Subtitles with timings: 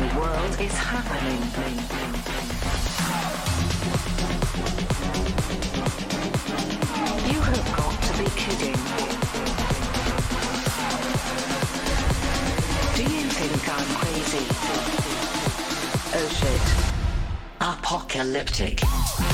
[0.00, 1.40] the world is happening.
[7.30, 8.78] You have got to be kidding.
[12.96, 14.46] Do you think I'm crazy?
[16.16, 16.66] Oh shit.
[17.60, 19.29] Apocalyptic.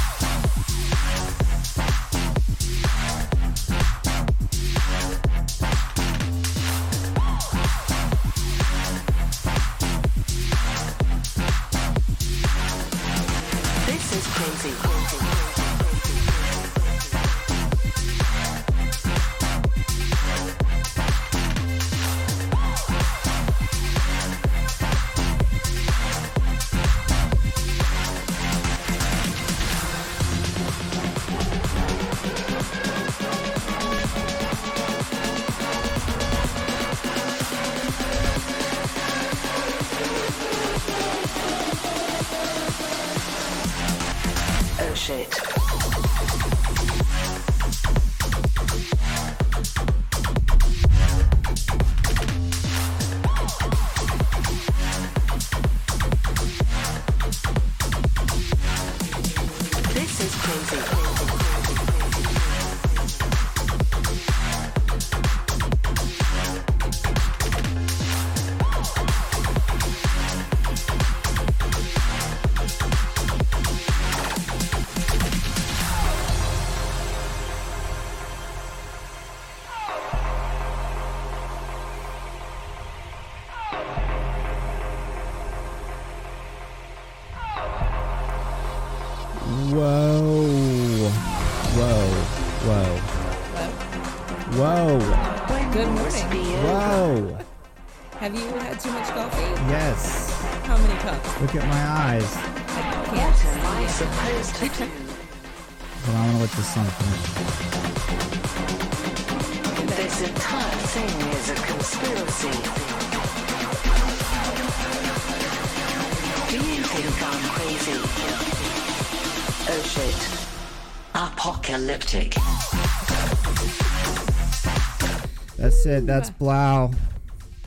[126.04, 126.90] That's Blau.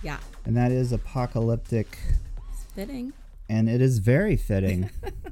[0.03, 0.17] Yeah.
[0.45, 1.97] And that is apocalyptic.
[2.75, 3.13] Fitting.
[3.49, 4.89] And it is very fitting.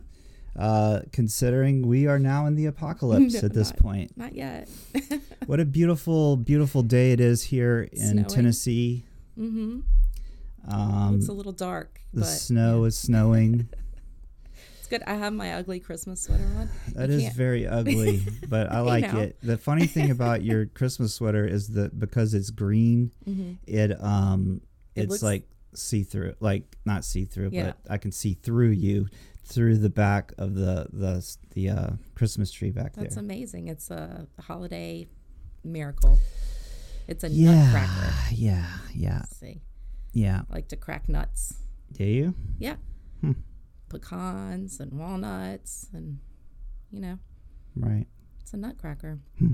[0.59, 4.17] uh, considering we are now in the apocalypse No, at this not- point.
[4.17, 4.69] Not yet.
[5.45, 8.25] What a beautiful, beautiful day it is here in Snowing.
[8.25, 9.05] Tennessee.
[9.39, 9.79] mm-hmm.
[10.69, 13.69] Um, it's a little dark, the but snow is snowing.
[14.89, 15.03] it's good.
[15.05, 16.69] I have my ugly Christmas sweater on.
[16.93, 19.19] That You is can't- very ugly, but I like know.
[19.21, 19.37] it.
[19.41, 23.11] The funny thing about your Christmas sweater is that because it's green,
[23.65, 24.61] it um
[24.95, 27.73] It it's looks- like see through, like not see through, Yeah.
[27.85, 29.07] but I can see through you
[29.43, 33.03] through the back of the the the uh, Christmas tree back That's there.
[33.05, 33.67] That's amazing.
[33.69, 35.07] It's a holiday
[35.63, 36.17] miracle.
[37.07, 38.13] It's a yeah, nutcracker.
[38.33, 39.61] yeah, yeah, Let's see.
[40.13, 40.41] yeah.
[40.49, 41.53] I like to crack nuts.
[41.93, 42.33] Do you?
[42.59, 42.75] Yeah.
[43.21, 43.31] Hmm.
[43.89, 46.19] Pecans and walnuts and
[46.91, 47.19] you know,
[47.75, 48.05] Right?
[48.41, 49.19] it's a nutcracker.
[49.39, 49.51] Hmm.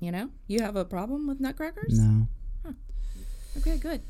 [0.00, 0.30] You know?
[0.46, 1.98] You have a problem with nutcrackers?
[1.98, 2.26] No,
[3.56, 4.02] Okay, good.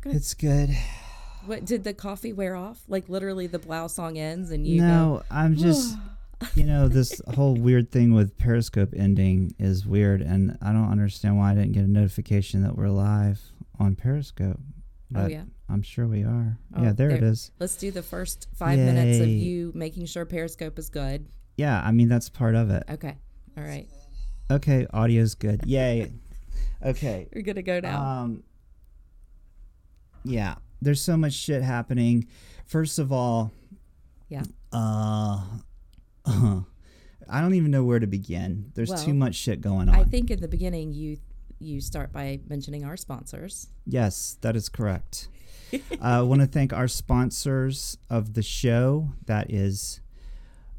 [0.00, 0.14] Good.
[0.16, 0.70] it's good.
[1.46, 2.80] What did the coffee wear off?
[2.88, 5.96] Like literally the blow song ends and you no, I'm just.
[6.54, 11.36] you know, this whole weird thing with Periscope ending is weird, and I don't understand
[11.38, 13.40] why I didn't get a notification that we're live
[13.78, 14.58] on Periscope.
[14.58, 14.64] Oh,
[15.10, 15.42] But yeah.
[15.70, 16.58] I'm sure we are.
[16.76, 17.30] Oh, yeah, there, it there.
[17.30, 17.50] is.
[17.50, 17.56] go.
[17.60, 21.26] Let's do the first five minutes of you making sure Periscope is good.
[21.56, 22.84] Yeah, I mean that's part of it.
[22.90, 23.16] Okay.
[23.56, 23.88] All right.
[24.50, 25.60] Okay, audio's good.
[25.66, 26.12] Yay.
[26.84, 27.28] Okay.
[27.32, 28.02] You're gonna go now.
[28.02, 28.42] Um
[30.24, 32.26] Yeah, there's so much shit happening.
[32.66, 33.52] First of all,
[34.28, 34.42] yeah.
[34.72, 35.44] uh
[37.32, 38.72] I don't even know where to begin.
[38.74, 39.94] There's too much shit going on.
[39.94, 41.18] I think in the beginning you
[41.60, 43.68] you start by mentioning our sponsors.
[43.86, 45.28] Yes, that is correct.
[46.00, 49.10] I want to thank our sponsors of the show.
[49.26, 50.00] That is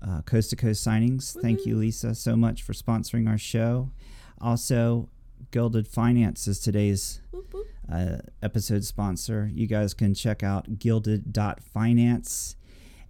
[0.05, 1.39] uh, Coast to Coast Signings.
[1.39, 3.91] Thank you, Lisa, so much for sponsoring our show.
[4.39, 5.09] Also,
[5.51, 7.21] Gilded Finance is today's
[7.91, 9.49] uh, episode sponsor.
[9.53, 12.55] You guys can check out gilded.finance.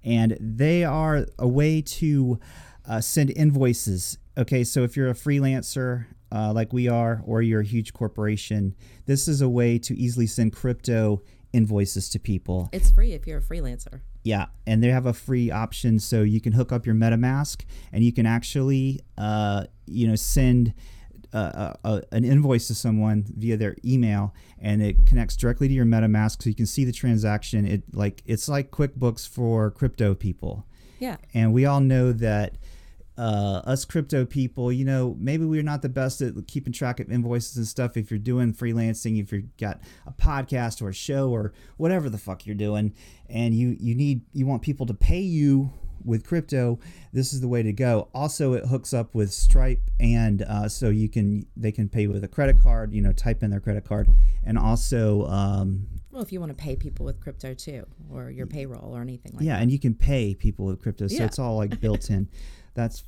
[0.04, 2.40] And they are a way to
[2.88, 4.18] uh, send invoices.
[4.38, 8.74] Okay, so if you're a freelancer uh, like we are, or you're a huge corporation,
[9.06, 11.22] this is a way to easily send crypto
[11.54, 12.70] invoices to people.
[12.72, 14.02] It's free if you're a freelancer.
[14.24, 18.04] Yeah, and they have a free option, so you can hook up your MetaMask and
[18.04, 20.74] you can actually, uh, you know, send
[21.34, 25.86] uh, uh, an invoice to someone via their email, and it connects directly to your
[25.86, 27.66] MetaMask, so you can see the transaction.
[27.66, 30.66] It like it's like QuickBooks for crypto people,
[31.00, 31.18] Yeah.
[31.34, 32.56] and we all know that.
[33.22, 37.12] Uh, us crypto people, you know, maybe we're not the best at keeping track of
[37.12, 37.96] invoices and stuff.
[37.96, 42.18] If you're doing freelancing, if you've got a podcast or a show or whatever the
[42.18, 42.96] fuck you're doing,
[43.30, 45.72] and you you need you want people to pay you
[46.04, 46.80] with crypto,
[47.14, 48.08] this is the way to go.
[48.16, 52.24] Also, it hooks up with Stripe, and uh, so you can they can pay with
[52.24, 52.92] a credit card.
[52.92, 54.10] You know, type in their credit card,
[54.44, 58.48] and also um, Well, if you want to pay people with crypto too, or your
[58.48, 61.06] payroll or anything like yeah, and you can pay people with crypto.
[61.08, 61.26] So Yeah.
[61.26, 62.28] it's all like built in.
[62.74, 63.04] That's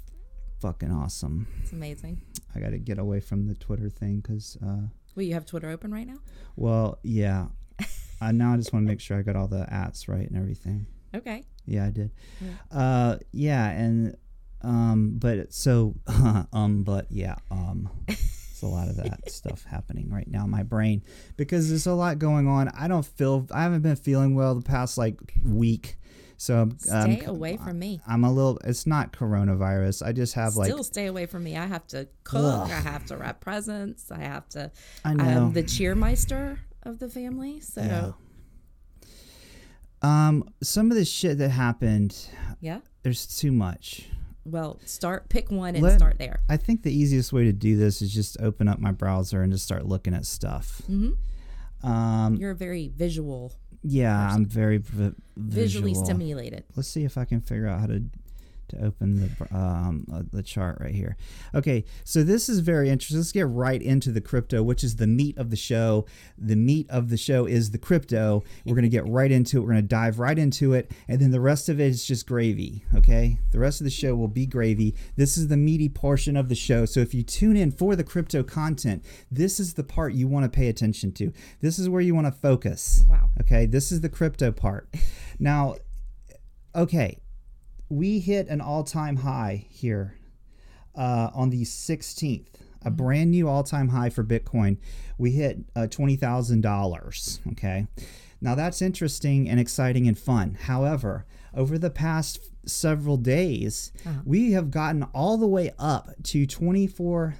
[0.64, 1.46] fucking awesome.
[1.62, 2.22] It's amazing.
[2.56, 5.70] I got to get away from the Twitter thing because, uh, Well, you have Twitter
[5.70, 6.20] open right now?
[6.56, 7.48] well, yeah.
[8.22, 10.38] I now I just want to make sure I got all the ats right and
[10.38, 10.86] everything.
[11.14, 11.44] Okay.
[11.66, 12.12] Yeah, I did.
[12.72, 14.16] Uh, yeah, and
[14.62, 15.96] um, but so
[16.54, 20.64] um, but yeah, um, it's a lot of that stuff happening right now in my
[20.64, 21.04] brain
[21.36, 22.70] because there's a lot going on.
[22.70, 25.98] I don't feel I haven't been feeling well the past like week,
[26.44, 28.02] so um, Stay away from me.
[28.06, 28.60] I'm a little.
[28.66, 30.06] It's not coronavirus.
[30.06, 31.56] I just have like Still stay away from me.
[31.56, 32.70] I have to cook.
[32.70, 34.12] I have to wrap presents.
[34.12, 34.70] I have to.
[35.06, 35.24] I know.
[35.24, 37.62] I'm the cheermeister of the family.
[37.62, 39.08] So, yeah.
[40.02, 42.28] um some of the shit that happened.
[42.60, 42.80] Yeah.
[43.04, 44.10] There's too much.
[44.46, 46.42] Well, start, pick one and Let- start there.
[46.50, 49.54] I think the easiest way to do this is just open up my browser and
[49.54, 50.82] just start looking at stuff.
[50.90, 51.90] Mm-hmm.
[51.90, 56.06] Um, You're a very visual, yeah, I'm very v- visually visual.
[56.06, 56.64] stimulated.
[56.76, 58.04] Let's see if I can figure out how to
[58.74, 61.16] to open the um, uh, the chart right here.
[61.54, 63.18] Okay, so this is very interesting.
[63.18, 66.06] Let's get right into the crypto, which is the meat of the show.
[66.38, 68.44] The meat of the show is the crypto.
[68.66, 69.62] We're gonna get right into it.
[69.62, 72.86] We're gonna dive right into it, and then the rest of it is just gravy.
[72.96, 74.96] Okay, the rest of the show will be gravy.
[75.16, 76.86] This is the meaty portion of the show.
[76.86, 80.44] So if you tune in for the crypto content, this is the part you want
[80.44, 81.32] to pay attention to.
[81.62, 83.06] This is where you want to focus.
[83.10, 83.30] Wow.
[83.42, 84.90] Okay, this is the crypto part.
[85.40, 85.76] Now,
[86.76, 87.20] okay,
[87.94, 90.16] we hit an all time high here
[90.96, 92.48] uh, on the 16th,
[92.84, 94.78] a brand new all time high for Bitcoin.
[95.18, 97.52] We hit uh, $20,000.
[97.52, 97.88] Okay,
[98.42, 100.58] now that's interesting and exciting and fun.
[100.64, 103.92] However, over the past several days,
[104.26, 107.36] we have gotten all the way up to 24.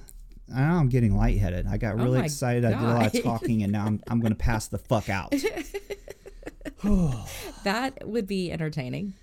[0.54, 1.66] I know I'm getting lightheaded.
[1.66, 2.64] I got really my excited.
[2.64, 5.08] I did a lot of talking, and now I'm, I'm going to pass the fuck
[5.08, 5.34] out.
[7.64, 9.14] That would be entertaining.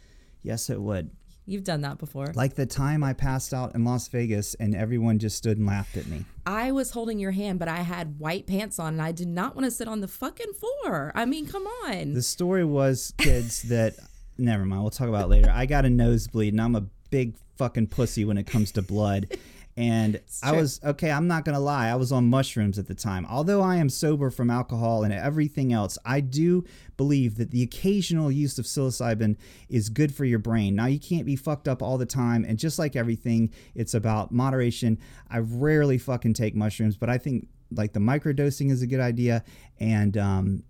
[0.42, 1.12] yes, it would.
[1.52, 2.32] You've done that before.
[2.34, 5.98] Like the time I passed out in Las Vegas and everyone just stood and laughed
[5.98, 6.24] at me.
[6.46, 9.54] I was holding your hand, but I had white pants on and I did not
[9.54, 11.12] want to sit on the fucking floor.
[11.14, 12.14] I mean, come on.
[12.14, 13.96] The story was, kids, that
[14.38, 14.82] never mind.
[14.82, 15.52] We'll talk about it later.
[15.54, 19.28] I got a nosebleed and I'm a big fucking pussy when it comes to blood.
[19.78, 21.12] And I was okay.
[21.12, 21.88] I'm not gonna lie.
[21.88, 23.26] I was on mushrooms at the time.
[23.30, 26.66] Although I am sober from alcohol and everything else, I do
[26.98, 29.38] believe that the occasional use of psilocybin
[29.70, 30.76] is good for your brain.
[30.76, 34.32] Now you can't be fucked up all the time, and just like everything, it's about
[34.32, 35.00] moderation.
[35.30, 39.44] I rarely fucking take mushrooms, but I think like the microdosing is a good idea,
[39.80, 40.64] and um,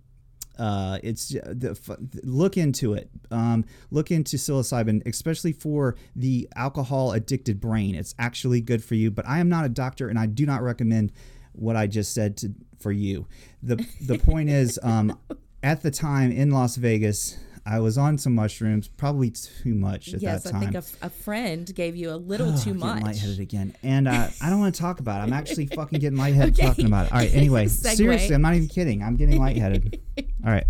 [0.58, 3.10] uh, it's the, look into it.
[3.30, 7.96] Um, look into psilocybin, especially for the alcohol addicted brain.
[7.96, 9.12] It's actually good for you.
[9.12, 11.12] But I am not a doctor, and I do not recommend
[11.54, 13.28] what I just said to for you.
[13.62, 15.18] the The point is, um,
[15.64, 20.22] at the time in Las Vegas, I was on some mushrooms, probably too much at
[20.22, 20.62] yes, that I time.
[20.62, 23.04] think a, f- a friend gave you a little Oh, too much.
[23.04, 25.24] lightheaded again, and uh, I don't want to talk about it.
[25.24, 26.68] I'm actually fucking getting lightheaded Okay.
[26.68, 27.12] talking about it.
[27.12, 27.34] All right.
[27.34, 29.04] Anyway, seriously, I'm not even kidding.
[29.04, 30.02] I'm getting lightheaded.
[30.46, 30.66] All right.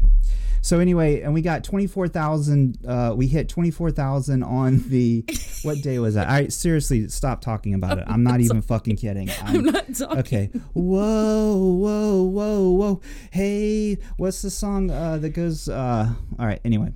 [0.63, 2.77] So anyway, and we got twenty four thousand.
[2.87, 5.25] Uh, we hit twenty four thousand on the
[5.63, 6.29] what day was that?
[6.29, 8.05] I Seriously, stop talking about it.
[8.07, 9.29] I'm not even fucking kidding.
[9.43, 10.19] I'm not talking.
[10.19, 10.49] Okay.
[10.73, 13.01] Whoa, whoa, whoa, whoa.
[13.31, 15.67] Hey, what's the song uh, that goes?
[15.67, 16.61] Uh, all right.
[16.63, 16.93] Anyway,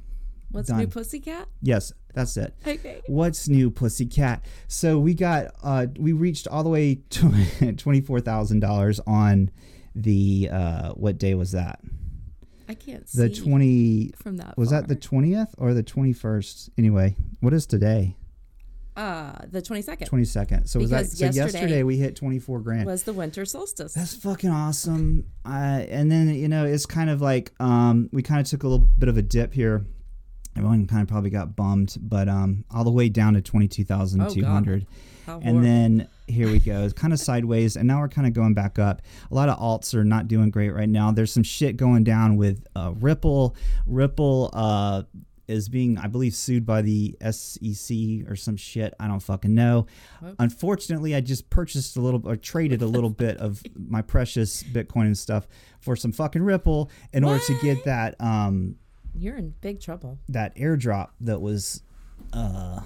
[0.51, 0.77] What's done.
[0.79, 1.47] new, pussycat?
[1.61, 2.53] yes, that's it.
[2.67, 3.01] Okay.
[3.07, 4.45] What's new, Pussycat?
[4.67, 9.49] So we got, uh, we reached all the way to twenty-four thousand dollars on
[9.95, 11.79] the uh, what day was that?
[12.67, 14.57] I can't The see twenty from that.
[14.57, 16.69] was that the twentieth or the twenty-first?
[16.77, 18.15] Anyway, what is today?
[18.97, 20.67] uh the 22nd Twenty-second.
[20.67, 21.05] So was that?
[21.07, 22.85] So yesterday yesterday we hit twenty-four grand.
[22.85, 23.93] was the winter solstice.
[23.93, 25.25] That's fucking awesome.
[25.45, 25.49] Uh,
[25.89, 28.87] and then you know it's kind of like um, we kind of took a little
[28.97, 29.85] bit of a dip here.
[30.55, 33.83] Everyone kind of probably got bummed, but um, all the way down to twenty two
[33.83, 34.87] thousand two hundred.
[35.25, 36.83] How and then here we go.
[36.83, 39.01] It's kind of sideways, and now we're kind of going back up.
[39.31, 41.11] A lot of alts are not doing great right now.
[41.11, 43.55] There's some shit going down with uh, Ripple.
[43.85, 45.03] Ripple uh,
[45.47, 47.95] is being, I believe, sued by the SEC
[48.27, 48.95] or some shit.
[48.99, 49.85] I don't fucking know.
[50.39, 55.05] Unfortunately, I just purchased a little or traded a little bit of my precious Bitcoin
[55.05, 55.47] and stuff
[55.79, 58.77] for some fucking Ripple in order to get that um
[59.13, 60.17] You're in big trouble.
[60.29, 61.83] that airdrop that was
[62.33, 62.79] uh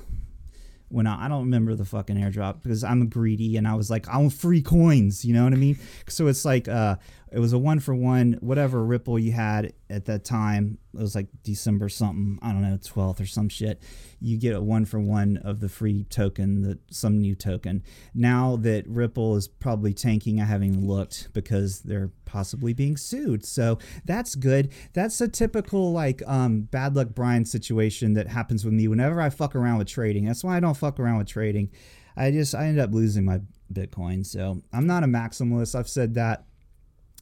[0.90, 4.08] when I, I don't remember the fucking airdrop because I'm greedy and I was like
[4.08, 5.80] I want free coins you know what I mean?
[6.08, 6.96] So it's like uh
[7.32, 11.16] it was a one for one whatever ripple you had at that time it was
[11.16, 13.82] like December something I don't know 12th or some shit
[14.20, 17.84] you get a one for one of the free token the some new token.
[18.14, 23.46] Now that ripple is probably tanking I haven't looked because they're possibly being sued.
[23.46, 24.72] So that's good.
[24.94, 29.30] That's a typical like um bad luck Brian situation that happens with me whenever I
[29.30, 30.26] fuck around with trading.
[30.26, 31.70] That's why I don't fuck around with trading.
[32.18, 33.40] I just I end up losing my
[33.72, 34.26] Bitcoin.
[34.26, 35.76] So I'm not a maximalist.
[35.76, 36.46] I've said that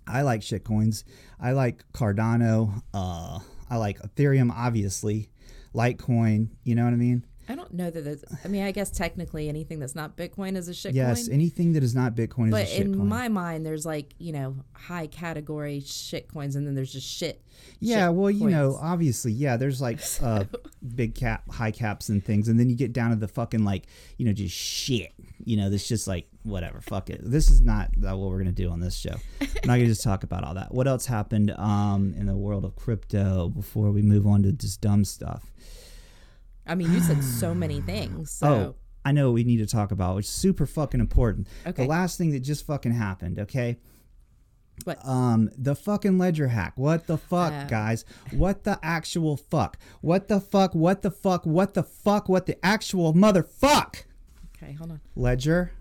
[0.08, 1.04] I like shitcoins.
[1.40, 2.82] I like Cardano.
[2.94, 5.30] Uh, I like Ethereum, obviously.
[5.76, 6.50] Litecoin.
[6.64, 7.26] You know what I mean?
[7.80, 8.02] I know that.
[8.02, 10.96] There's, I mean, I guess technically anything that's not Bitcoin is a shitcoin.
[10.96, 11.30] Yes.
[11.30, 12.94] Anything that is not Bitcoin but is a shitcoin.
[12.94, 17.08] But in my mind, there's like you know high category shitcoins, and then there's just
[17.08, 17.44] shit.
[17.80, 18.08] yeah.
[18.08, 19.58] shit Well, you know, obviously, yeah.
[19.58, 20.46] There's like uh,
[20.96, 23.86] big cap, high caps, and things, and then you get down to the fucking like,
[24.18, 25.14] you know, just shit.
[25.44, 26.82] You know, that's just like whatever.
[26.82, 27.22] Fuck it.
[27.24, 29.16] This is not uh, what we're gonna do on this show.
[29.42, 30.74] I'm not gonna just talk about all that.
[30.74, 34.82] What else happened um, in the world of crypto before we move on to just
[34.82, 35.52] dumb stuff?
[36.68, 38.32] I mean, you said so many things.
[38.32, 41.48] So Oh, I know what we need to talk about, It's super fucking important.
[41.66, 41.84] Okay.
[41.84, 43.78] The last thing that just fucking happened, okay?
[44.84, 45.00] What?
[45.08, 46.74] Um, the fucking ledger hack.
[46.76, 47.66] What the fuck, Uh.
[47.66, 48.06] guys?
[48.32, 49.78] What the actual fuck?
[50.02, 50.76] What the fuck?
[50.76, 51.46] What the fuck?
[51.46, 52.30] What the fuck?
[52.30, 54.04] What the actual motherfuck?
[54.56, 55.02] okay, hold on.
[55.16, 55.72] Ledger.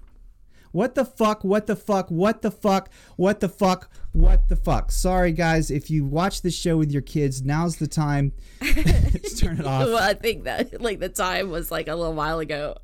[0.73, 1.45] What the fuck?
[1.45, 2.09] What the fuck?
[2.11, 2.91] What the fuck?
[3.17, 3.91] What the fuck?
[4.13, 4.91] What the fuck?
[4.91, 5.71] Sorry, guys.
[5.71, 8.33] If you watch this show with your kids, now's the time.
[8.63, 9.87] Just turn it off.
[9.87, 12.77] Well, I think that like the time was like a little while ago.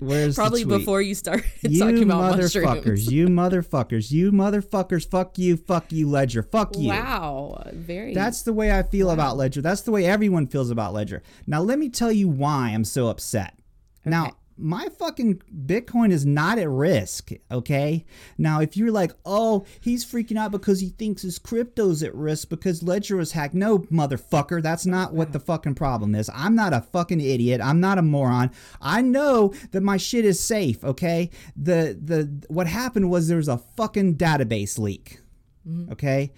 [0.00, 3.12] Where's Probably before you started You talking about motherfuckers, mushrooms.
[3.12, 6.90] you motherfuckers, you motherfuckers, fuck you, fuck you, Ledger, fuck you.
[6.90, 8.14] Wow, very.
[8.14, 9.60] That's the way I feel about Ledger.
[9.60, 11.22] That's the way everyone feels about Ledger.
[11.46, 13.58] Now, let me tell you why I'm so upset.
[14.04, 18.04] Now, my fucking Bitcoin is not at risk, okay?
[18.36, 22.48] Now, if you're like, oh, he's freaking out because he thinks his crypto's at risk
[22.48, 23.54] because Ledger was hacked.
[23.54, 26.30] No, motherfucker, that's not what the fucking problem is.
[26.34, 27.60] I'm not a fucking idiot.
[27.62, 28.50] I'm not a moron.
[28.80, 31.30] I know that my shit is safe, okay?
[31.56, 35.20] The the what happened was there was a fucking database leak
[35.68, 35.92] mm-hmm.
[35.92, 36.32] okay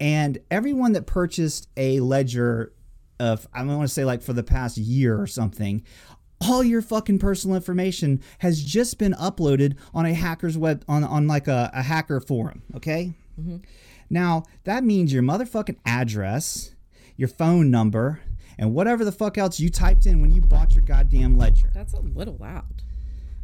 [0.00, 2.72] and everyone that purchased a ledger
[3.20, 5.82] of i want to say like for the past year or something
[6.42, 11.26] all your fucking personal information has just been uploaded on a hacker's web on, on
[11.26, 13.12] like a, a hacker forum okay
[14.10, 16.74] now that means your motherfucking address
[17.16, 18.20] your phone number
[18.58, 21.94] and whatever the fuck else you typed in when you bought your goddamn ledger That's
[21.94, 22.82] a little loud.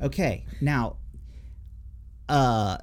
[0.00, 0.96] Okay, now,
[2.28, 2.76] uh,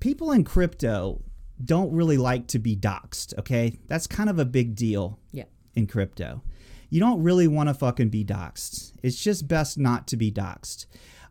[0.00, 1.22] people in crypto
[1.64, 3.36] don't really like to be doxxed.
[3.38, 5.44] Okay, that's kind of a big deal Yeah.
[5.74, 6.42] in crypto.
[6.88, 8.92] You don't really want to fucking be doxxed.
[9.02, 10.86] It's just best not to be doxxed.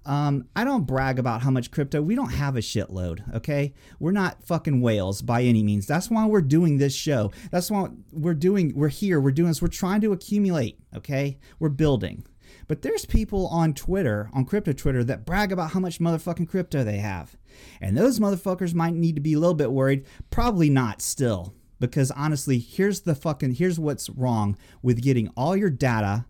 [0.05, 2.01] Um, I don't brag about how much crypto.
[2.01, 3.74] We don't have a shitload, okay?
[4.00, 5.88] We're not fucking whales by any means.
[5.88, 7.31] That's why we're doing this show.
[7.50, 9.63] That's why we're doing, we're here, we're doing this.
[9.63, 11.39] We're trying to accumulate, okay?
[11.57, 12.24] We're building.
[12.67, 16.83] But there's people on Twitter, on crypto Twitter, that brag about how much motherfucking crypto
[16.83, 17.35] they have.
[17.81, 20.05] And those motherfuckers might need to be a little bit worried.
[20.29, 21.55] Probably not still.
[21.79, 26.25] Because honestly, here's the fucking, here's what's wrong with getting all your data,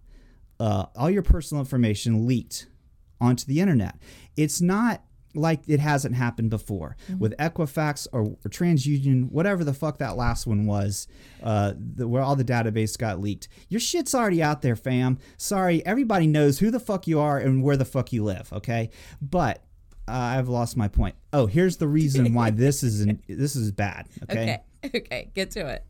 [0.59, 2.67] uh, all your personal information leaked
[3.21, 3.97] onto the internet.
[4.35, 5.03] It's not
[5.35, 10.47] like it hasn't happened before with Equifax or, or TransUnion, whatever the fuck that last
[10.47, 11.07] one was,
[11.43, 13.47] uh, the, where all the database got leaked.
[13.67, 15.19] Your shit's already out there, fam.
[15.37, 18.51] Sorry, everybody knows who the fuck you are and where the fuck you live.
[18.53, 18.89] Okay,
[19.21, 19.61] but
[20.07, 21.15] uh, I've lost my point.
[21.33, 24.07] Oh, here's the reason why this is an, this is bad.
[24.23, 24.43] Okay?
[24.43, 24.61] Okay.
[24.95, 25.31] Okay.
[25.33, 25.85] Get to it.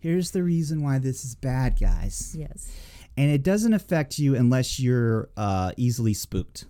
[0.00, 2.70] here's the reason why this is bad, guys Yes.
[3.16, 6.66] and it doesn't affect you unless you're uh, easily spooked.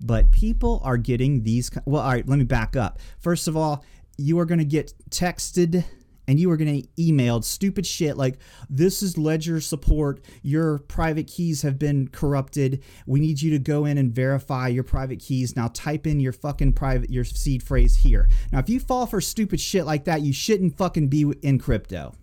[0.00, 1.70] But people are getting these.
[1.84, 3.00] Well, all right, let me back up.
[3.18, 3.84] First of all,
[4.16, 5.84] you are going to get texted
[6.28, 8.38] and you are going to emailed stupid shit like
[8.70, 13.84] this is ledger support your private keys have been corrupted we need you to go
[13.84, 17.96] in and verify your private keys now type in your fucking private your seed phrase
[17.96, 21.58] here now if you fall for stupid shit like that you shouldn't fucking be in
[21.58, 22.14] crypto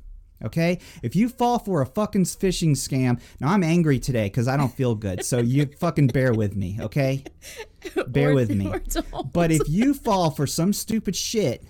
[0.43, 0.79] Okay?
[1.01, 4.74] If you fall for a fucking phishing scam, now I'm angry today because I don't
[4.74, 5.24] feel good.
[5.24, 7.24] So you fucking bear with me, okay?
[8.07, 8.74] Bear Or- with me.
[9.31, 11.63] But if you fall for some stupid shit,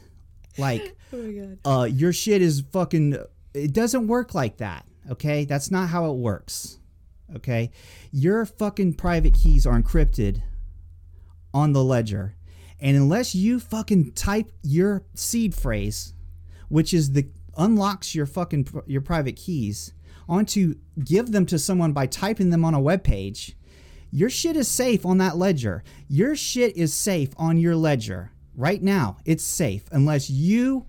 [0.58, 1.58] like Oh my god.
[1.66, 3.18] uh, your shit is fucking,
[3.54, 5.46] it doesn't work like that, okay?
[5.46, 6.80] That's not how it works.
[7.38, 7.72] Okay,
[8.12, 10.44] your fucking private keys are encrypted
[11.56, 12.36] on the ledger,
[12.80, 16.14] and unless you fucking type your seed phrase,
[16.70, 19.92] which is the unlocks your fucking your private keys,
[20.30, 23.58] onto give them to someone by typing them on a web page,
[24.12, 25.84] your shit is safe on that ledger.
[26.08, 29.18] Your shit is safe on your ledger right now.
[29.26, 30.86] It's safe unless you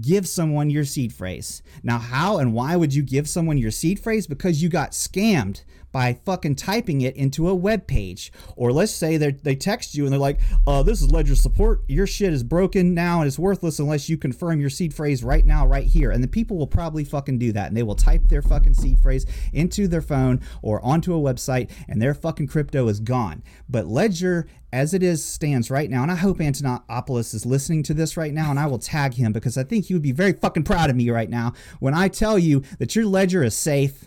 [0.00, 1.62] give someone your seed phrase.
[1.82, 4.26] Now, how and why would you give someone your seed phrase?
[4.26, 5.62] Because you got scammed
[5.94, 8.32] by fucking typing it into a web page.
[8.56, 11.82] Or let's say they text you and they're like, uh, this is Ledger support.
[11.86, 15.46] Your shit is broken now and it's worthless unless you confirm your seed phrase right
[15.46, 16.10] now, right here.
[16.10, 17.68] And the people will probably fucking do that.
[17.68, 21.70] And they will type their fucking seed phrase into their phone or onto a website
[21.88, 23.44] and their fucking crypto is gone.
[23.68, 27.94] But Ledger as it is stands right now, and I hope Antonopoulos is listening to
[27.94, 30.32] this right now, and I will tag him because I think he would be very
[30.32, 34.06] fucking proud of me right now when I tell you that your ledger is safe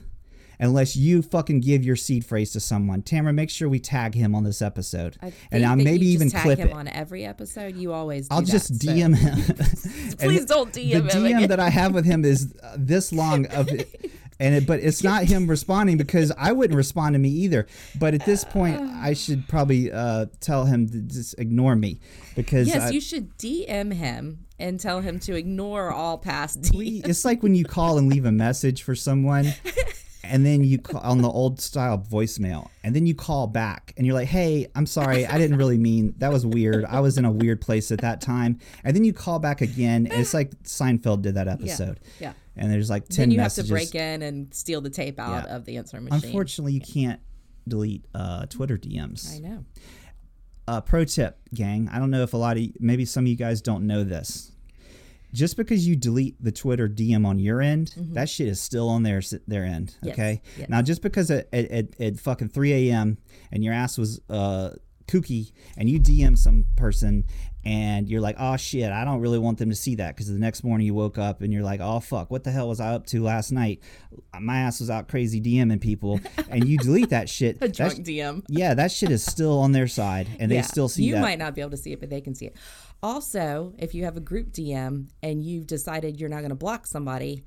[0.59, 3.01] unless you fucking give your seed phrase to someone.
[3.01, 6.59] Tamara, make sure we tag him on this episode, I and I'll maybe even clip
[6.59, 6.73] him it.
[6.73, 7.75] on every episode.
[7.75, 8.27] You always.
[8.27, 9.37] Do I'll that, just so- DM him.
[10.19, 11.49] Please don't the DM him The DM again.
[11.49, 14.11] that I have with him is uh, this long of it.
[14.39, 17.65] And it, but it's not him responding because I wouldn't respond to me either.
[17.99, 22.01] But at this point, I should probably uh, tell him to just ignore me
[22.35, 27.07] because Yes, I, you should DM him and tell him to ignore all past DMs.
[27.07, 29.55] it's like when you call and leave a message for someone
[30.27, 34.05] and then you call on the old style voicemail and then you call back and
[34.05, 37.25] you're like hey i'm sorry i didn't really mean that was weird i was in
[37.25, 41.21] a weird place at that time and then you call back again it's like seinfeld
[41.21, 42.33] did that episode yeah.
[42.55, 45.19] and there's like 10 Then you messages have to break in and steal the tape
[45.19, 45.55] out Yeah.
[45.55, 46.23] of the answer machine.
[46.23, 47.19] unfortunately you can't
[47.67, 49.65] delete uh, twitter dms I know.
[50.67, 51.89] uh, pro tip, gang.
[51.91, 54.51] I don't know if a lot of maybe some of you guys don't know this.
[55.33, 59.03] Just because you delete the Twitter DM on your end, that shit is still on
[59.03, 59.95] their their end.
[59.97, 60.07] Mm-hmm.
[60.07, 60.41] Yes, Okay.
[60.57, 60.69] yes.
[60.69, 63.17] Now, just because at, at, at, fucking 3 a.m.
[63.51, 64.71] and your ass was uh,
[65.07, 67.25] kooky and you DM some person
[67.63, 70.39] and you're like, oh shit, I don't really want them to see that because the
[70.39, 72.93] next morning you woke up and you're like, oh fuck, what the hell was I
[72.93, 73.81] up to last night?
[74.39, 77.57] My ass was out crazy DMing people, and you delete that shit.
[77.61, 78.43] A drunk DM.
[78.47, 81.21] yeah, that shit is still on their side, and they still see you that.
[81.21, 82.55] might not be able to see it, but they can see it.
[83.03, 86.87] Also, if you have a group DM and you've decided you're not going to block
[86.87, 87.43] somebody,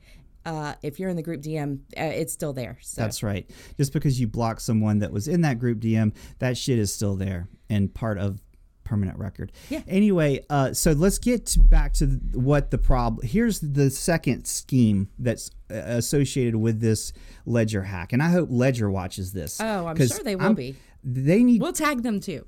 [0.46, 2.78] uh, if you're in the group DM, uh, it's still there.
[2.80, 3.50] So That's right.
[3.76, 7.16] Just because you block someone that was in that group DM, that shit is still
[7.16, 8.40] there and part of
[8.84, 9.52] permanent record.
[9.68, 9.82] Yeah.
[9.86, 13.26] Anyway, uh, so let's get to back to what the problem.
[13.26, 17.12] Here's the second scheme that's uh, associated with this
[17.46, 19.60] Ledger hack, and I hope Ledger watches this.
[19.60, 20.76] Oh, I'm sure they will I'm- be.
[21.02, 21.62] They need.
[21.62, 22.46] we'll tag them too.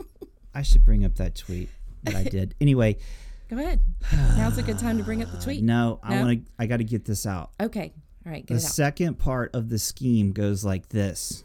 [0.54, 1.68] I should bring up that tweet
[2.04, 2.54] that I did.
[2.60, 2.96] Anyway,
[3.48, 3.80] Go ahead.
[4.36, 5.62] Now's a good time to bring up the tweet.
[5.64, 6.22] no, I No?
[6.26, 6.52] want to.
[6.58, 7.50] I got to get this out.
[7.60, 7.92] Okay.
[8.24, 8.46] All right.
[8.46, 8.70] Get The it out.
[8.70, 11.44] second part of the scheme goes like this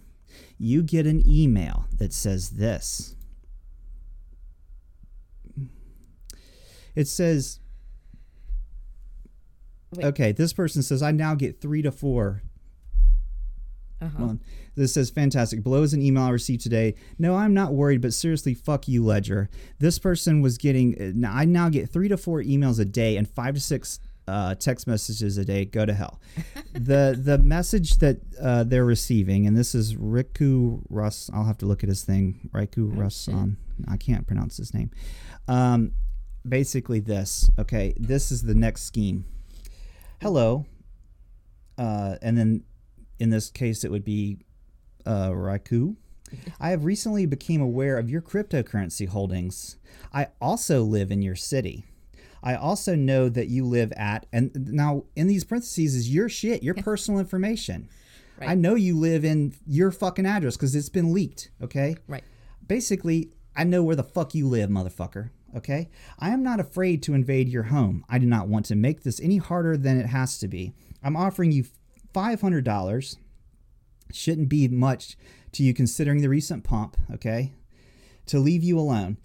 [0.57, 3.15] you get an email that says this.
[6.95, 7.59] It says,
[9.95, 10.05] Wait.
[10.05, 12.41] okay, this person says, I now get three to four.
[14.01, 14.35] Uh-huh.
[14.75, 15.63] This says, fantastic.
[15.63, 16.95] Below is an email I received today.
[17.17, 19.49] No, I'm not worried, but seriously, fuck you, Ledger.
[19.79, 23.27] This person was getting, now- I now get three to four emails a day and
[23.27, 25.65] five to six uh, text messages a day.
[25.65, 26.19] Go to hell.
[26.73, 31.65] the The message that uh, they're receiving, and this is Riku Russ, I'll have to
[31.65, 32.49] look at his thing.
[32.53, 33.57] Riku Russon.
[33.87, 34.89] I can't pronounce his name.
[35.47, 35.91] Um,
[36.47, 37.49] basically, this.
[37.59, 39.25] Okay, this is the next scheme.
[40.21, 40.65] Hello.
[41.77, 42.63] Uh, and then
[43.19, 44.39] in this case, it would be
[45.05, 45.95] uh, Raku.
[46.59, 49.77] I have recently became aware of your cryptocurrency holdings.
[50.13, 51.85] I also live in your city.
[52.43, 56.61] I also know that you live at, and now in these parentheses is your shit,
[56.61, 57.89] your personal information.
[58.39, 58.49] Right.
[58.49, 61.51] I know you live in your fucking address because it's been leaked.
[61.61, 62.23] Okay Right.
[62.67, 65.29] basically, I know where the fuck you live, motherfucker.
[65.55, 65.89] Okay?
[66.19, 68.03] I am not afraid to invade your home.
[68.09, 70.73] I do not want to make this any harder than it has to be.
[71.01, 71.63] I'm offering you
[72.13, 73.17] $500.
[74.11, 75.17] Shouldn't be much
[75.53, 77.53] to you considering the recent pump, okay?
[78.27, 79.17] To leave you alone.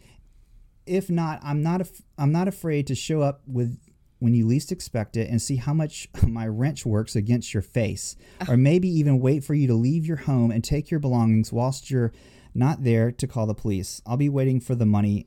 [0.87, 3.79] If not, I'm not af- I'm not afraid to show up with
[4.19, 8.17] when you least expect it and see how much my wrench works against your face.
[8.49, 11.91] Or maybe even wait for you to leave your home and take your belongings whilst
[11.91, 12.13] you're
[12.55, 14.03] not there to call the police.
[14.07, 15.27] I'll be waiting for the money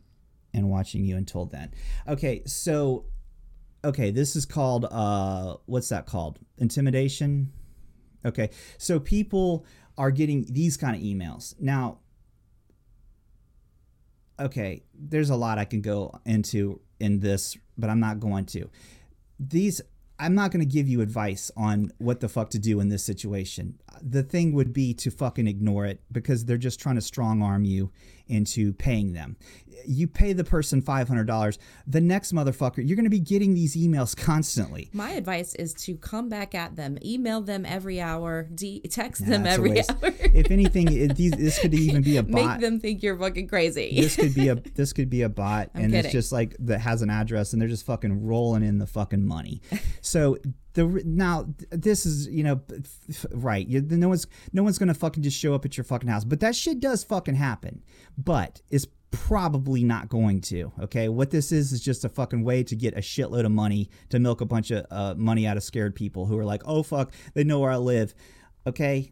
[0.53, 1.73] and watching you until then.
[2.07, 3.05] Okay, so
[3.83, 6.39] okay, this is called uh what's that called?
[6.57, 7.51] Intimidation.
[8.25, 8.49] Okay.
[8.77, 9.65] So people
[9.97, 11.55] are getting these kind of emails.
[11.59, 11.99] Now
[14.39, 18.69] okay, there's a lot I can go into in this, but I'm not going to.
[19.39, 19.81] These
[20.19, 23.03] I'm not going to give you advice on what the fuck to do in this
[23.03, 23.79] situation.
[24.01, 27.65] The thing would be to fucking ignore it because they're just trying to strong arm
[27.65, 27.91] you
[28.27, 29.37] into paying them.
[29.85, 31.57] You pay the person $500,
[31.87, 34.89] the next motherfucker, you're going to be getting these emails constantly.
[34.93, 39.45] My advice is to come back at them, email them every hour, de- text them
[39.45, 42.31] every hour, if anything, it, these, this could even be a bot.
[42.33, 43.99] make them think you're fucking crazy.
[43.99, 46.05] this could be a this could be a bot and kidding.
[46.05, 49.25] it's just like that has an address and they're just fucking rolling in the fucking
[49.25, 49.61] money
[50.01, 50.37] so
[50.73, 52.61] the now this is you know
[53.31, 56.23] right you, no one's no one's gonna fucking just show up at your fucking house
[56.23, 57.83] but that shit does fucking happen
[58.17, 62.63] but it's probably not going to okay what this is is just a fucking way
[62.63, 65.63] to get a shitload of money to milk a bunch of uh, money out of
[65.63, 68.15] scared people who are like oh fuck they know where i live
[68.65, 69.11] okay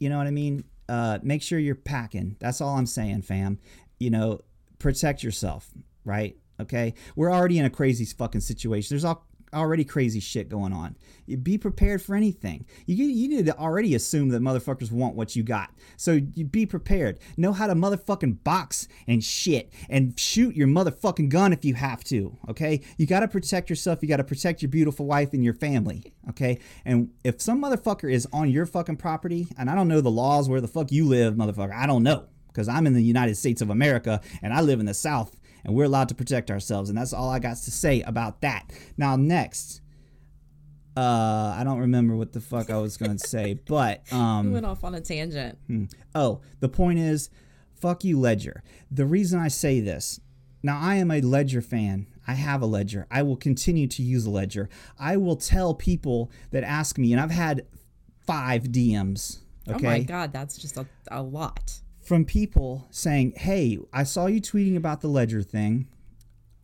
[0.00, 0.64] you know what I mean?
[0.88, 2.34] Uh, make sure you're packing.
[2.40, 3.60] That's all I'm saying, fam.
[4.00, 4.40] You know,
[4.80, 5.70] protect yourself,
[6.04, 6.36] right?
[6.58, 6.94] Okay.
[7.14, 8.88] We're already in a crazy fucking situation.
[8.94, 10.96] There's all, already crazy shit going on.
[11.42, 12.66] Be prepared for anything.
[12.86, 15.70] You you need to already assume that motherfuckers want what you got.
[15.96, 17.18] So you be prepared.
[17.36, 22.02] Know how to motherfucking box and shit and shoot your motherfucking gun if you have
[22.04, 22.36] to.
[22.48, 22.80] Okay.
[22.96, 24.00] You got to protect yourself.
[24.02, 26.12] You got to protect your beautiful wife and your family.
[26.30, 26.58] Okay.
[26.84, 30.48] And if some motherfucker is on your fucking property, and I don't know the laws
[30.48, 31.74] where the fuck you live, motherfucker.
[31.74, 34.86] I don't know because I'm in the United States of America and I live in
[34.86, 36.88] the South and we're allowed to protect ourselves.
[36.88, 38.72] And that's all I got to say about that.
[38.96, 39.80] Now, next,
[40.96, 44.52] uh, I don't remember what the fuck I was going to say, but We um,
[44.52, 45.58] went off on a tangent.
[46.14, 47.30] oh, the point is,
[47.74, 48.62] fuck you, Ledger.
[48.90, 50.20] The reason I say this,
[50.62, 52.06] now I am a Ledger fan.
[52.26, 53.06] I have a Ledger.
[53.10, 54.68] I will continue to use a Ledger.
[54.98, 57.66] I will tell people that ask me, and I've had
[58.26, 59.38] five DMs.
[59.68, 61.80] Okay Oh my god, that's just a, a lot.
[62.10, 65.86] From people saying, "Hey, I saw you tweeting about the ledger thing.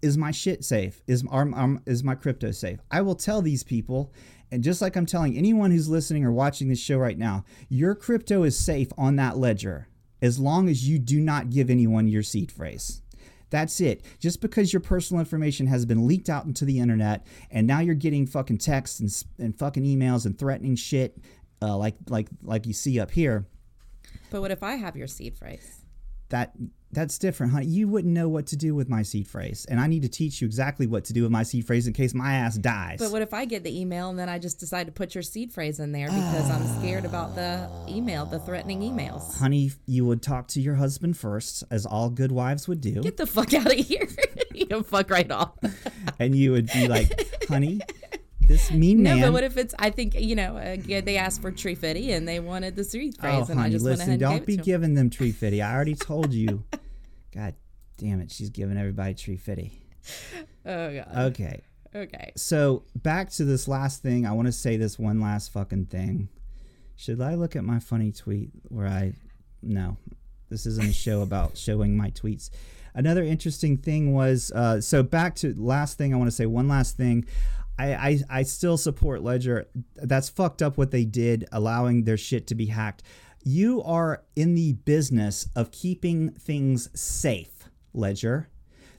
[0.03, 1.05] Is my shit safe?
[1.07, 4.13] Is are, are- is my crypto safe?" I will tell these people,
[4.51, 7.95] and just like I'm telling anyone who's listening or watching this show right now, your
[7.95, 9.87] crypto is safe on that ledger
[10.21, 13.03] as long as you do not give anyone your seed phrase.
[13.51, 14.05] That's it.
[14.19, 17.95] Just because your personal information has been leaked out into the internet, and now you're
[17.95, 21.19] getting fucking texts and, and fucking emails and threatening shit,
[21.63, 23.47] uh, like like like you see up here
[24.31, 25.83] But what if I have your seed phrase?
[26.31, 26.53] that
[26.92, 27.66] that's different, honey.
[27.66, 30.40] You wouldn't know what to do with my seed phrase, and I need to teach
[30.40, 32.99] you exactly what to do with my seed phrase in case my ass dies.
[33.01, 35.23] But what if I get the email and then I just decide to put your
[35.23, 39.37] seed phrase in there because I'm scared about the email, the threatening emails?
[39.38, 43.16] honey, you would talk to your husband first, as all good wives would do, Get
[43.16, 44.09] the fuck out of here.
[44.55, 45.53] you fuck right off.
[46.19, 47.12] and you would be like,
[47.49, 47.81] "Honey,
[48.47, 49.75] this mean No, man." but what if it's?
[49.79, 50.57] I think you know.
[50.57, 53.71] Uh, they asked for tree fitty and they wanted the seed oh, phrase, and I
[53.71, 55.63] just went listen, ahead and don't be giving them tree fitty.
[55.63, 56.65] I already told you.
[57.35, 57.55] God
[57.99, 59.73] damn it, she's giving everybody tree fitty.
[60.65, 61.09] Oh god.
[61.17, 61.63] Okay,
[61.95, 62.33] Okay.
[62.37, 64.27] so back to this last thing.
[64.27, 66.29] I want to say this one last fucking thing.
[66.97, 69.13] Should I look at my funny tweet where I
[69.63, 69.97] no,
[70.49, 72.51] this isn't a show about showing my tweets.
[72.95, 76.47] Another interesting thing was uh, so back to last thing I want to say.
[76.47, 77.27] One last thing.
[77.79, 79.69] I, I, I still support Ledger.
[79.97, 83.03] That's fucked up what they did, allowing their shit to be hacked.
[83.45, 88.49] You are in the business of keeping things safe, Ledger.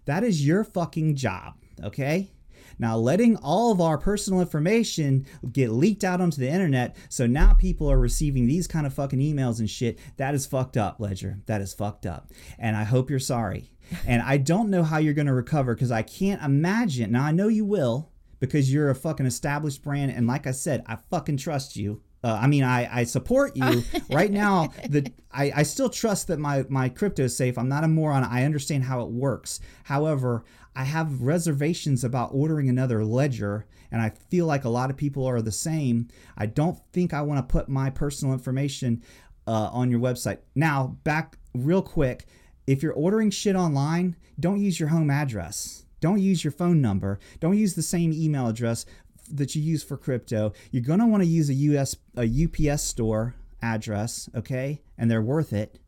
[0.05, 2.31] That is your fucking job, okay?
[2.79, 7.53] Now, letting all of our personal information get leaked out onto the internet, so now
[7.53, 11.39] people are receiving these kind of fucking emails and shit, that is fucked up, Ledger.
[11.47, 12.31] That is fucked up.
[12.59, 13.71] And I hope you're sorry.
[14.05, 17.11] And I don't know how you're going to recover because I can't imagine.
[17.11, 20.11] Now, I know you will because you're a fucking established brand.
[20.11, 22.01] And like I said, I fucking trust you.
[22.23, 24.69] Uh, I mean, I, I support you right now.
[24.89, 27.57] The I, I still trust that my my crypto is safe.
[27.57, 28.23] I'm not a moron.
[28.23, 29.59] I understand how it works.
[29.83, 30.43] However,
[30.75, 35.25] I have reservations about ordering another ledger, and I feel like a lot of people
[35.25, 36.07] are the same.
[36.37, 39.03] I don't think I want to put my personal information
[39.47, 40.39] uh, on your website.
[40.53, 42.25] Now, back real quick,
[42.67, 45.85] if you're ordering shit online, don't use your home address.
[46.07, 47.19] Don't use your phone number.
[47.41, 48.85] Don't use the same email address
[49.29, 50.53] that you use for crypto.
[50.71, 54.81] You're going to want to use a US a UPS store address, okay?
[54.97, 55.79] And they're worth it.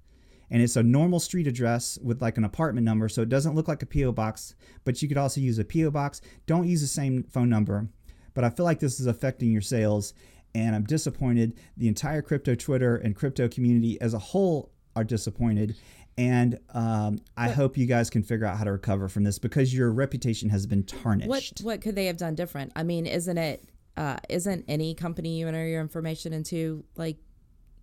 [0.51, 3.69] And it's a normal street address with like an apartment number, so it doesn't look
[3.69, 6.19] like a PO box, but you could also use a PO box.
[6.45, 7.87] Don't use the same phone number.
[8.33, 10.13] But I feel like this is affecting your sales
[10.53, 11.57] and I'm disappointed.
[11.77, 15.77] The entire crypto Twitter and crypto community as a whole are disappointed.
[16.19, 19.73] And um, I hope you guys can figure out how to recover from this because
[19.73, 21.29] your reputation has been tarnished.
[21.29, 22.73] What what could they have done different?
[22.75, 27.15] I mean, isn't it uh, isn't any company you enter your information into like,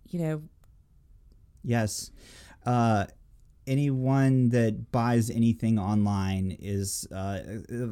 [0.09, 0.43] you know,
[1.63, 2.11] Yes.
[2.63, 3.07] Uh,
[3.67, 7.39] anyone that buys anything online is uh,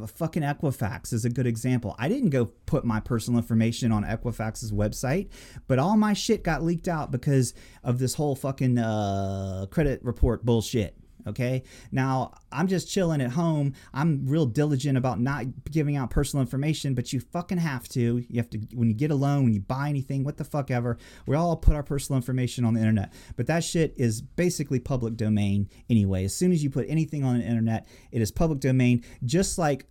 [0.07, 1.95] fucking Equifax is a good example.
[1.99, 5.29] I didn't go put my personal information on Equifax's website,
[5.67, 10.45] but all my shit got leaked out because of this whole fucking uh, credit report
[10.45, 10.97] bullshit.
[11.27, 11.63] Okay.
[11.91, 13.73] Now I'm just chilling at home.
[13.93, 18.23] I'm real diligent about not giving out personal information, but you fucking have to.
[18.29, 20.71] You have to, when you get a loan, when you buy anything, what the fuck
[20.71, 23.13] ever, we all put our personal information on the internet.
[23.35, 26.25] But that shit is basically public domain anyway.
[26.25, 29.87] As soon as you put anything on the internet, it is public domain, just like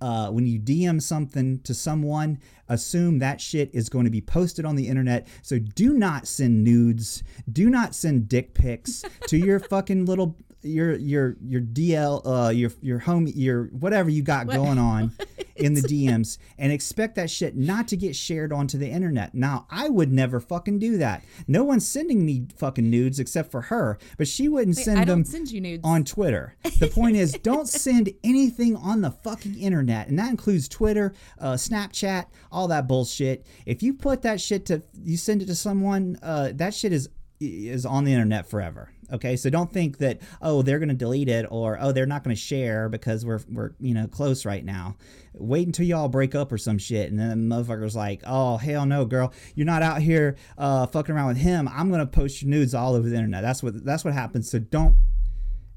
[0.00, 2.38] uh, when you DM something to someone,
[2.68, 5.26] assume that shit is going to be posted on the internet.
[5.42, 7.22] So do not send nudes.
[7.50, 12.70] Do not send dick pics to your fucking little your your your DL uh your
[12.80, 15.12] your home your whatever you got going on
[15.58, 19.34] in the DMs and expect that shit not to get shared onto the internet.
[19.34, 21.24] Now, I would never fucking do that.
[21.46, 25.24] No one's sending me fucking nudes except for her, but she wouldn't Wait, send them
[25.24, 26.56] send on Twitter.
[26.78, 31.54] The point is, don't send anything on the fucking internet, and that includes Twitter, uh,
[31.54, 33.46] Snapchat, all that bullshit.
[33.66, 37.08] If you put that shit to, you send it to someone, uh, that shit is
[37.40, 38.90] is on the internet forever.
[39.12, 42.36] Okay, so don't think that oh they're gonna delete it or oh they're not gonna
[42.36, 44.96] share because we're we're you know close right now.
[45.34, 48.84] Wait until y'all break up or some shit, and then the motherfucker's like, oh hell
[48.86, 51.68] no, girl, you're not out here uh, fucking around with him.
[51.68, 53.42] I'm gonna post your nudes all over the internet.
[53.42, 54.50] That's what that's what happens.
[54.50, 54.96] So don't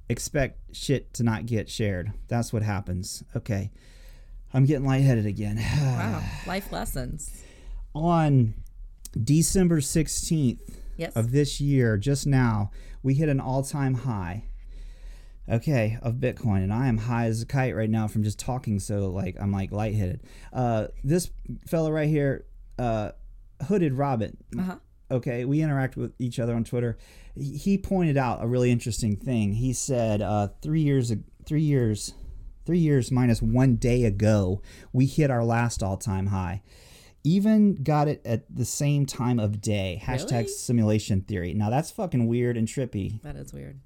[0.10, 2.12] expect shit to not get shared.
[2.28, 3.24] That's what happens.
[3.36, 3.72] Okay.
[4.54, 5.56] I'm getting lightheaded again.
[5.82, 7.42] wow, life lessons.
[7.96, 8.54] On
[9.24, 10.60] December 16th
[10.98, 11.16] Yes.
[11.16, 12.70] of this year, just now,
[13.04, 14.46] we hit an all time high.
[15.50, 18.80] Okay, of Bitcoin, and I am high as a kite right now from just talking.
[18.80, 20.22] So like I'm like lightheaded.
[20.54, 21.30] Uh, this
[21.68, 22.46] fella right here,
[22.78, 23.12] uh,
[23.68, 24.38] Hooded Robin.
[24.58, 24.76] Uh-huh.
[25.10, 26.98] Okay, we interact with each other on Twitter.
[27.36, 29.54] He pointed out a really interesting thing.
[29.54, 31.12] He said uh, three years,
[31.46, 32.14] three years,
[32.66, 34.62] three years minus one day ago,
[34.94, 36.62] we hit our last all time high.
[37.24, 40.02] Even got it at the same time of day.
[40.04, 40.48] Hashtag Really?
[40.48, 41.54] simulation theory.
[41.54, 43.22] Now that's fucking weird and trippy.
[43.22, 43.80] That is weird.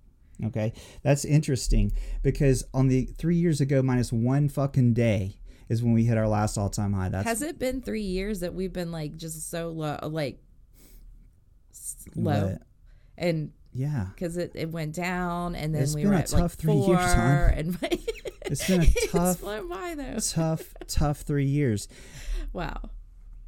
[0.44, 5.38] Okay, that's interesting because on the three years ago minus one fucking day
[5.70, 7.10] is when we hit our last all time high.
[7.10, 10.40] That's Has it been three years that we've been like just so low, like
[12.16, 12.62] low, But,
[13.18, 16.32] and yeah, because it, it went down and then It's we been were a at
[16.32, 17.50] like three four, years, hon.
[17.54, 17.78] and
[18.46, 20.18] It's been a tough- by though.
[20.20, 21.88] tough, tough three years.
[22.54, 22.90] Wow.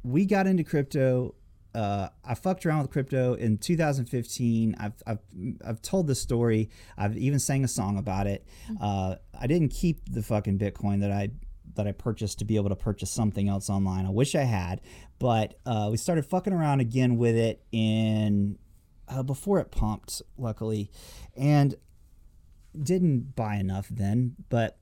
[0.08, 1.34] We got into crypto.
[1.74, 4.76] Uh, I fucked around with crypto in 2015.
[4.80, 5.18] I've, I've,
[5.64, 6.70] I've told this story.
[6.96, 8.46] I've even sang a song about it.
[8.80, 11.30] Uh, I didn't keep the fucking Bitcoin that I
[11.74, 14.06] that I purchased to be able to purchase something else online.
[14.06, 14.80] I wish I had,
[15.18, 18.58] but uh, we started fucking around again with it in
[19.06, 20.90] uh, before it pumped, luckily,
[21.36, 21.74] and
[22.82, 24.34] didn't buy enough then.
[24.48, 24.77] But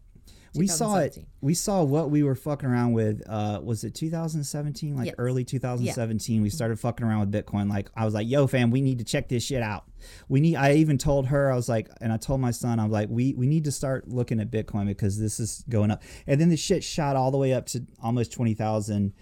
[0.57, 1.27] we saw it.
[1.40, 3.23] We saw what we were fucking around with.
[3.29, 4.97] Uh, was it 2017?
[4.97, 5.14] Like Yes.
[5.19, 7.69] early 2017, we started fucking around with Bitcoin.
[7.71, 9.85] Like I was like, "Yo, fam, we need to check this shit out.
[10.29, 12.90] We need." I even told her I was like, and I told my son I'm
[12.90, 16.40] like, "We we need to start looking at Bitcoin because this is going up." And
[16.40, 19.12] then the shit shot all the way up to almost 20,000.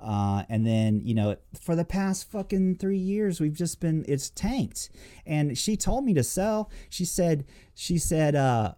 [0.00, 4.28] Uh, and then you know for the past fucking three years we've just been it's
[4.28, 4.90] tanked
[5.24, 8.74] and she told me to sell she said she said uh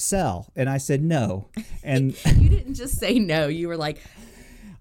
[0.00, 0.50] sell?
[0.56, 1.48] And i said no.
[1.82, 3.48] And You didn't just say no.
[3.48, 4.00] You were like,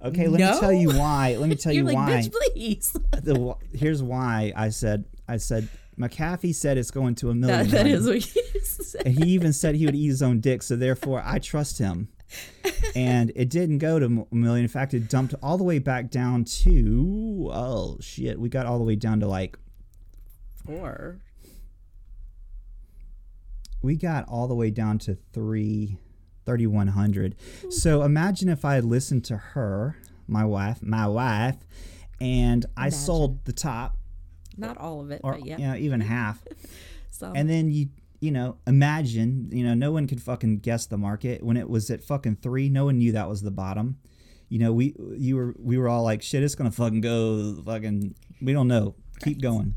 [0.04, 1.36] okay let me tell you why.
[1.40, 2.12] Let me tell you like, why.
[2.12, 2.92] bitch, please.
[3.12, 7.84] the, here's why i said i said mcafee said it's going to a million that,
[7.84, 9.02] that is what he said.
[9.06, 12.10] and he even said he would eat his own dick so therefore i trust him.
[12.94, 14.64] And it didn't go to a million.
[14.66, 18.38] In fact it dumped all the way back down to oh shit.
[18.40, 19.58] We got all the way down to like
[20.68, 21.20] Or
[23.88, 25.98] we got all the way down to three,
[26.46, 27.36] 3100
[27.70, 29.98] so imagine if i had listened to her
[30.28, 31.58] my wife my wife
[32.20, 33.98] and i sold the top.
[34.58, 35.58] Not all of it, or but yeah.
[35.58, 36.44] you know even half.
[37.12, 37.36] Some.
[37.36, 41.44] and then you you know imagine you know no one could fucking guess the market.
[41.44, 43.98] When it was at fucking three no one knew that was the bottom.
[44.50, 48.16] You know we you were we were all like shit it's gonna fucking go fucking
[48.42, 48.96] we don't know.
[49.24, 49.76] Keep going.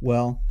[0.00, 0.42] Well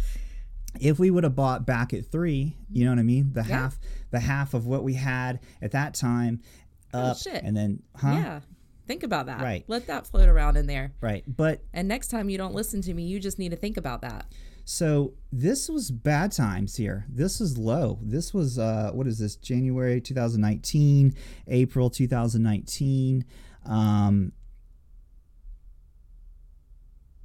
[0.81, 3.59] if we would have bought back at three you know what i mean the Yeah.
[3.61, 3.79] half
[4.11, 6.41] the half of what we had at that time
[6.93, 7.43] up Oh, shit.
[7.43, 8.39] and then huh Yeah.
[8.87, 9.41] Think about that.
[9.41, 9.63] Right.
[9.67, 10.93] Let that float around in there.
[11.01, 13.77] right but And next time you don't listen to me, you just need to think
[13.77, 14.31] about that.
[14.63, 17.05] So this was bad times here.
[17.09, 17.97] This is low.
[18.03, 19.35] This was uh, what is this?
[19.37, 21.15] January 2019,
[21.47, 23.25] April 2019.
[23.65, 24.33] Um,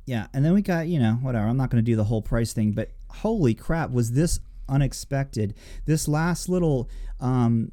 [0.06, 1.46] yeah, and then we got you know whatever.
[1.46, 5.54] I'm not going to do the whole price thing, but holy crap, was this unexpected.
[5.86, 6.88] This last little
[7.20, 7.72] um,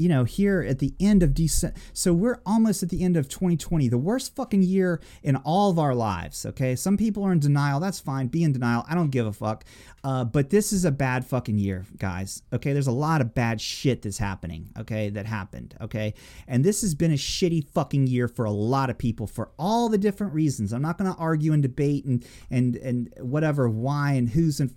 [0.00, 1.76] you know, here at the end of December.
[1.92, 5.78] So we're almost at the end of 2020, the worst fucking year in all of
[5.78, 6.46] our lives.
[6.46, 6.74] Okay.
[6.74, 7.80] Some people are in denial.
[7.80, 8.28] That's fine.
[8.28, 8.84] Be in denial.
[8.88, 9.64] I don't give a fuck.
[10.02, 12.42] Uh, but this is a bad fucking year, guys.
[12.52, 12.72] Okay.
[12.72, 14.70] There's a lot of bad shit that's happening.
[14.78, 15.10] Okay.
[15.10, 15.76] That happened.
[15.80, 16.14] Okay.
[16.48, 19.90] And this has been a shitty fucking year for a lot of people for all
[19.90, 20.72] the different reasons.
[20.72, 24.74] I'm not going to argue and debate and, and, and whatever, why and who's in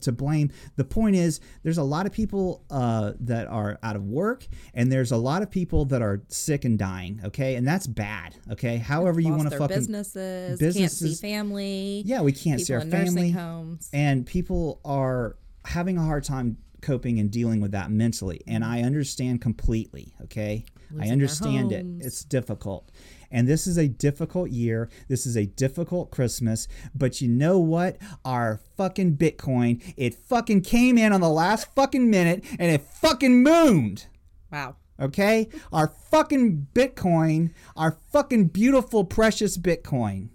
[0.00, 0.50] to blame.
[0.76, 4.90] The point is, there's a lot of people uh, that are out of work, and
[4.90, 7.20] there's a lot of people that are sick and dying.
[7.24, 8.36] Okay, and that's bad.
[8.50, 12.02] Okay, however you want to fucking businesses, can't businesses- see family.
[12.04, 13.88] yeah, we can't see our family, homes.
[13.92, 18.42] and people are having a hard time coping and dealing with that mentally.
[18.46, 20.14] And I understand completely.
[20.24, 21.86] Okay, Losing I understand it.
[22.00, 22.90] It's difficult.
[23.32, 24.88] And this is a difficult year.
[25.08, 26.68] This is a difficult Christmas.
[26.94, 27.96] But you know what?
[28.24, 33.42] Our fucking Bitcoin, it fucking came in on the last fucking minute and it fucking
[33.42, 34.06] mooned.
[34.52, 34.76] Wow.
[35.00, 35.48] Okay?
[35.72, 40.28] Our fucking Bitcoin, our fucking beautiful, precious Bitcoin.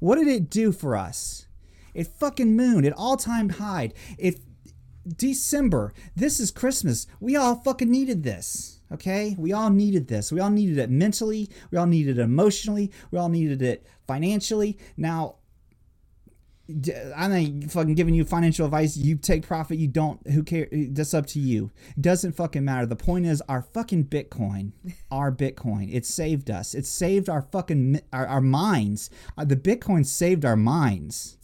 [0.00, 1.46] What did it do for us?
[1.94, 3.92] It fucking mooned at all time high.
[4.18, 4.40] It
[5.16, 5.92] December.
[6.16, 7.06] This is Christmas.
[7.20, 8.80] We all fucking needed this.
[8.92, 9.34] Okay?
[9.38, 10.30] We all needed this.
[10.30, 11.48] We all needed it mentally.
[11.70, 12.90] We all needed it emotionally.
[13.10, 14.78] We all needed it financially.
[14.96, 15.36] Now,
[17.16, 18.96] I'm not fucking giving you financial advice.
[18.96, 19.78] You take profit.
[19.78, 20.26] You don't.
[20.28, 20.68] Who cares?
[20.90, 21.70] That's up to you.
[21.96, 22.86] It doesn't fucking matter.
[22.86, 24.72] The point is, our fucking Bitcoin,
[25.10, 26.74] our Bitcoin, it saved us.
[26.74, 29.10] It saved our fucking our, our minds.
[29.36, 31.36] Uh, the Bitcoin saved our minds.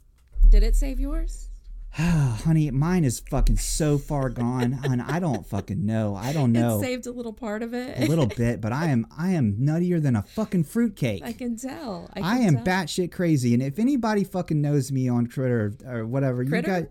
[0.48, 1.47] Did it save yours?
[1.98, 6.14] Honey, mine is fucking so far gone, and I don't fucking know.
[6.14, 7.98] I don't know It saved a little part of it.
[7.98, 11.22] a little bit, but I am I am nuttier than a fucking fruitcake.
[11.24, 12.09] I can tell.
[12.14, 12.64] I, I am tell.
[12.64, 16.85] batshit crazy, and if anybody fucking knows me on Twitter or whatever, you got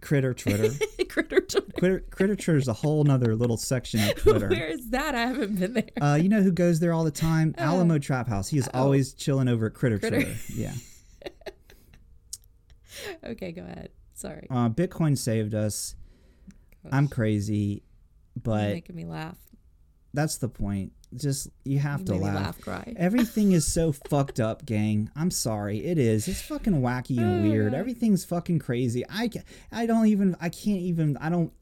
[0.00, 0.70] critter Twitter.
[1.08, 1.72] Critter Twitter.
[1.78, 4.48] Critter, Critter Twitter is a whole nother little section of Twitter.
[4.48, 5.14] Where is that?
[5.14, 5.84] I haven't been there.
[6.00, 7.54] Uh, you know who goes there all the time?
[7.56, 8.48] Alamo Trap House.
[8.48, 9.98] He is always chilling over at Critter, Oh.
[10.00, 10.22] Critter.
[10.22, 10.38] Twitter.
[10.54, 10.72] Yeah.
[13.24, 13.90] okay, go ahead.
[14.14, 14.46] Sorry.
[14.50, 15.94] Uh, Bitcoin saved us.
[16.90, 17.82] I'm crazy,
[18.34, 19.38] You're but making me laugh.
[20.12, 20.92] that's the point.
[21.16, 22.34] Just you have You to laugh.
[22.34, 22.92] laugh, cry.
[22.96, 25.10] Everything is so fucked up, gang.
[25.16, 25.78] I'm sorry.
[25.84, 26.26] It is.
[26.28, 27.72] It's fucking wacky and weird.
[27.72, 29.04] Everything's fucking crazy.
[29.08, 29.30] I
[29.72, 31.52] I don't even I can't even I don't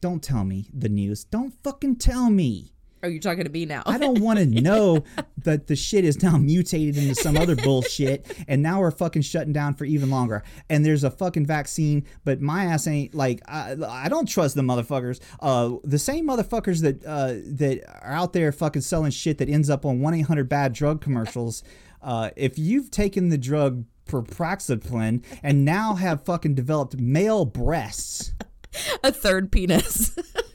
[0.00, 1.24] don't tell me the news.
[1.24, 2.74] Don't fucking tell me.
[3.02, 3.82] Are you talking to me now?
[3.86, 5.04] I don't want to know
[5.44, 9.52] that the shit is now mutated into some other bullshit, and now we're fucking shutting
[9.52, 10.42] down for even longer.
[10.68, 14.62] And there's a fucking vaccine, but my ass ain't like I, I don't trust the
[14.62, 15.20] motherfuckers.
[15.40, 19.70] Uh, the same motherfuckers that uh, that are out there fucking selling shit that ends
[19.70, 21.62] up on one eight hundred bad drug commercials.
[22.02, 28.32] Uh, if you've taken the drug Propraxiplen and now have fucking developed male breasts.
[29.04, 30.16] a third penis.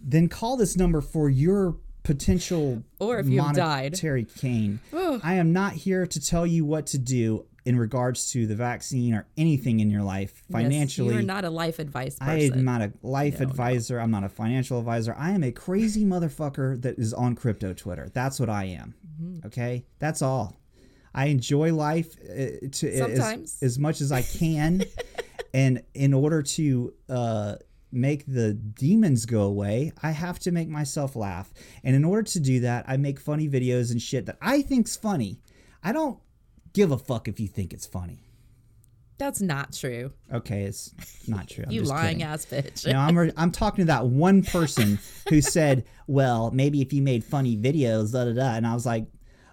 [0.00, 3.92] then call this number for your potential Or if you have died.
[3.92, 4.80] monetary gain.
[4.92, 9.14] I am not here to tell you what to do in regards to the vaccine
[9.14, 11.14] or anything in your life financially.
[11.14, 14.00] You're not a life advice I am not a life advisor.
[14.00, 15.14] I'm not a financial advisor.
[15.18, 18.08] I am a crazy motherfucker that is on crypto Twitter.
[18.12, 18.94] That's what I am.
[19.22, 19.46] Mm-hmm.
[19.46, 20.56] Okay, that's all.
[21.14, 24.84] I enjoy life uh, to as, as much as I can,
[25.54, 27.56] and in order to uh,
[27.92, 31.52] make the demons go away, I have to make myself laugh.
[31.84, 34.96] And in order to do that, I make funny videos and shit that I think's
[34.96, 35.38] funny.
[35.82, 36.18] I don't
[36.72, 38.20] give a fuck if you think it's funny.
[39.18, 40.12] That's not true.
[40.32, 40.94] Okay, it's
[41.28, 41.64] not true.
[41.66, 42.22] I'm You lying kidding.
[42.22, 42.90] ass bitch.
[42.90, 44.98] No, I'm re- I'm talking to that one person
[45.28, 48.86] who said, "Well, maybe if you made funny videos, da da da," and I was
[48.86, 49.04] like,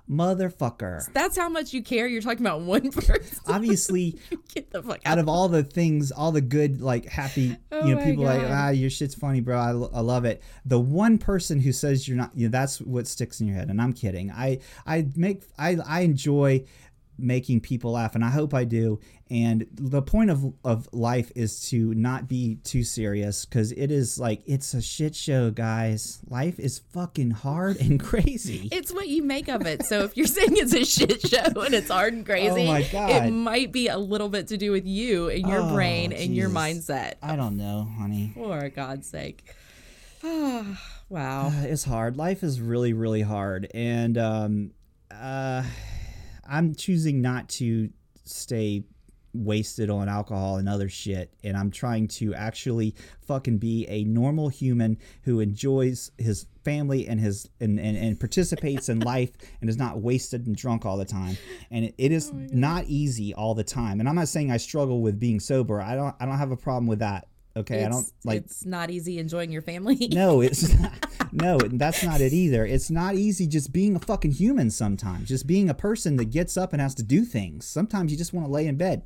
[0.10, 2.08] "Motherfucker." That's how much you care.
[2.08, 3.40] You're talking about one person.
[3.48, 4.20] Obviously,
[4.54, 5.20] Get the fuck out out.
[5.20, 8.70] of all the things, all the good, like happy, Oh you know, people like, ah,
[8.70, 9.58] your shit's funny, bro.
[9.58, 10.42] I, I love it.
[10.66, 13.70] The one person who says you're not, you know, that's what sticks in your head.
[13.70, 14.32] And I'm kidding.
[14.32, 16.66] I I make I I enjoy
[17.18, 19.00] making people laugh and I hope I do
[19.30, 24.18] and the point of of life is to not be too serious cuz it is
[24.20, 29.24] like it's a shit show guys life is fucking hard and crazy It's what you
[29.24, 29.86] make of it.
[29.86, 32.84] So if you're saying it's a shit show and it's hard and crazy, Oh my
[32.84, 33.10] God.
[33.26, 36.36] it might be a little bit to do with you and your Oh, brain and
[36.36, 37.14] your mindset.
[37.22, 39.44] I don't know honey For God's sake.
[41.10, 41.48] wow.
[41.48, 42.18] Uh, it's hard.
[42.18, 44.72] Life is really, really hard, and um,
[45.12, 45.64] uh,
[46.50, 47.90] I'm choosing not to
[48.24, 48.84] stay
[49.34, 54.50] wasted on alcohol and other shit, and I'm trying to actually fucking be a normal
[54.50, 59.32] human who enjoys his family and his and, and, and participates in life
[59.62, 61.38] and is not wasted and drunk all the time.
[61.72, 64.00] And it, it is oh not easy all the time.
[64.00, 65.82] And I'm not saying I struggle with being sober.
[65.82, 67.28] I don't I don't have a problem with that.
[67.58, 68.44] Okay, I don't like.
[68.44, 69.96] It's not easy enjoying your family.
[70.18, 72.66] No, it's not, no, that's not it either.
[72.66, 75.28] It's not easy just being a fucking human sometimes.
[75.28, 77.66] Just being a person that gets up and has to do things.
[77.68, 79.04] Sometimes you just want to lay in bed,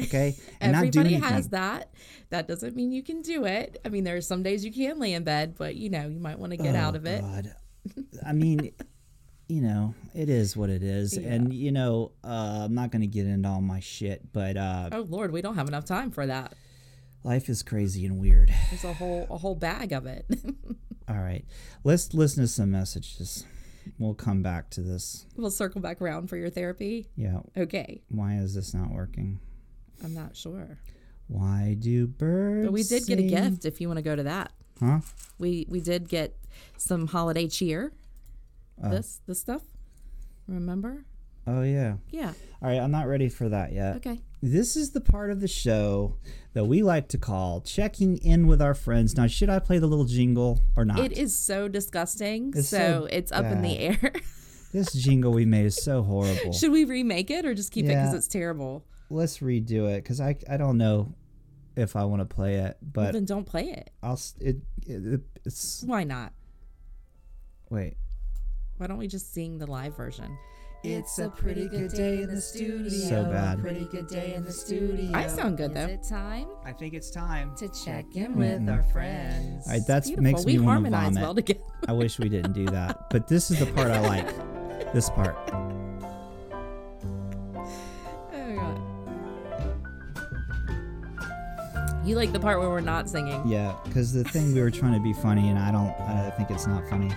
[0.00, 1.92] okay, and not do Everybody has that.
[2.30, 3.80] That doesn't mean you can do it.
[3.84, 6.18] I mean, there are some days you can lay in bed, but you know, you
[6.20, 7.22] might want to get out of it.
[7.24, 7.54] Oh, God.
[8.26, 8.72] I mean,
[9.48, 13.06] you know, it is what it is, and you know, uh, I'm not going to
[13.08, 16.26] get into all my shit, but uh, Oh Lord, we don't have enough time for
[16.26, 16.54] that.
[17.24, 18.52] Life is crazy and weird.
[18.70, 20.26] There's a whole a whole bag of it.
[21.08, 21.44] All right,
[21.82, 23.44] let's listen to some messages.
[23.98, 25.26] We'll come back to this.
[25.36, 27.08] we'll circle back around for your therapy.
[27.16, 29.40] Yeah, Okay, why is this not working?
[30.02, 30.78] I'm not sure,
[31.28, 32.66] Why do birds?
[32.66, 33.64] but we did get a gift.
[33.66, 35.00] If you want to go to that, Huh?
[35.38, 36.34] we we did get
[36.78, 37.92] some holiday cheer.
[38.82, 38.88] Uh.
[38.88, 39.62] this this stuff.
[40.48, 41.04] Remember?
[41.46, 41.96] Oh yeah.
[42.10, 42.32] Yeah.
[42.62, 43.96] All right, I'm not ready for that yet.
[43.96, 44.22] Okay.
[44.44, 46.18] This is the part of the show
[46.52, 49.16] that we like to call checking in with our friends.
[49.16, 50.98] Now, should I play the little jingle or not?
[50.98, 52.52] It is so disgusting.
[52.54, 54.12] It's so, so it's up in the air.
[54.72, 56.52] This jingle we made is so horrible.
[56.52, 58.84] Should we remake it or just keep it because it's terrible?
[59.08, 61.14] Let's redo it because I, I don't know
[61.76, 63.90] if I want to play it, Well, but then don't play it.
[64.02, 66.32] I'll it, it it's Why not?
[67.70, 67.96] wait.
[68.78, 70.36] Why don't we just sing the live version?
[70.86, 72.90] It's a pretty good day in the studio.
[72.90, 73.58] So bad.
[73.58, 75.12] Pretty good day in the studio.
[75.14, 75.86] I sound good though.
[75.86, 77.56] Is it time I think it's time.
[77.56, 78.38] to check in mm-hmm.
[78.38, 79.66] with our friends?
[79.66, 81.22] All right, that makes we me want to vomit.
[81.22, 81.60] well together.
[81.88, 84.28] I wish we didn't do that, but this is the part I like.
[84.92, 85.36] This part.
[88.34, 88.78] Oh god.
[92.06, 93.42] You like the part where we're not singing?
[93.48, 95.98] Yeah, because the thing we were trying to be funny, and I don't.
[96.02, 97.10] I think it's not funny.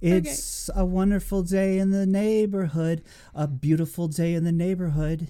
[0.00, 3.02] It's a wonderful day in the neighborhood,
[3.34, 5.28] a beautiful day in the neighborhood.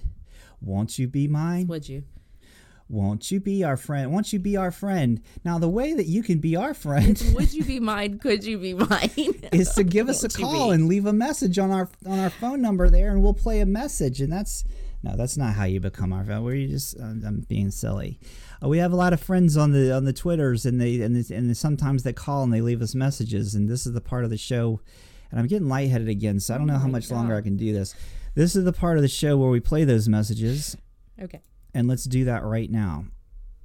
[0.61, 1.67] Won't you be mine?
[1.67, 2.03] Would you?
[2.87, 4.11] Won't you be our friend?
[4.11, 5.21] Won't you be our friend?
[5.45, 8.19] Now, the way that you can be our friend Would you be mine?
[8.19, 9.09] Could you be mine?
[9.53, 12.61] is to give us a call and leave a message on our on our phone
[12.61, 14.19] number there, and we'll play a message.
[14.19, 14.65] And that's
[15.03, 16.43] no, that's not how you become our friend.
[16.43, 18.19] We're just I'm, I'm being silly.
[18.63, 21.15] Uh, we have a lot of friends on the on the twitters, and they and
[21.15, 23.55] they, and sometimes they call and they leave us messages.
[23.55, 24.79] And this is the part of the show,
[25.31, 27.57] and I'm getting lightheaded again, so I don't know how Oh much longer I can
[27.57, 27.95] do this.
[28.35, 30.77] This is the part of the show where we play those messages,
[31.21, 31.41] okay.
[31.73, 33.05] and let's do that right now.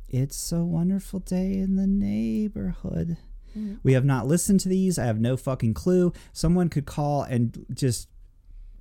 [0.09, 3.18] It's a wonderful day in the neighborhood.
[3.57, 3.76] Mm-hmm.
[3.82, 4.99] We have not listened to these.
[4.99, 6.12] I have no fucking clue.
[6.32, 8.09] Someone could call and just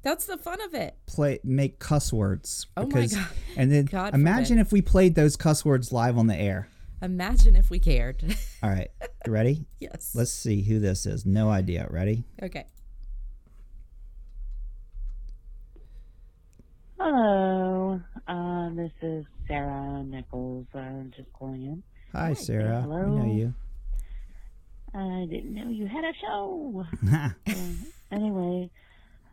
[0.06, 0.96] That's the fun of it.
[1.08, 2.68] play make cuss words.
[2.78, 3.28] Oh my God.
[3.58, 6.70] And then God imagine if we played those cuss words live on the air.
[7.02, 8.24] Imagine if we cared.
[8.64, 8.90] All right,
[9.26, 9.66] you ready?
[9.80, 10.12] yes.
[10.14, 11.26] Let's see who this is.
[11.26, 11.88] No idea.
[11.90, 12.24] Ready?
[12.44, 12.68] okay.
[17.00, 20.68] Hello, uh, this is Sarah Nichols.
[20.76, 21.84] I'm just calling in.
[22.14, 22.86] Hi, Sarah.
[22.88, 23.08] We hello.
[23.08, 23.54] know you.
[24.94, 26.86] I didn't know you had a show.
[27.48, 28.70] Uh, anyway,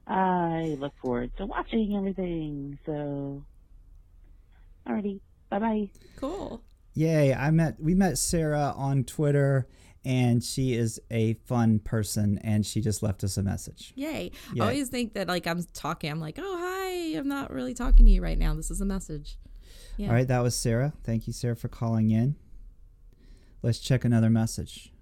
[0.07, 2.79] I look forward to watching everything.
[2.85, 3.45] So,
[4.87, 5.91] alrighty, bye bye.
[6.17, 6.63] Cool.
[6.95, 7.35] Yay!
[7.35, 9.67] I met we met Sarah on Twitter,
[10.05, 13.93] and she is a fun person, and she just left us a message.
[13.97, 14.33] Yay.
[14.53, 14.65] Yeah.
[14.65, 18.05] I always think that like I'm talking, I'm like, oh hi, I'm not really talking
[18.05, 18.55] to you right now.
[18.55, 19.39] This is a message.
[19.97, 20.09] Yeah.
[20.09, 20.93] All right, that was Sarah.
[21.05, 22.37] Thank you, Sarah, for calling in.
[23.63, 24.93] Let's check another message.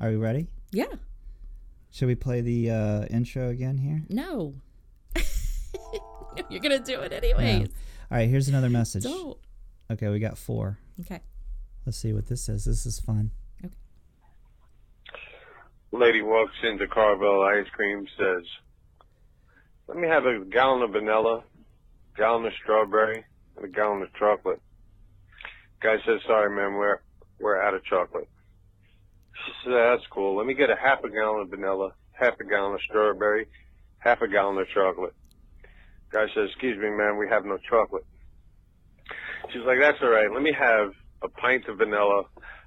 [0.00, 0.48] Are we ready?
[0.72, 0.86] Yeah.
[1.90, 4.02] Should we play the uh, intro again here?
[4.08, 4.54] No.
[6.50, 7.68] You're gonna do it anyways.
[8.10, 9.04] All right, here's another message.
[9.04, 9.38] Don't.
[9.90, 10.78] Okay, we got four.
[11.00, 11.20] Okay.
[11.86, 12.66] Let's see what this says.
[12.66, 13.30] This is fun.
[13.64, 13.72] Okay.
[15.92, 18.44] Lady walks into Carvel Ice Cream, says,
[19.86, 21.42] "Let me have a gallon of vanilla,
[22.16, 23.24] gallon of strawberry,
[23.56, 24.60] and a gallon of chocolate."
[25.80, 27.00] Guy says, "Sorry, ma'am, we're
[27.40, 28.28] we're out of chocolate."
[29.66, 30.36] "That's cool.
[30.36, 33.46] Let me get a half a gallon of vanilla, half a gallon of strawberry,
[33.98, 35.14] half a gallon of chocolate."
[36.10, 38.04] Guy says, "Excuse me, ma'am, we have no chocolate."
[39.50, 40.30] She's like, "That's all right.
[40.30, 42.24] Let me have a pint of vanilla,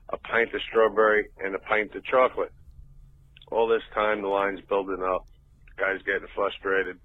[0.10, 2.52] a pint of strawberry, and a pint of chocolate."
[3.52, 5.26] All this time, the line's building up.
[5.76, 6.98] The guy's getting frustrated.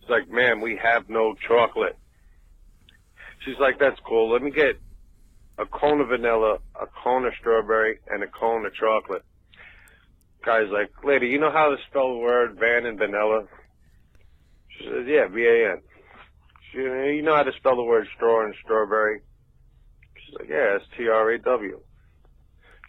[0.00, 1.96] He's like, ma'am, we have no chocolate.
[3.44, 4.30] She's like, that's cool.
[4.30, 4.78] Let me get
[5.58, 9.24] a cone of vanilla, a cone of strawberry, and a cone of chocolate.
[10.44, 13.44] Guy's like, lady, you know how to spell the word van and vanilla?
[14.68, 15.80] She says, yeah, V-A-N.
[16.70, 19.22] She, you know how to spell the word straw and strawberry?
[20.24, 21.80] She's like, yeah, it's T-R-A-W.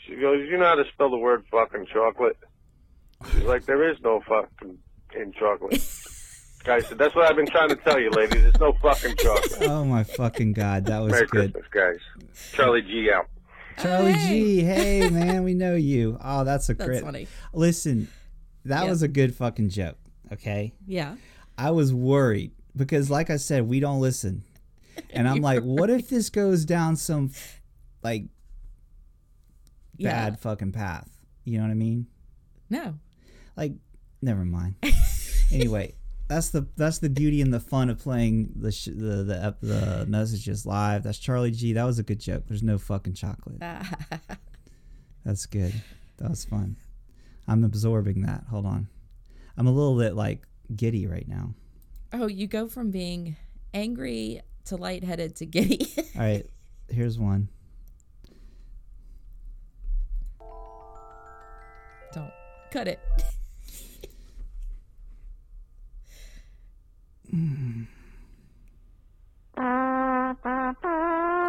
[0.05, 2.37] She goes, you know how to spell the word fucking chocolate?
[3.31, 4.77] She's like, there is no fucking
[5.15, 5.81] in chocolate.
[6.67, 8.41] Guy said, "That's what I've been trying to tell you, ladies.
[8.41, 11.53] There's no fucking chocolate." Oh my fucking god, that was Merry good.
[11.53, 12.16] Christmas, guys.
[12.53, 13.27] Charlie G out.
[13.77, 14.27] Charlie Hey.
[14.29, 16.17] G, hey man, we know you.
[16.23, 17.03] Oh, that's a That's great.
[17.03, 17.27] funny.
[17.53, 18.07] Listen,
[18.65, 18.89] that Yeah.
[18.89, 19.97] was a good fucking joke.
[20.33, 21.15] Okay, Yeah.
[21.57, 24.43] I was worried because, like I said, we don't listen,
[25.11, 27.31] and I'm like, what if this goes down some
[28.03, 28.25] like
[29.97, 30.11] Yeah.
[30.11, 31.09] bad fucking path?
[31.45, 32.07] You know what I mean?
[32.69, 32.95] No.
[33.55, 33.73] Like,
[34.21, 34.75] never mind.
[35.51, 35.93] anyway,
[36.27, 40.05] that's the that's the beauty and the fun of playing the sh- the the, the
[40.09, 41.03] messages live.
[41.03, 41.73] That's Charlie G.
[41.73, 42.43] That was a good joke.
[42.47, 43.59] There's no fucking chocolate.
[45.25, 45.73] That's good.
[46.17, 46.77] That was fun.
[47.47, 48.45] I'm absorbing that.
[48.49, 48.87] Hold on.
[49.57, 50.43] I'm a little bit like
[50.75, 51.53] giddy right now.
[52.13, 53.35] Oh, you go from being
[53.73, 55.93] angry to lightheaded to giddy.
[56.15, 56.45] All right,
[56.89, 57.49] here's one.
[62.13, 62.31] Don't
[62.71, 62.99] cut it.
[67.31, 67.83] Hmm.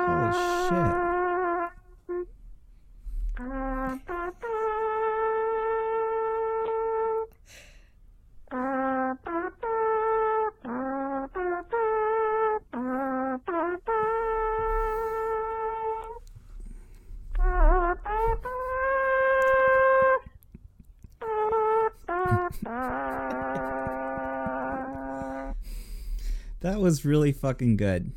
[0.09, 0.33] Holy
[0.69, 1.08] shit.
[26.99, 28.13] Was really fucking good.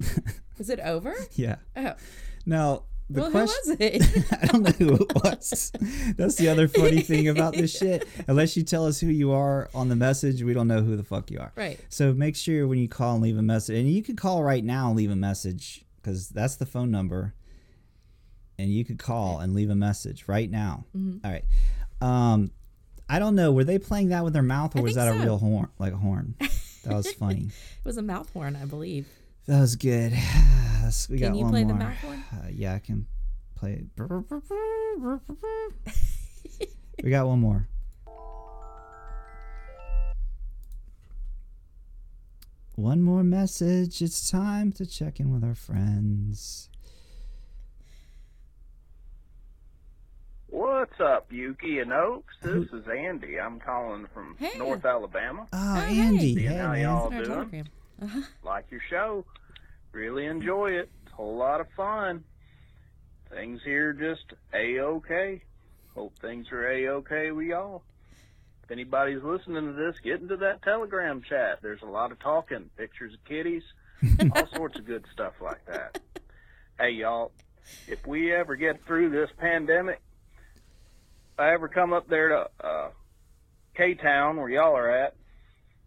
[0.58, 1.14] Is it over?
[1.32, 1.56] Yeah.
[1.76, 1.94] Oh.
[2.46, 4.24] Now, the well, question who was it?
[4.42, 5.72] I don't know who it was.
[6.16, 8.06] That's the other funny thing about this shit.
[8.28, 11.02] Unless you tell us who you are on the message, we don't know who the
[11.02, 11.52] fuck you are.
[11.56, 11.80] Right.
[11.88, 14.62] So make sure when you call and leave a message, and you could call right
[14.62, 17.34] now and leave a message because that's the phone number.
[18.60, 20.84] And you could call and leave a message right now.
[20.96, 21.24] Mm-hmm.
[21.24, 21.44] All right.
[22.00, 22.50] Um,
[23.08, 23.52] I don't know.
[23.52, 25.92] Were they playing that with their mouth, or I was that a real horn, like
[25.92, 26.36] a horn?
[26.84, 27.46] That was funny.
[27.46, 29.06] it was a mouth horn, I believe.
[29.46, 30.12] That was good.
[31.10, 31.78] We Can got you one play the more.
[31.78, 32.24] mouth horn?
[32.32, 33.06] Uh, yeah, I can
[33.54, 33.86] play it.
[37.04, 37.68] we got one more.
[42.76, 44.00] One more message.
[44.00, 46.70] It's time to check in with our friends.
[50.48, 52.34] What's up, Yuki and Oaks?
[52.42, 53.38] This is Andy.
[53.38, 54.58] I'm calling from Hey.
[54.58, 55.46] North Alabama.
[55.52, 56.00] Oh, Oh, hey.
[56.00, 56.34] Andy.
[56.34, 56.80] Seeing Hey, how man.
[56.82, 57.28] y'all In our doing?
[57.36, 57.64] telegram.
[58.02, 58.20] Uh-huh.
[58.42, 59.24] Like your show.
[59.92, 60.90] Really enjoy it.
[61.04, 62.24] It's a whole lot of fun.
[63.30, 64.24] Things here just
[64.54, 65.42] a-okay.
[65.94, 67.82] Hope things are a-okay with y'all.
[68.64, 71.58] If anybody's listening to this, get into that Telegram chat.
[71.60, 73.62] There's a lot of talking, pictures of kitties,
[74.34, 76.00] all sorts of good stuff like that.
[76.78, 77.32] Hey, y'all,
[77.86, 80.07] if we ever get through this pandemic, if
[81.38, 82.88] I ever come up there to uh,
[83.76, 85.14] K-Town, where y'all are at,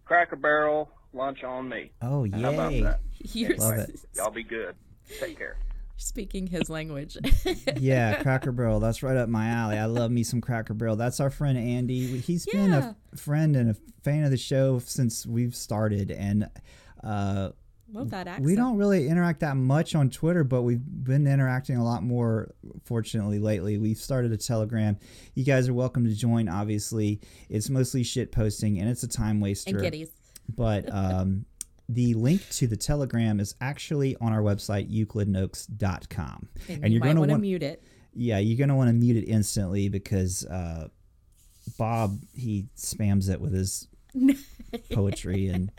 [0.05, 1.91] Cracker Barrel, lunch on me.
[2.01, 2.99] Oh, yeah, How about that?
[3.33, 3.99] You're Love it.
[4.15, 4.75] Y'all be good.
[5.19, 5.57] Take care.
[5.97, 7.17] speaking his language.
[7.77, 8.79] yeah, Cracker Barrel.
[8.79, 9.77] That's right up my alley.
[9.77, 10.95] I love me some Cracker Barrel.
[10.95, 12.17] That's our friend Andy.
[12.19, 16.49] He's been a friend and a fan of the show since we've started, and
[17.03, 17.49] uh,
[17.93, 18.45] Love that accent.
[18.45, 22.53] we don't really interact that much on Twitter, but we've been interacting a lot more.
[22.85, 24.97] Fortunately, lately, we've started a Telegram.
[25.35, 26.47] You guys are welcome to join.
[26.47, 27.19] Obviously,
[27.49, 30.09] it's mostly shit posting, and it's a time waster and kitties.
[30.55, 31.45] but um,
[31.89, 37.03] the link to the telegram is actually on our website euclidandoaks.com And, and you you're
[37.03, 37.83] going to want to mute it.
[38.13, 40.87] yeah you're going to want to mute it instantly because uh,
[41.77, 43.89] bob he spams it with his
[44.93, 45.69] poetry and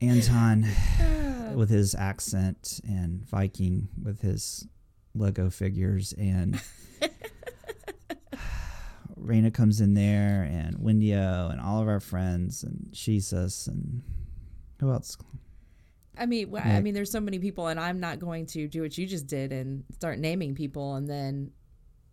[0.00, 0.66] anton
[1.54, 4.66] with his accent and viking with his
[5.14, 6.60] lego figures and
[9.20, 14.02] Raina comes in there and Windio and all of our friends and Jesus and
[14.80, 15.16] who else?
[16.16, 18.82] I mean, wh- I mean, there's so many people, and I'm not going to do
[18.82, 21.50] what you just did and start naming people and then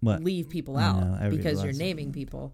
[0.01, 0.23] What?
[0.23, 2.53] leave people I out know, because you're naming people.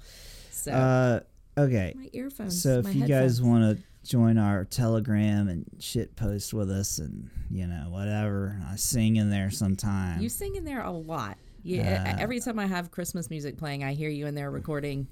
[0.51, 1.19] So Uh,
[1.57, 1.93] okay.
[1.95, 2.61] my earphones.
[2.61, 7.29] So if you guys want to join our Telegram and shit post with us and
[7.49, 10.21] you know whatever, I sing in there sometime.
[10.21, 11.37] you sing in there a lot.
[11.65, 15.07] Yeah, Uh, every time I have Christmas music playing, I hear you in there recording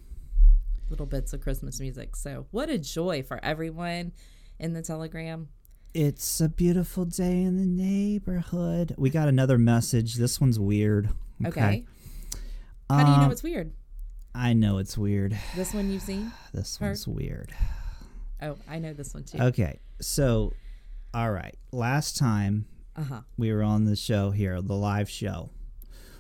[0.90, 2.16] little bits of Christmas music.
[2.18, 4.12] So what a joy for everyone
[4.60, 5.48] in the Telegram.
[5.94, 8.96] It's a beautiful day in the neighborhood.
[8.98, 10.16] We got another message.
[10.16, 11.10] This one's weird.
[11.46, 11.86] Okay.
[12.90, 13.72] How do you know Um, it's weird?
[14.34, 15.38] I know it's weird.
[15.56, 16.32] This one you've seen?
[16.54, 16.88] This heard?
[16.88, 17.54] one's weird.
[18.42, 19.38] Oh, I know this one too.
[19.40, 19.80] Okay.
[20.02, 20.54] So,
[21.14, 21.56] all right.
[21.72, 22.66] Last time
[22.96, 23.22] Uh huh.
[23.38, 25.50] we were on the show here, the live show,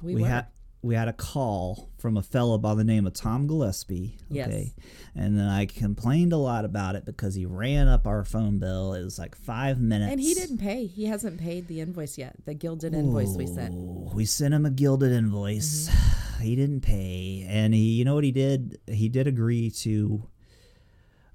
[0.01, 0.47] We, we had
[0.83, 4.17] we had a call from a fellow by the name of Tom Gillespie.
[4.29, 4.47] Yes.
[4.47, 4.73] Okay.
[5.15, 8.95] And then I complained a lot about it because he ran up our phone bill.
[8.95, 10.11] It was like five minutes.
[10.11, 10.87] And he didn't pay.
[10.87, 12.33] He hasn't paid the invoice yet.
[12.45, 13.75] The gilded invoice we sent.
[14.15, 15.87] We sent him a gilded invoice.
[15.89, 16.17] Mm-hmm.
[16.41, 18.79] He didn't pay, and he, you know what he did?
[18.87, 20.27] He did agree to.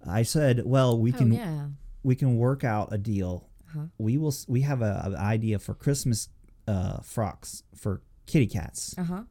[0.06, 1.66] I said, "Well, we Oh can yeah.
[2.02, 3.48] we can work out a deal.
[3.70, 3.86] Uh-huh.
[3.98, 4.34] We will.
[4.46, 6.28] We have a, an idea for Christmas
[6.68, 9.22] uh, frocks for kitty cats, Uh huh.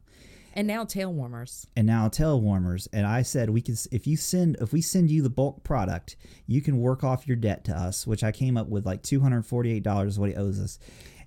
[0.54, 1.66] And now tail warmers.
[1.76, 2.88] and now tail warmers.
[2.90, 6.16] And I said, we can if you send if we send you the bulk product,
[6.46, 9.20] you can work off your debt to us, which I came up with like two
[9.20, 10.78] hundred forty eight dollars what he owes us,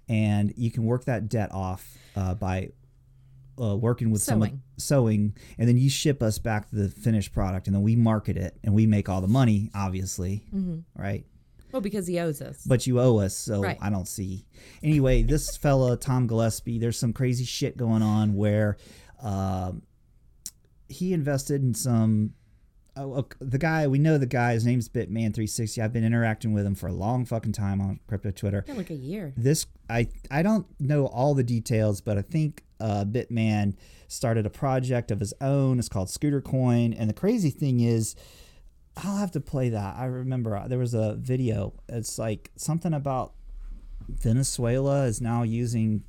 [0.07, 2.69] and you can work that debt off uh, by
[3.62, 4.62] uh, working with some Sewing.
[4.78, 8.57] sewing, and then you ship us back the finished product, and then we market it,
[8.64, 10.43] and we make all the money, obviously,
[10.95, 11.26] right?
[11.72, 12.64] Well, because he owes us.
[12.66, 13.78] But you owe us, so Right.
[13.80, 14.45] I don't see.
[14.82, 18.78] Anyway, this fella Tom Gillespie, there's some crazy shit going on where
[19.22, 19.84] um,
[20.88, 22.34] he invested in some.
[23.01, 24.53] Oh, the guy we know the guy.
[24.53, 25.81] His name's Bitman360.
[25.81, 28.89] I've been interacting with him for a long fucking time on crypto Twitter yeah, like
[28.89, 29.33] a year.
[29.37, 33.75] this I I don't know all the details, but I think uh, Bitman
[34.07, 35.79] started a project of his own.
[35.79, 38.15] It's called Scooter Coin, and the crazy thing is,
[38.97, 39.95] I'll have to play that.
[39.95, 41.73] I remember uh, there was a video.
[41.87, 43.33] It's like something about
[44.09, 46.03] Venezuela is now using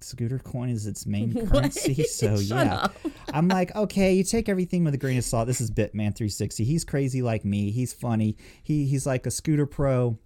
[0.00, 2.04] Scooter Coin is its main currency.
[2.04, 2.86] So yeah.
[3.32, 5.46] I'm like, okay, you take everything with a grain of salt.
[5.46, 6.64] This is Bitman 360.
[6.64, 7.70] He's crazy like me.
[7.70, 8.36] He's funny.
[8.62, 10.18] He he's like a scooter pro.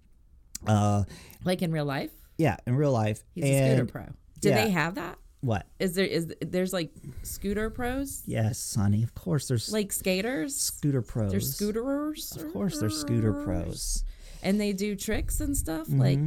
[0.67, 1.03] Uh,
[1.43, 3.23] Like in real life, yeah, in real life.
[3.33, 4.05] he's a scooter pro.
[4.39, 4.65] Do yeah.
[4.65, 5.17] they have that?
[5.41, 5.65] What?
[5.79, 6.91] Is there is there's like
[7.23, 8.21] scooter pros?
[8.27, 9.01] Yes, Sonny.
[9.01, 10.55] Of course, there's Like skaters?
[10.55, 11.31] scooter pros.
[11.31, 12.35] They're scooterers?
[12.37, 14.03] Of course, they're scooter pros.
[14.43, 15.87] And they do tricks and stuff?
[15.89, 16.19] Like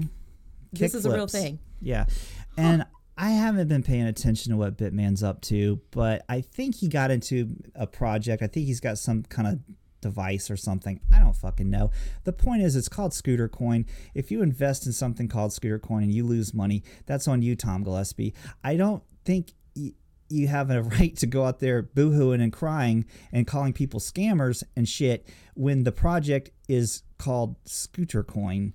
[0.73, 1.61] this is a real thing.
[1.81, 2.07] Yeah,
[2.57, 2.87] and
[3.17, 7.11] I haven't been paying attention to what Bitman's up to, but I think he got
[7.11, 8.43] into a project.
[8.43, 9.61] I think he's got some kind of
[10.05, 11.01] device or something.
[11.13, 11.91] I don't fucking know.
[12.25, 13.87] The point is, it's called Scooter Coin.
[14.15, 17.57] If you invest in something called Scooter Coin and you lose money, that's on you,
[17.57, 18.35] Tom Gillespie.
[18.63, 19.53] I don't think.
[20.31, 24.65] You have a right to go out there boohooing and crying and calling people scammers
[24.75, 28.73] and shit when the project is called Scooter Coin.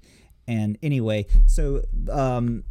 [0.48, 2.64] And anyway, so um,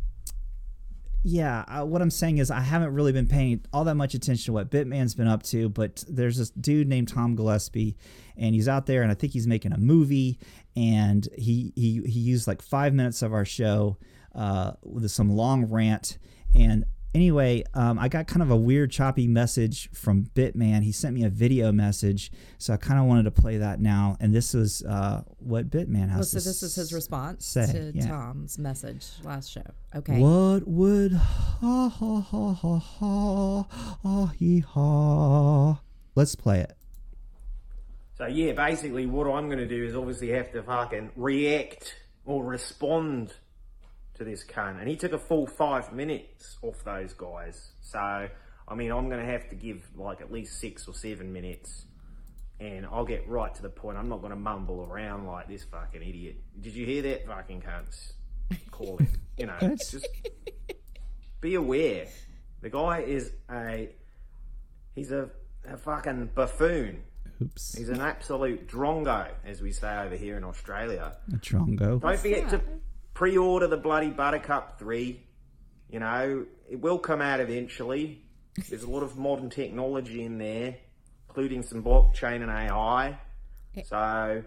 [1.25, 4.47] yeah, uh, what I'm saying is I haven't really been paying all that much attention
[4.47, 7.97] to what Bitman's been up to, but there's this dude named Tom Gillespie,
[8.37, 10.39] and he's out there, and I think he's making a movie,
[10.77, 13.97] and he he he used like five minutes of our show
[14.35, 16.19] uh, with some long rant,
[16.55, 16.85] and
[17.15, 20.83] anyway, um, I got kind of a weird choppy message from Bitman.
[20.83, 24.17] He sent me a video message, so I kind of wanted to play that now,
[24.21, 26.17] and this is uh, what Bitman has.
[26.17, 28.09] Well, so to this is his response say, to yeah.
[28.09, 29.65] Tom's message last show.
[29.95, 30.19] Okay.
[30.19, 33.63] What would ha ha ha ha ha
[34.03, 35.81] ha hee ha?
[36.15, 36.75] Let's play it.
[38.17, 41.95] So yeah, basically what I'm going to do is obviously have to fucking react
[42.25, 43.33] or respond
[44.19, 44.79] to this cunt.
[44.79, 47.73] And he took a full five minutes off those guys.
[47.81, 51.33] So, I mean, I'm going to have to give like at least six or seven
[51.33, 51.87] minutes.
[52.61, 53.97] And I'll get right to the point.
[53.97, 56.37] I'm not going to mumble around like this fucking idiot.
[56.61, 58.15] Did you hear that fucking cunt's
[58.73, 59.09] calling?
[59.37, 60.09] You know, just
[61.41, 62.07] be aware.
[62.61, 63.91] The guy is a,
[64.97, 65.31] he's a,
[65.69, 67.05] a fucking buffoon.
[67.41, 67.79] Oops.
[67.79, 71.17] He's an absolute drongo, as we say over here in Australia.
[71.33, 72.01] A drongo.
[72.01, 72.61] Don't forget to
[73.19, 75.21] pre-order the bloody Buttercup 3.
[75.91, 78.23] You know, it will come out eventually.
[78.69, 80.77] There's a lot of modern technology in there,
[81.29, 83.19] including some blockchain and AI.
[83.87, 84.45] So,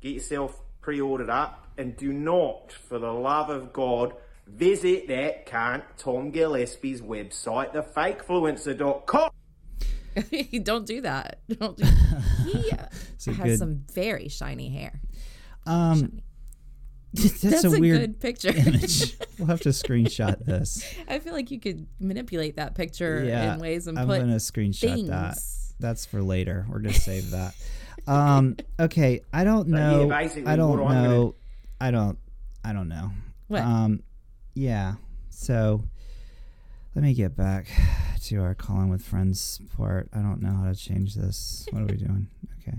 [0.00, 4.14] get yourself pre-ordered up and do not, for the love of God,
[4.46, 9.30] visit that cunt Tom Gillespie's website, thefakefluencer.com.
[10.62, 11.40] Don't do that.
[11.58, 11.84] Don't do
[12.46, 12.86] He uh,
[13.26, 15.00] has good- some very shiny hair.
[15.66, 16.20] Um,
[17.12, 18.48] that's, That's a, a weird good picture.
[18.48, 19.16] image.
[19.38, 20.84] we'll have to screenshot this.
[21.08, 24.36] I feel like you could manipulate that picture Yeah, in ways and I'm put gonna
[24.36, 25.38] screenshot that.
[25.78, 26.66] That's for later.
[26.68, 27.54] We're gonna save that.
[28.06, 30.10] Um, okay, I don't know.
[30.10, 31.34] I don't what I'm gonna- know.
[31.80, 32.18] I don't.
[32.64, 33.10] I don't know.
[33.48, 33.62] What?
[33.62, 34.02] Um,
[34.54, 34.94] yeah.
[35.30, 35.84] So
[36.94, 37.66] let me get back
[38.24, 40.08] to our calling with friends part.
[40.12, 41.66] I don't know how to change this.
[41.72, 42.28] What are we doing?
[42.60, 42.78] Okay.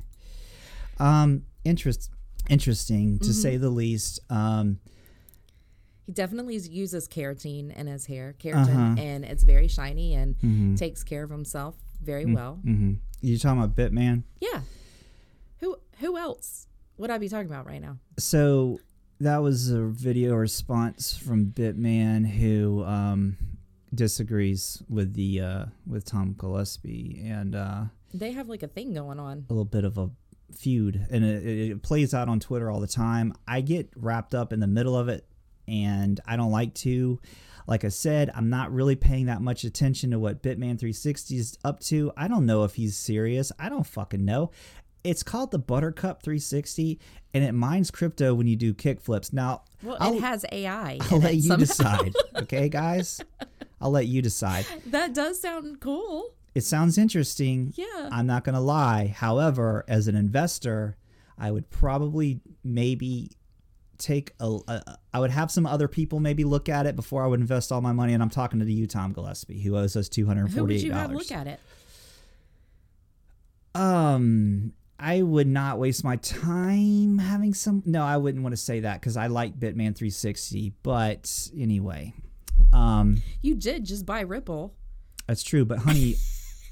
[0.99, 2.09] Um, interest,
[2.49, 3.25] interesting Mm-hmm.
[3.25, 4.19] to say the least.
[4.29, 4.79] Um,
[6.05, 8.95] He definitely uses keratin in his hair, keratin, Uh-huh.
[9.01, 10.75] and it's very shiny and Mm-hmm.
[10.75, 12.59] takes care of himself very well.
[12.65, 12.97] mhm.
[13.21, 14.23] You talking about Bitman?
[14.41, 14.61] Yeah.
[15.59, 16.67] Who who else
[16.97, 17.97] would I be talking about right now?
[18.19, 18.79] So
[19.19, 23.37] that was a video response from Bitman who um,
[23.95, 29.19] disagrees with the uh, with Tom Gillespie and uh, They have like a thing going
[29.19, 29.45] on.
[29.49, 30.09] a little bit of a
[30.57, 33.33] feud, and it, it plays out on Twitter all the time.
[33.47, 35.25] I get wrapped up in the middle of it,
[35.67, 37.19] and I don't like to.
[37.65, 41.57] Like I said, I'm not really paying that much attention to what Bitman 360 is
[41.63, 42.11] up to.
[42.17, 43.51] I don't know if he's serious.
[43.57, 44.51] I don't fucking know.
[45.05, 46.99] It's called the Buttercup 360,
[47.33, 49.31] and it mines crypto when you do kickflips.
[49.33, 50.97] Now, Well, I'll, it has AI.
[51.11, 51.57] I'll let you somehow.
[51.57, 52.13] decide.
[52.43, 53.21] Okay, guys?
[53.79, 54.65] I'll let you decide.
[54.87, 56.33] that does sound cool.
[56.55, 57.73] It sounds interesting.
[57.75, 58.09] Yeah.
[58.11, 59.07] I'm not going to lie.
[59.07, 60.97] However, as an investor,
[61.37, 63.31] I would probably maybe
[63.97, 67.27] take a, a I would have some other people maybe look at it before I
[67.27, 70.09] would invest all my money and I'm talking to you Tom Gillespie who owes us
[70.09, 70.49] $248.
[70.49, 71.59] Who would you have look at it?
[73.75, 78.81] Um I would not waste my time having some No, I wouldn't want to say
[78.81, 82.13] that cuz I like Bitman 360, but anyway.
[82.71, 84.73] Um You did just buy Ripple.
[85.27, 86.15] that's true, but honey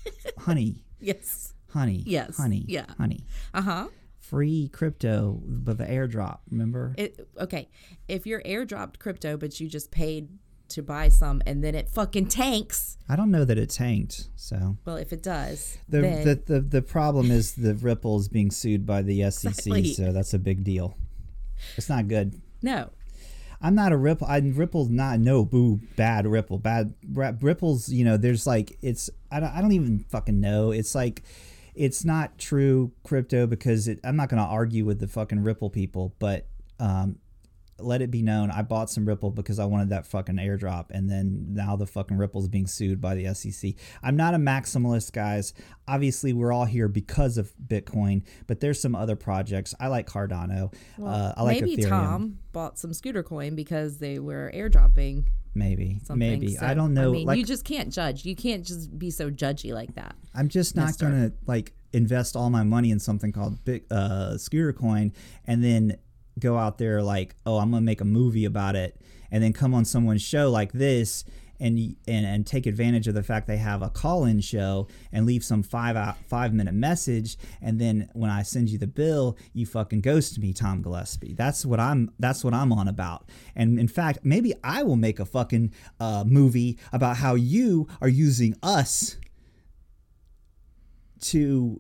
[0.40, 1.54] honey Yes.
[1.70, 2.86] honey Yes, honey yeah.
[2.98, 3.88] honey Uh huh.
[4.20, 7.70] free crypto but the airdrop remember It okay.
[8.08, 10.30] If you're airdropped crypto, but you just paid
[10.70, 12.98] to buy some, and then it fucking tanks.
[13.10, 16.62] i don't know that it tanked so Well, if it does, the, then the, the,
[16.62, 19.94] the problem is the ripple's being sued by the sec Exactly.
[19.94, 20.96] so that's a big deal
[21.78, 22.90] it's not good no.
[23.62, 26.94] I'm not a ripple i ripple's not no boo bad ripple bad
[27.42, 30.72] ripple's you know there's like it's i don't, I don't even fucking know.
[30.72, 31.24] It's like
[31.74, 35.70] it's not true crypto because it, i'm not going to argue with the fucking ripple
[35.70, 36.48] people but
[36.80, 37.18] um
[37.84, 41.10] let it be known I bought some Ripple because I wanted that fucking airdrop, and
[41.10, 43.74] then now the fucking Ripple's being sued by the SEC.
[44.04, 45.54] I'm not a maximalist, guys.
[45.88, 49.74] Obviously, we're all here because of Bitcoin, but there's some other projects.
[49.80, 50.74] I like Cardano.
[51.02, 51.90] uh, I like Maybe Ethereum.
[51.90, 56.20] Tom bought some scooter coin because they were airdropping Maybe, something.
[56.20, 57.10] maybe So, I don't know.
[57.10, 58.26] I mean, like, you just can't judge.
[58.26, 60.16] You can't just be so judgy like that.
[60.34, 61.06] I'm just not Mister.
[61.06, 65.12] gonna like invest all my money in something called Bit, uh, Scooter Coin
[65.46, 65.98] and then
[66.42, 69.00] go out there like, oh, I'm gonna make a movie about it,
[69.32, 71.24] and then come on someone's show like this.
[71.60, 75.44] And, and, and take advantage of the fact they have a call-in show and leave
[75.44, 79.68] some five out, five minute message and then when I send you the bill you
[79.68, 83.88] fucking ghost me Tom Gillespie that's what I'm that's what I'm on about and in
[83.88, 89.18] fact maybe I will make a fucking uh, movie about how you are using us
[91.22, 91.80] to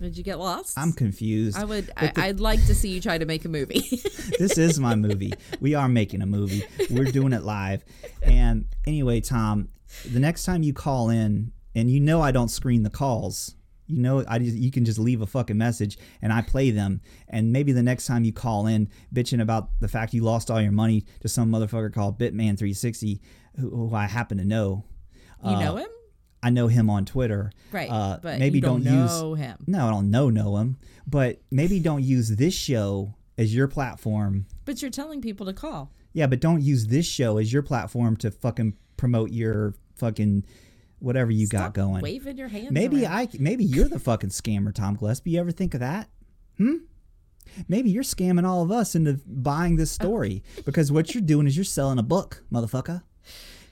[0.00, 0.78] Did you get lost?
[0.78, 1.58] I'm confused.
[1.58, 1.90] I would.
[1.96, 3.80] I, the- I'd like to see you try to make a movie.
[4.38, 5.32] this is my movie.
[5.60, 6.64] We are making a movie.
[6.90, 7.84] We're doing it live.
[8.22, 9.68] And anyway, Tom,
[10.10, 13.54] the next time you call in, and you know I don't screen the calls.
[13.86, 17.00] You know I just, you can just leave a fucking message and I play them.
[17.28, 20.60] And maybe the next time you call in bitching about the fact you lost all
[20.60, 23.20] your money to some motherfucker called Bitman360,
[23.58, 24.84] who, who I happen to know.
[25.44, 25.88] you know uh, him,
[26.42, 27.52] I know him on Twitter.
[27.72, 27.90] right?
[27.90, 29.58] Uh, but maybe don't, use know him.
[29.66, 30.76] No, I don't know know him,
[31.06, 34.46] but maybe don't use this show as your platform.
[34.64, 35.92] But you're telling people to call.
[36.12, 40.44] Yeah, but don't use this show as your platform to fucking promote your fucking
[40.98, 42.02] whatever you got going.
[42.02, 42.70] Waving your hands.
[42.70, 43.12] Maybe around.
[43.12, 45.30] I maybe you're the fucking scammer, Tom Gillespie.
[45.30, 46.08] You ever think of that?
[46.58, 46.76] Hmm?
[47.68, 51.56] Maybe you're scamming all of us into buying this story because what you're doing is
[51.56, 53.02] you're selling a book, motherfucker.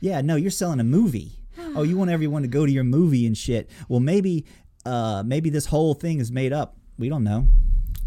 [0.01, 1.38] Yeah, no, you're selling a movie.
[1.75, 3.69] Oh, you want everyone to go to your movie and shit.
[3.89, 4.45] Well, maybe
[4.87, 6.77] uh maybe this whole thing is made up.
[6.99, 7.47] We don't know.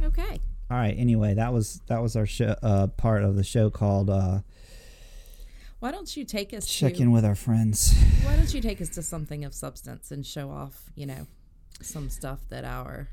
[0.04, 0.40] Okay.
[0.70, 4.10] All right, anyway, that was that was our show, uh part of the show called
[4.10, 4.40] uh
[5.80, 7.02] Why don't you take us check to?
[7.04, 7.94] in with our friends.
[8.24, 10.90] Why don't you take us to something of substance and show off?
[10.96, 11.28] You know,
[11.82, 13.10] some stuff that our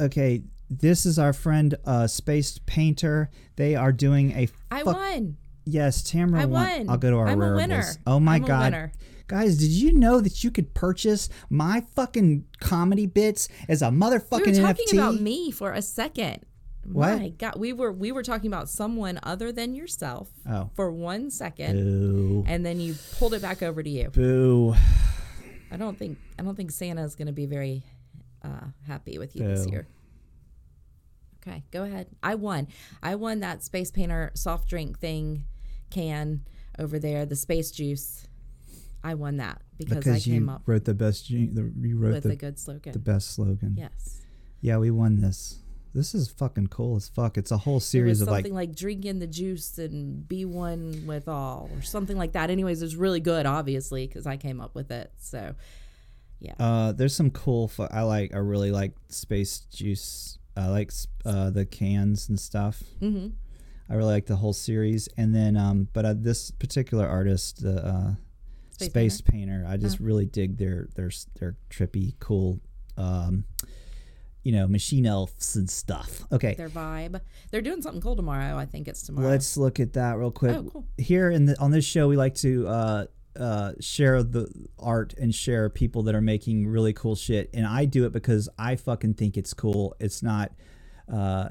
[0.00, 3.30] Okay, this is our friend uh Space Painter.
[3.56, 5.36] They are doing a I won.
[5.64, 6.78] Yes, Tamara I won.
[6.78, 6.90] won.
[6.90, 7.84] I'll go to our I'm a winner.
[8.06, 8.90] Oh my I'm a god.
[9.28, 14.46] Guys, did you know that you could purchase my fucking comedy bits as a motherfucking
[14.46, 14.92] We were talking NFT?
[14.92, 16.44] about me for a second.
[16.84, 17.18] What?
[17.18, 20.70] My God, we were we were talking about someone other than yourself Oh.
[20.76, 22.44] for one second, Boo.
[22.46, 24.10] and then you pulled it back over to you.
[24.10, 24.76] Boo.
[25.72, 27.82] I don't think I don't think Santa's going to be very
[28.44, 29.88] uh, happy with you this year.
[31.42, 32.06] Okay, go ahead.
[32.22, 32.68] I won.
[33.02, 35.44] I won that space painter soft drink thing
[35.90, 36.42] can
[36.78, 38.28] over there, the space juice.
[39.06, 42.14] I won that because, Because I came you up wrote the best the, you wrote
[42.14, 42.92] with the, a good slogan.
[42.92, 43.74] the best slogan.
[43.78, 44.22] yes.
[44.60, 45.60] Yeah, we won this.
[45.94, 47.38] This is fucking cool as fuck.
[47.38, 51.28] It's a whole series of like something like, drinking the juice and be one with
[51.28, 52.50] all, or something like that.
[52.50, 55.12] Anyways, it's really good, obviously, because I came up with it.
[55.18, 55.54] So,
[56.40, 56.54] yeah.
[56.58, 57.68] Uh, there's some cool.
[57.68, 58.34] Fu- I like.
[58.34, 60.38] I really like space juice.
[60.56, 60.90] I like
[61.24, 62.82] uh, the cans and stuff.
[62.98, 63.28] hmm
[63.88, 65.08] I really like the whole series.
[65.16, 68.14] And then, um, but uh, this particular artist, the uh,
[68.84, 69.64] Space Space, Painter.
[69.66, 72.60] I just really dig their their their trippy, cool,
[72.96, 73.44] um,
[74.42, 76.22] you know, machine elves and stuff.
[76.30, 77.20] Okay, Their vibe.
[77.50, 78.56] They're doing something cool tomorrow.
[78.56, 79.28] I think it's tomorrow.
[79.28, 80.56] let's look at that real quick.
[80.56, 80.86] Oh, cool.
[80.98, 83.06] Here in the on this show, we like to uh,
[83.38, 87.86] uh, share the art and share people that are making really cool shit, and I
[87.86, 89.96] do it because I fucking think it's cool.
[90.00, 90.52] It's not.
[91.12, 91.48] Uh,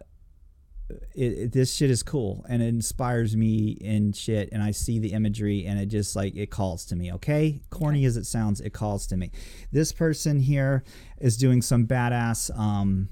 [0.89, 4.99] it, it- this shit is cool and it inspires me and shit and i see
[4.99, 7.59] the imagery and it just like it calls to me okay?
[7.71, 9.31] Corny as it sounds it calls to me.
[9.71, 10.83] This person here
[11.19, 13.09] is doing some badass um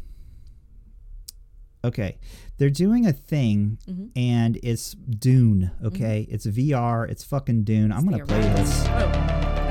[1.85, 2.17] okay
[2.57, 4.05] they're doing a thing Mm-hmm.
[4.15, 6.27] and it's dune okay?
[6.29, 7.91] It's vr it's fucking dune.
[7.91, 8.85] I'm gonna play this.
[8.87, 9.62] Oh,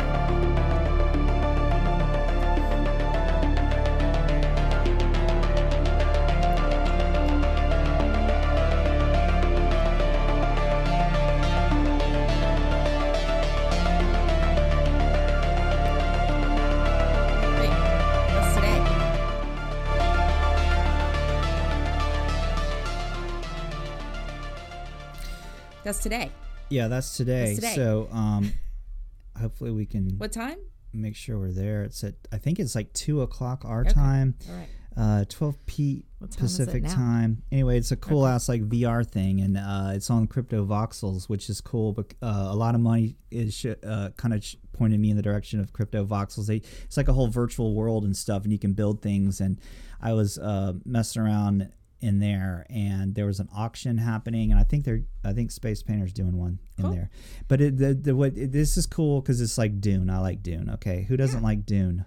[25.92, 26.30] That's today.
[26.70, 27.74] yeah that's today, That's today.
[27.74, 28.50] so um
[29.38, 30.56] hopefully we can What time?
[30.94, 33.90] make sure we're there it's at i think it's like two o'clock our Okay.
[33.92, 34.68] time All right.
[34.96, 39.56] uh 12 p time pacific time anyway it's a cool ass like vr thing and
[39.58, 43.66] uh it's on Cryptovoxels which is cool but uh, a lot of money is sh-
[43.86, 47.12] uh, kind of sh- pointed me in the direction of Cryptovoxels they it's like a
[47.12, 49.58] whole virtual world and stuff and you can build things and
[50.00, 51.70] i was uh messing around
[52.02, 55.82] in there and there was an auction happening and i think they're i think space
[55.82, 57.10] painter's doing one in there
[57.48, 60.42] but it, the, the what it, this is cool because it's like dune i like
[60.42, 62.04] dune okay who doesn't like dune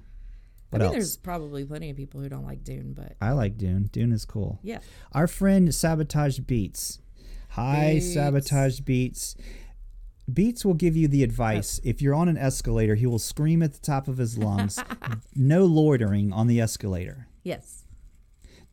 [0.71, 3.31] what I mean, else there's probably plenty of people who don't like Dune, but i
[3.31, 4.79] like dune dune is cool yeah.
[5.13, 6.99] our friend Sabotage Beats.
[7.49, 8.13] Hi, Beats.
[8.13, 9.35] Sabotage Beats.
[10.31, 11.79] Beats will give you the advice.
[11.83, 14.83] If you're on an escalator, he will scream at the top of his lungs,
[15.35, 17.27] no loitering on the escalator.
[17.43, 17.84] Yes.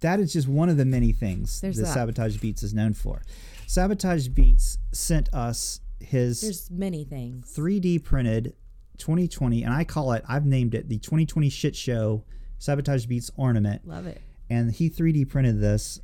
[0.03, 1.95] That is just one of the many things There's that, that.
[1.95, 3.23] Sabotage Beats is known for.
[3.67, 7.53] Sabotage Beats sent us his There's many things.
[7.57, 8.55] 3D printed
[8.99, 12.25] 2020, and I call it, I've named it the 2020 Shit Show
[12.59, 13.87] Sabotage Beats ornament.
[13.87, 14.21] Love it.
[14.51, 16.01] And he 3D printed this.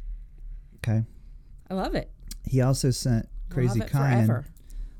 [0.76, 1.04] Okay.
[1.70, 2.10] I love it.
[2.44, 4.44] He also sent Crazy Kyan,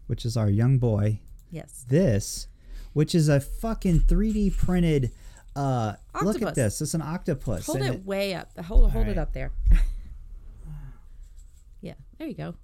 [0.06, 1.20] which is our young boy,
[1.50, 1.84] Yes.
[1.88, 2.48] this,
[2.92, 5.12] which is a fucking 3D printed.
[5.58, 6.80] Uh, look at this.
[6.80, 7.66] It's an octopus.
[7.66, 8.56] Hold and it way up.
[8.60, 9.16] Hold hold right.
[9.16, 9.50] it up there.
[11.80, 11.94] yeah.
[12.16, 12.54] There you go.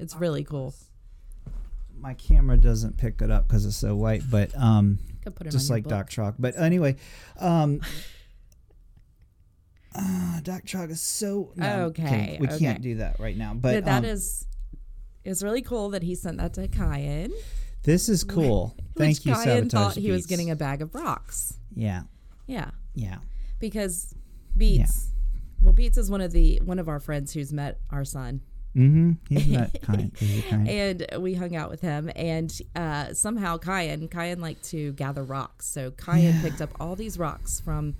[0.00, 0.74] It's really cool.
[1.96, 5.70] my camera doesn't pick it up because it's so white, but um, put it just
[5.70, 5.90] like book.
[5.90, 6.34] Doc Chalk.
[6.40, 6.96] But anyway,
[7.38, 7.80] um,
[9.94, 12.58] uh, Doc Chalk is so no, Okay, We okay.
[12.58, 13.54] can't do that right now.
[13.54, 14.48] But But that um, is
[15.24, 17.32] it's really cool that he sent that to Kyan.
[17.84, 18.76] This is cool.
[18.96, 20.26] Thank which you, Kyan Sabotage thought he was Beats.
[20.26, 21.58] getting a bag of rocks.
[21.74, 22.02] yeah,
[22.46, 22.70] Yeah.
[22.94, 23.16] yeah.
[23.58, 24.14] Because
[24.56, 25.08] Beats
[25.62, 28.40] well Beats is one of the one of our friends who's met our son.
[28.76, 29.12] Mm-hmm.
[29.34, 30.12] He's not kind.
[30.16, 30.68] He's kind.
[30.68, 35.66] and we hung out with him and uh, somehow Kyan Kyan liked to gather rocks
[35.66, 37.94] so Kyan picked up all these rocks from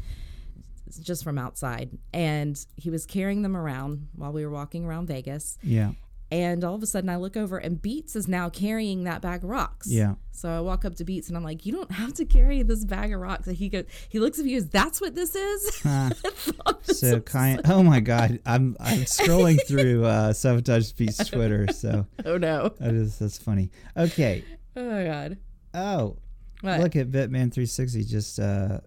[1.00, 5.56] just from outside and he was carrying them around while we were walking around Vegas
[5.62, 5.92] yeah,
[6.32, 9.44] and all of a sudden I look over and Beats is now carrying that bag
[9.44, 10.14] of rocks Yeah.
[10.30, 12.84] so I walk up to Beats and I'm like you don't have to carry this
[12.86, 15.34] bag of rocks and he goes he looks at me and goes that's what this
[15.34, 15.82] is
[16.82, 17.60] So kind.
[17.66, 21.66] Oh my God, I'm I'm scrolling through uh, Sabotage Beats Twitter.
[21.72, 23.70] So oh no that is that's funny.
[23.96, 24.42] Okay.
[24.76, 25.38] oh my god
[25.74, 26.16] Oh,
[26.60, 26.80] What?
[26.80, 28.06] look at Bitman360.
[28.06, 28.80] Just uh,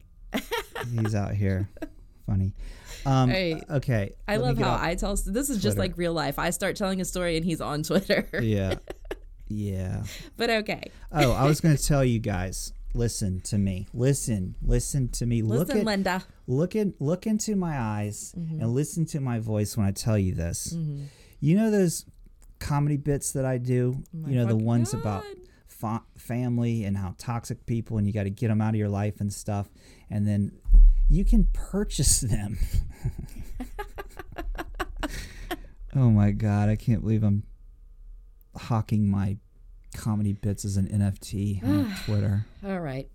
[0.91, 1.69] he's out here.
[2.27, 2.53] Funny.
[3.05, 4.15] Um, Hey, okay.
[4.27, 5.15] I love how I tell.
[5.15, 6.39] This is just like real life.
[6.39, 8.27] I start telling a story and he's on Twitter.
[8.41, 8.75] Yeah.
[9.47, 10.03] Yeah.
[10.37, 12.73] but okay, Oh, I was going to tell you guys.
[12.95, 13.87] Listen to me.
[13.93, 14.55] Listen.
[14.63, 15.43] Listen to me.
[15.43, 16.23] look listen, at Linda.
[16.47, 18.61] look at look into my eyes Mm-hmm.
[18.61, 20.75] and listen to my voice when I tell you this.
[21.41, 22.05] You know those
[22.59, 24.01] comedy bits that I do.
[24.25, 25.23] you know the ones about.
[25.85, 28.89] Fa- family and how toxic people and you got to get them out of your
[28.89, 29.69] life and stuff,
[30.09, 30.51] and then
[31.09, 32.57] you can purchase them.
[35.95, 36.69] oh my god!
[36.69, 37.43] I can't believe I'm
[38.55, 39.37] hawking my
[39.95, 42.45] comedy bits as an NFT on Twitter.
[42.65, 43.07] All right.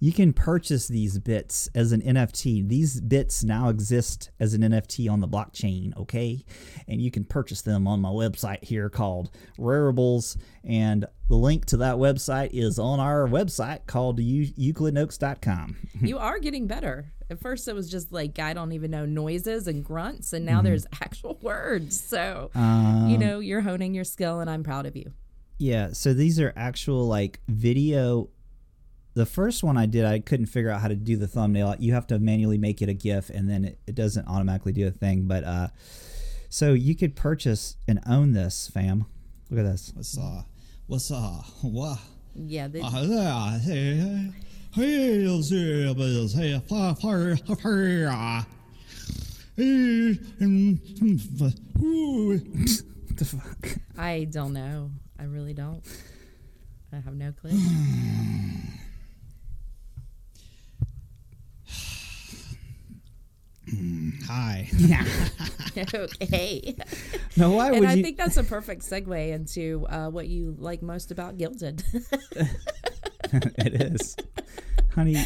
[0.00, 2.68] You can purchase these bits as an NFT.
[2.68, 6.44] These bits now exist as an NFT on the blockchain, okay?
[6.86, 10.36] And you can purchase them on my website here called Raribles.
[10.62, 15.76] And the link to that website is on our website called euclidnoaks.com.
[16.00, 17.12] you are getting better.
[17.30, 20.54] At first, it was just like I don't even know noises and grunts, and Mm-hmm.
[20.56, 22.00] now there's actual words.
[22.00, 25.12] So, Um, you know, you're honing your skill, and I'm proud of you.
[25.58, 28.30] Yeah, so these are actual like video.
[29.18, 31.74] The first one I did, I couldn't figure out how to do the thumbnail.
[31.80, 34.86] You have to manually make it a GIF, and then it, it doesn't automatically do
[34.86, 35.26] a thing.
[35.26, 35.68] But uh,
[36.48, 39.06] so you could purchase and own this, fam.
[39.50, 39.90] Look at this.
[39.92, 40.42] What's uh,
[40.86, 41.98] what's uh, what?
[42.36, 43.58] Yeah, they, Ah,
[53.16, 53.68] the fuck?
[53.98, 54.92] I don't know.
[55.18, 55.82] I really don't.
[56.92, 57.50] I have no clue.
[64.26, 64.68] Hi.
[64.78, 65.04] Yeah.
[65.94, 66.74] okay.
[67.36, 68.02] No, why and would I you?
[68.02, 71.82] think that's a perfect segue into uh, what you like most about Gilded.
[73.32, 74.16] it is,
[74.94, 75.16] honey.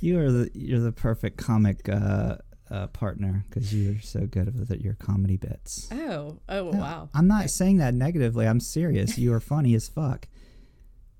[0.00, 2.36] You are the you're the perfect comic uh,
[2.70, 5.88] uh, partner because you're so good with your comedy bits.
[5.92, 7.08] oh, oh, No, wow.
[7.14, 8.46] I'm not saying that negatively.
[8.46, 9.16] I'm serious.
[9.18, 10.26] You are funny as fuck.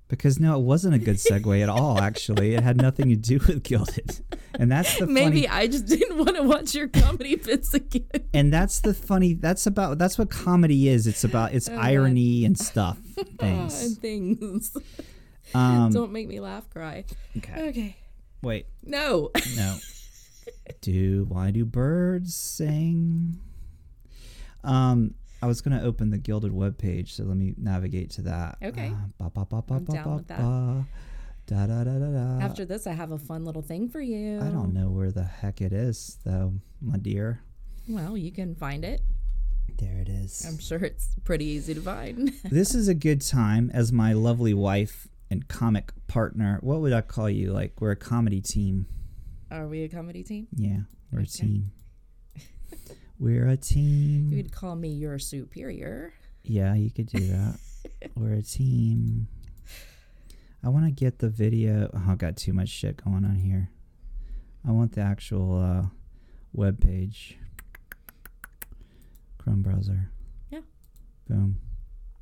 [0.09, 1.99] Because no, it wasn't a good segue at all.
[1.99, 4.19] Actually, it had nothing to do with Gilded,
[4.59, 5.13] and that's the funny.
[5.13, 5.47] Maybe funny.
[5.47, 8.07] I just didn't want to watch your comedy bits again.
[8.33, 9.35] and that's the funny.
[9.35, 9.99] That's about.
[9.99, 11.05] That's what comedy is.
[11.05, 11.53] It's about.
[11.53, 12.97] It's Oh, irony and stuff.
[13.39, 13.97] and Things.
[13.99, 14.77] things.
[15.53, 17.05] Um, Don't make me laugh, cry.
[17.37, 17.69] okay.
[17.69, 17.95] Okay.
[18.41, 18.65] Wait.
[18.83, 19.29] No.
[19.55, 19.77] No.
[20.81, 23.39] do why do birds sing?
[24.63, 28.57] Um, I was gonna open the Gilded webpage, so let me navigate to that.
[28.61, 28.87] Okay.
[29.19, 30.85] Uh, ba, ba, ba, ba, I'm down with that.
[31.49, 32.45] Da, da, da.
[32.45, 34.39] After this, I have a fun little thing for you.
[34.39, 37.41] I don't know where the heck it is, though, my dear.
[37.87, 39.01] Well, you can find it.
[39.79, 40.45] There it is.
[40.47, 42.33] I'm sure it's pretty easy to find.
[42.43, 46.59] this is a good time as my lovely wife and comic partner.
[46.61, 47.51] What would I call you?
[47.51, 48.85] Like we're a comedy team.
[49.49, 50.47] Are we a comedy team?
[50.55, 50.79] Yeah,
[51.11, 51.71] we're a team.
[53.19, 54.29] We're a team.
[54.31, 56.13] You could call me your superior.
[56.43, 57.59] Yeah, you could do that.
[58.15, 59.27] We're a team.
[60.63, 61.89] I want to get the video.
[61.93, 63.69] Oh, I got too much shit going on here.
[64.67, 65.87] I want the actual uh,
[66.53, 67.37] web page.
[69.37, 70.09] Chrome browser.
[70.49, 70.59] Yeah.
[71.27, 71.59] Boom.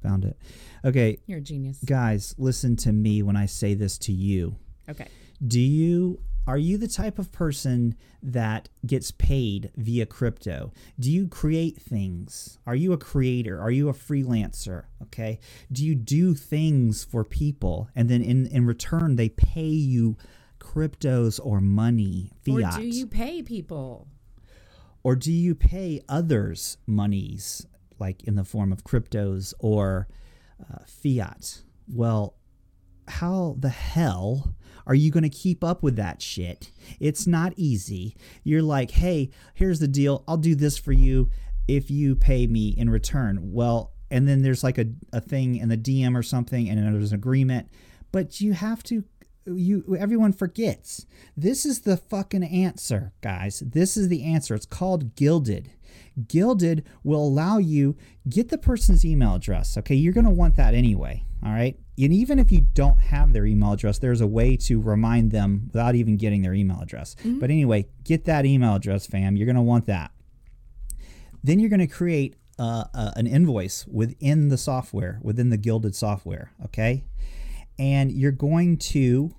[0.03, 0.37] Found it.
[0.85, 1.79] Okay, You're a genius.
[1.83, 4.55] guys, listen to me when I say this to you.
[4.87, 5.07] Okay.
[5.45, 10.71] Do you are you the type of person that gets paid via crypto?
[10.99, 12.57] Do you create things?
[12.65, 13.59] Are you a creator?
[13.59, 14.85] Are you a freelancer?
[15.03, 15.39] Okay.
[15.71, 20.15] Do you do things for people and then in, in return they pay you
[20.59, 22.77] cryptos or money, fiat?
[22.77, 24.07] Or do you pay people?
[25.07, 27.65] or do you pay others monies
[27.97, 30.05] like in the form of cryptos or
[30.59, 32.35] uh, fiat well
[33.07, 34.53] how the hell
[34.87, 36.71] are you going to keep up with that shit?
[36.99, 38.15] It's not easy.
[38.43, 40.23] You're like hey here's the deal.
[40.27, 41.29] I'll do this for you
[41.67, 43.51] if you pay me in return.
[43.51, 47.11] Well and then there's like a, a thing in the dm or something and there's
[47.11, 47.69] an agreement.
[48.11, 49.03] But you have to
[49.45, 51.05] you everyone forgets.
[51.35, 53.61] This is the fucking answer guys.
[53.65, 54.55] This is the answer.
[54.55, 55.71] It's called gilded.
[56.27, 57.95] Gilded will allow you
[58.27, 59.95] get the person's email address okay?
[59.95, 63.45] You're going to want that anyway all right and even if you don't have their
[63.45, 67.49] email address there's a way to remind them without even getting their email address but
[67.49, 70.11] anyway get that email address fam you're going to want that
[71.43, 75.95] then you're going to create uh, uh, an invoice within the software within the gilded
[75.95, 77.03] software okay
[77.79, 79.31] and you're going to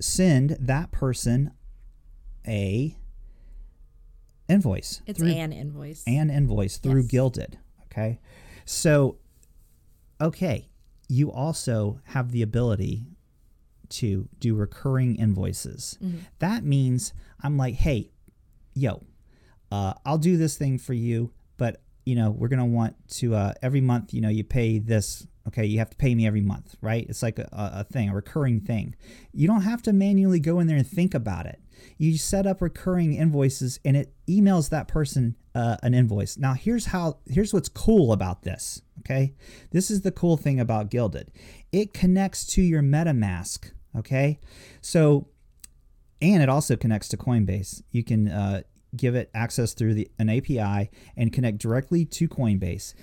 [0.00, 1.50] send that person
[2.48, 2.96] a
[4.48, 6.04] invoice It's through- an invoice.
[6.06, 7.10] an invoice through Yes.
[7.10, 7.58] Gilded.
[7.86, 8.20] Okay.
[8.64, 9.16] So,
[10.20, 10.68] okay,
[11.08, 13.06] you also have the ability
[13.88, 15.98] to do recurring invoices.
[16.40, 18.10] That means I'm like, hey,
[18.74, 19.02] yo,
[19.70, 23.52] uh, I'll do this thing for you, but you know, we're gonna want to uh,
[23.62, 25.26] every month, you know, you pay this.
[25.48, 27.06] Okay, you have to pay me every month, right?
[27.08, 28.96] It's like a a thing, a recurring thing.
[29.32, 31.60] You don't have to manually go in there and think about it.
[31.98, 36.36] You set up recurring invoices, and it emails that person uh, an invoice.
[36.36, 37.18] Now, here's how.
[37.26, 38.82] Here's what's cool about this.
[39.00, 39.34] Okay,
[39.70, 41.30] this is the cool thing about Gilded.
[41.72, 43.70] It connects to your MetaMask.
[43.96, 44.40] Okay,
[44.80, 45.28] so
[46.20, 47.82] and it also connects to Coinbase.
[47.90, 48.62] You can uh,
[48.96, 52.94] give it access through the, an API and connect directly to Coinbase.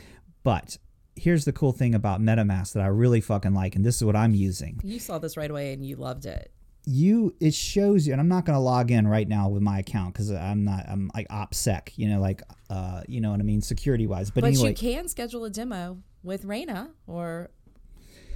[0.44, 0.78] But
[1.16, 4.16] here's the cool thing about MetaMask that I really fucking like, and this is what
[4.16, 4.80] I'm using.
[4.84, 6.52] you saw this right away and you loved it.
[6.86, 9.80] You it shows you and i'm not going to log in right now with my
[9.80, 13.44] account because i'm not i'm like opsec you know like uh you know what i
[13.44, 17.50] mean security wise but, But anyway you can schedule a demo with Raina or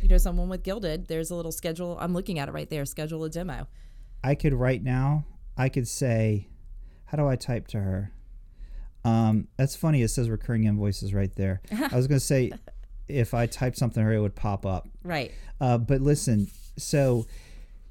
[0.02, 1.08] you know someone with Gilded.
[1.08, 1.98] There's a little schedule.
[2.00, 2.86] I'm looking at it right there.
[2.86, 3.68] Schedule a demo.
[4.24, 5.26] i could right now
[5.58, 6.48] i could say
[7.06, 8.12] how do i type to her
[9.04, 12.52] um that's funny it says recurring invoices right there i was going to say
[13.08, 15.32] if i typed something her it would pop up Right.
[15.62, 17.26] Uh, but listen, so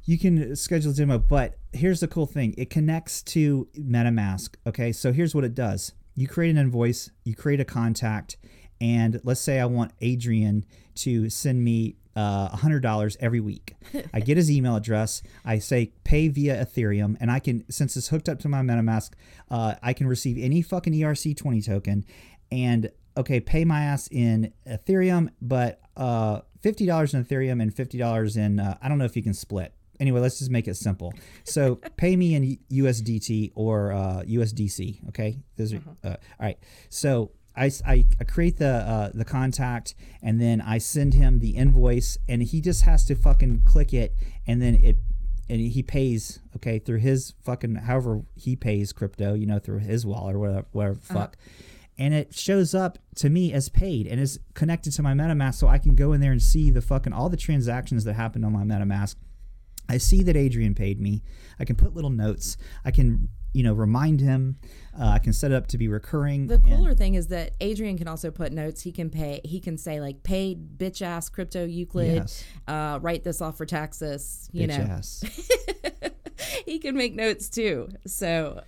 [0.06, 4.54] you can schedule a demo, but here's the cool thing it connects to MetaMask.
[4.66, 8.36] Okay, so here's what it does you create an invoice, you create a contact,
[8.80, 10.64] and let's say I want Adrian
[10.96, 13.74] to send me uh, $100 every week.
[14.14, 18.08] I get his email address, I say pay via Ethereum, and I can, since it's
[18.08, 19.12] hooked up to my MetaMask,
[19.50, 22.06] uh, I can receive any fucking ERC20 token
[22.50, 27.98] and okay, pay my ass in Ethereum, but uh, fifty dollars in Ethereum and fifty
[27.98, 29.72] dollars in uh, I don't know if you can split.
[30.00, 31.12] Anyway, let's just make it simple.
[31.44, 35.08] So pay me in USDT or uh, USDC.
[35.08, 36.58] Okay, those are uh, all right.
[36.88, 41.50] So I, I, I create the uh, the contact and then I send him the
[41.50, 44.14] invoice and he just has to fucking click it
[44.46, 44.96] and then it
[45.48, 50.04] and he pays okay through his fucking however he pays crypto you know through his
[50.04, 51.36] wallet or whatever, whatever the fuck
[51.98, 55.68] and it shows up to me as paid and is connected to my MetaMask so
[55.68, 58.52] I can go in there and see the fucking all the transactions that happened on
[58.52, 59.16] my MetaMask.
[59.88, 61.22] I see that Adrian paid me.
[61.58, 62.56] I can put little notes.
[62.84, 64.58] I can you know remind him.
[64.98, 66.46] Uh, I can set it up to be recurring.
[66.46, 68.82] The cooler thing is that Adrian can also put notes.
[68.82, 69.40] He can pay.
[69.44, 72.16] He can say like, "Paid bitch ass crypto Euclid.
[72.16, 72.44] Yes.
[72.68, 75.24] Uh, write this off for taxes." You bitch know, ass.
[76.66, 77.88] he can make notes too.
[78.06, 78.62] So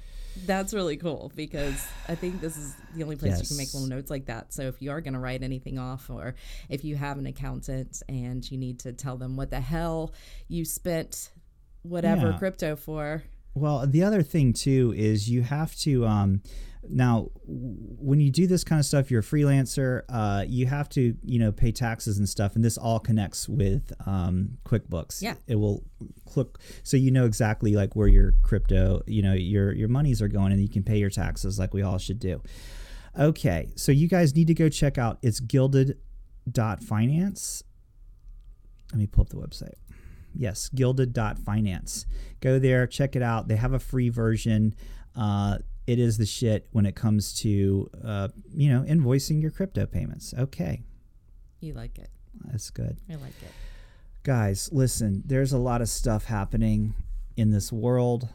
[0.47, 3.89] that's really cool because I think this is the only place you can make little
[3.89, 4.53] notes like that.
[4.53, 6.35] So if you are going to write anything off, or
[6.69, 10.13] if you have an accountant and you need to tell them what the hell
[10.49, 11.31] you spent
[11.83, 12.39] whatever Yeah.
[12.39, 13.23] crypto for,
[13.55, 16.43] Well, the other thing too is you have to um,
[16.89, 20.03] now when you do this kind of stuff, you're a freelancer.
[20.09, 23.93] Uh, you have to you know pay taxes and stuff, and this all connects with
[24.07, 25.23] um, QuickBooks.
[25.23, 25.35] Yeah.
[25.47, 25.85] it will
[26.27, 26.49] click
[26.83, 30.53] so you know exactly like where your crypto, you know your your monies are going,
[30.53, 32.41] and you can pay your taxes like we all should do.
[33.19, 37.65] Okay, so you guys need to go check out it's gilded.finance.
[38.93, 39.75] Let me pull up the website.
[40.39, 42.07] Yes, gilded.finance.
[42.41, 43.49] Go there, check it out.
[43.49, 44.73] They have a free version.
[45.17, 45.59] Uh,
[45.89, 50.33] it is the shit when it comes to, uh, you know, invoicing your crypto payments.
[50.39, 50.85] Okay,
[51.61, 52.11] you like it.
[52.45, 52.99] that's good.
[53.11, 53.51] I like it.
[54.23, 56.95] Guys, listen, there's a lot of stuff happening
[57.37, 58.29] in this world,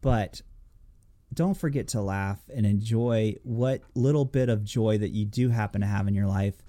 [0.00, 0.42] but
[1.34, 5.80] don't forget to laugh and enjoy what little bit of joy that you do happen
[5.80, 6.62] to have in your life.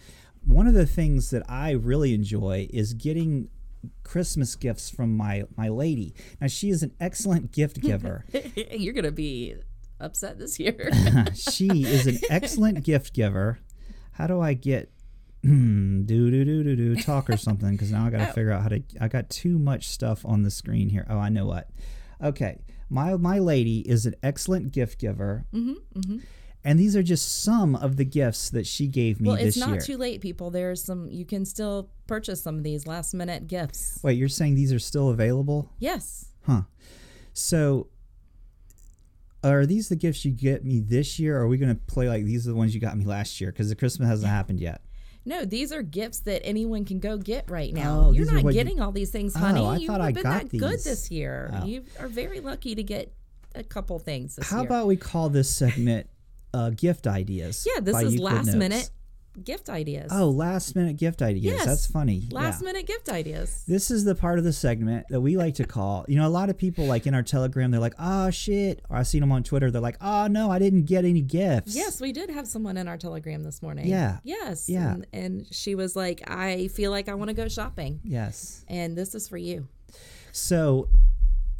[0.45, 3.49] One of the things that I really enjoy is getting
[4.03, 6.13] Christmas gifts from my my lady.
[6.39, 8.25] Now she is an excellent gift giver.
[8.71, 9.55] You're gonna be
[9.99, 10.91] upset this year.
[11.35, 13.59] she is an excellent gift giver.
[14.13, 14.91] How do I get
[15.43, 17.71] do do do do do talk or something?
[17.71, 18.83] Because now I got to figure out how to.
[18.99, 21.05] I got too much stuff on the screen here.
[21.09, 21.69] Oh, I know what.
[22.21, 22.59] Okay,
[22.89, 25.45] my my lady is an excellent gift giver.
[25.53, 26.17] mm-hmm,
[26.63, 29.57] And these are just some of the gifts that she gave me Well, this it's
[29.57, 29.81] not year.
[29.81, 30.51] too late, people.
[30.51, 33.99] There's some you can still purchase some of these last minute gifts.
[34.03, 35.71] Wait, you're saying these are still available?
[35.79, 36.27] Yes.
[36.45, 36.61] Huh.
[37.33, 37.87] So,
[39.43, 41.37] are these the gifts you get me this year?
[41.39, 43.41] Or are we going to play like these are the ones you got me last
[43.41, 43.51] year?
[43.51, 44.81] Because the Christmas hasn't happened yet.
[45.25, 48.05] No, these are gifts that anyone can go get right now.
[48.07, 49.59] Oh, You're not what you- getting all these things, honey.
[49.59, 49.75] Oh, honey.
[49.75, 51.49] I You've thought I been got that good this year.
[51.53, 51.65] Oh.
[51.65, 53.13] You are very lucky to get
[53.55, 54.65] a couple things this How year.
[54.67, 56.07] about we call this segment
[56.53, 57.67] uh, gift ideas?
[57.73, 58.57] yeah, this is Euclid last Notes?
[58.57, 58.89] minute
[59.43, 60.11] gift ideas.
[60.13, 61.53] Oh, last minute gift ideas.
[61.53, 61.65] Yes.
[61.65, 62.27] That's funny.
[62.31, 62.65] last yeah.
[62.67, 63.63] minute gift ideas.
[63.67, 66.05] This is the part of the segment that we like to call.
[66.07, 68.97] You know, a lot of people like in our Telegram, they're like, "Oh shit," or
[68.97, 69.71] I've seen them on Twitter.
[69.71, 72.87] They're like, "Oh no, I didn't get any gifts." Yes, we did have someone in
[72.87, 73.87] our telegram this morning.
[73.87, 74.19] Yeah.
[74.23, 74.67] Yes.
[74.67, 74.93] Yeah.
[74.93, 77.99] And, and she was like, I feel like I want to go shopping.
[78.03, 78.65] Yes.
[78.67, 79.67] And this is for you.
[80.31, 80.89] So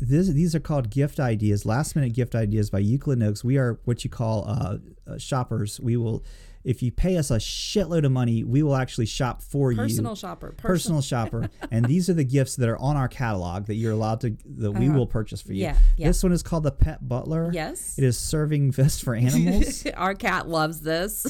[0.06, 3.44] this, these are called gift ideas, last minute gift ideas by Euclid Notes.
[3.44, 5.80] We are what you call uh, uh, shoppers.
[5.80, 6.23] We will,
[6.64, 9.95] if you pay us a shitload of money, we will actually shop for Personal you.
[9.95, 10.52] Personal shopper.
[10.57, 14.22] Personal shopper, and these are the gifts that are on our catalog that you're allowed
[14.22, 15.68] to that we will purchase for you.
[15.68, 15.76] Uh-huh.
[15.80, 16.07] Yeah, yeah.
[16.07, 17.52] This one is called the Pet Butler.
[17.53, 17.98] Yes.
[17.98, 19.86] it is serving vest for animals.
[19.95, 21.23] Our cat loves this.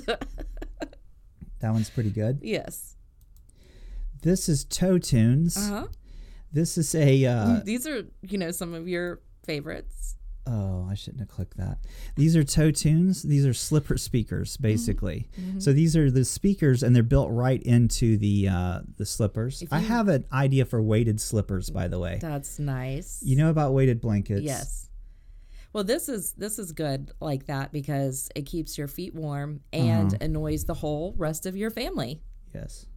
[1.59, 2.39] that one's pretty good.
[2.41, 2.95] yes.
[4.21, 5.57] This is Toe Tunes.
[5.57, 5.87] Uh huh.
[6.51, 10.15] This is a uh, These are, you know, some of your favorites.
[10.47, 11.77] Oh, I shouldn't have clicked that.
[12.15, 13.21] These are toe tunes.
[13.21, 15.29] These are slipper speakers, basically.
[15.39, 15.59] Mm-hmm.
[15.59, 19.63] So these are the speakers, and they're built right into the uh, the slippers.
[19.71, 22.17] I have an idea for weighted slippers, by the way.
[22.19, 23.21] That's nice.
[23.23, 24.41] You know about weighted blankets?
[24.41, 24.89] Yes.
[25.73, 30.07] Well, this is this is good like that because it keeps your feet warm and
[30.13, 30.17] Uh-huh.
[30.25, 32.23] annoys the whole rest of your family,
[32.53, 32.87] Yes.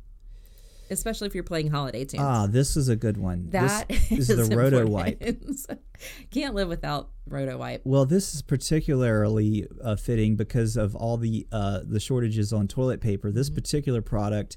[0.91, 2.23] Especially if you're playing holiday tunes.
[2.23, 3.49] Ah, this is a good one.
[3.51, 4.87] that this is is the Roto.
[4.87, 5.23] Wipe.
[6.31, 7.83] Can't live without Roto Wipe.
[7.85, 13.01] Well, this is particularly uh, fitting because of all the uh, the shortages on toilet
[13.01, 13.31] paper.
[13.31, 13.55] This Mm-hmm.
[13.57, 14.57] particular product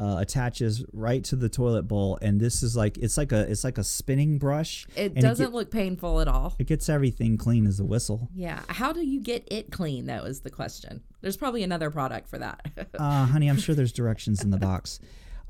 [0.00, 3.64] uh, attaches right to the toilet bowl, and this is like it's like a it's
[3.64, 4.86] like a spinning brush.
[4.96, 6.54] It doesn't get- look painful at all.
[6.58, 8.28] It gets everything clean as a whistle.
[8.34, 8.62] Yeah.
[8.68, 11.02] How do you get it clean though is the question.
[11.20, 12.88] There's probably another product for that.
[12.98, 15.00] Uh, honey, I'm sure there's directions in the box.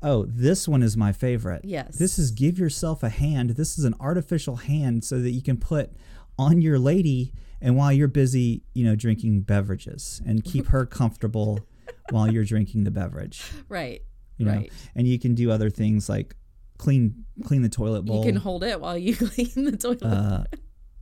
[0.03, 1.63] Oh, this one is my favorite.
[1.63, 1.97] Yes.
[1.97, 3.51] This is give yourself a hand.
[3.51, 5.91] This is an artificial hand so that you can put
[6.39, 11.59] on your lady and while you're busy, you know, drinking beverages and keep her comfortable
[12.09, 13.43] while you're drinking the beverage.
[13.69, 14.01] right.
[14.37, 14.71] You know, right.
[14.95, 16.35] and you can do other things like
[16.79, 18.25] clean clean the toilet bowl.
[18.25, 20.01] You can hold it while you clean the toilet.
[20.01, 20.43] uh,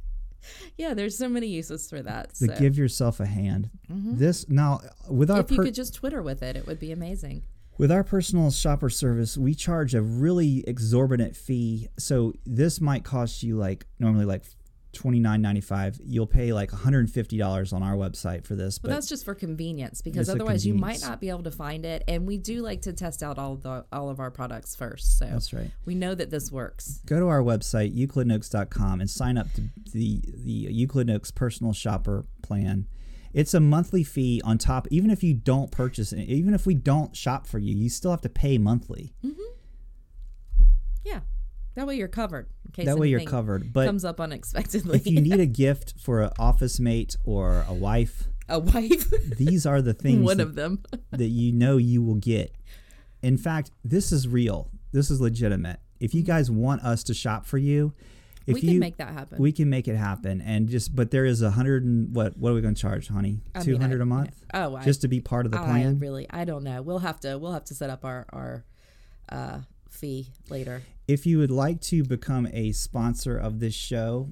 [0.78, 2.36] yeah, there's so many uses for that.
[2.36, 2.48] So.
[2.48, 3.70] give yourself a hand.
[3.88, 6.92] This now with our if you per- could just Twitter with it, it would be
[6.92, 7.44] amazing.
[7.80, 11.88] With our personal shopper service, we charge a really exorbitant fee.
[11.98, 14.44] So this might cost you like normally like
[14.92, 15.98] twenty nine ninety five.
[16.04, 18.80] You'll pay like one hundred and fifty dollars on our website for this.
[18.80, 21.86] But But that's just for convenience because otherwise you might not be able to find
[21.86, 22.04] it.
[22.10, 25.18] And we do like to test out all the all of our products first.
[25.18, 25.72] So That's right.
[25.86, 27.00] we know that this works.
[27.06, 29.62] go to our website euclidandoaks.com and sign up to
[29.94, 32.88] the the Euclid Noaks personal shopper plan.
[33.34, 34.88] It's a monthly fee on top.
[34.90, 38.12] Even if you don't purchase it, even if we don't shop for you, you still
[38.12, 39.14] have to pay monthly.
[39.24, 40.64] Mm-hmm.
[41.04, 41.20] Yeah.
[41.76, 42.50] That way you're covered.
[42.66, 43.72] In case That way you're covered.
[43.72, 44.98] But comes up unexpectedly.
[44.98, 49.66] if you need a gift for an office mate or a wife, a wife, these
[49.66, 50.84] are the things one that, of them.
[51.12, 52.54] that you know you will get.
[53.22, 54.72] In fact, this is real.
[54.92, 55.80] This is legitimate.
[56.00, 56.32] If you mm-hmm.
[56.32, 57.94] guys want us to shop for you,
[58.48, 59.38] if we you can make that happen.
[59.40, 60.42] we can make it happen.
[60.42, 63.08] And just but there is a hundred and what what are we going to charge,
[63.08, 63.42] honey?
[63.62, 64.44] Two hundred a month.
[64.54, 66.00] Oh, I- just to be part of the I plan.
[66.00, 66.82] really, I don't know.
[66.82, 68.66] We'll have to, we'll have to set up our our
[69.30, 69.60] uh,
[69.90, 70.82] fee later.
[71.08, 74.32] if you would like to become a sponsor of this show,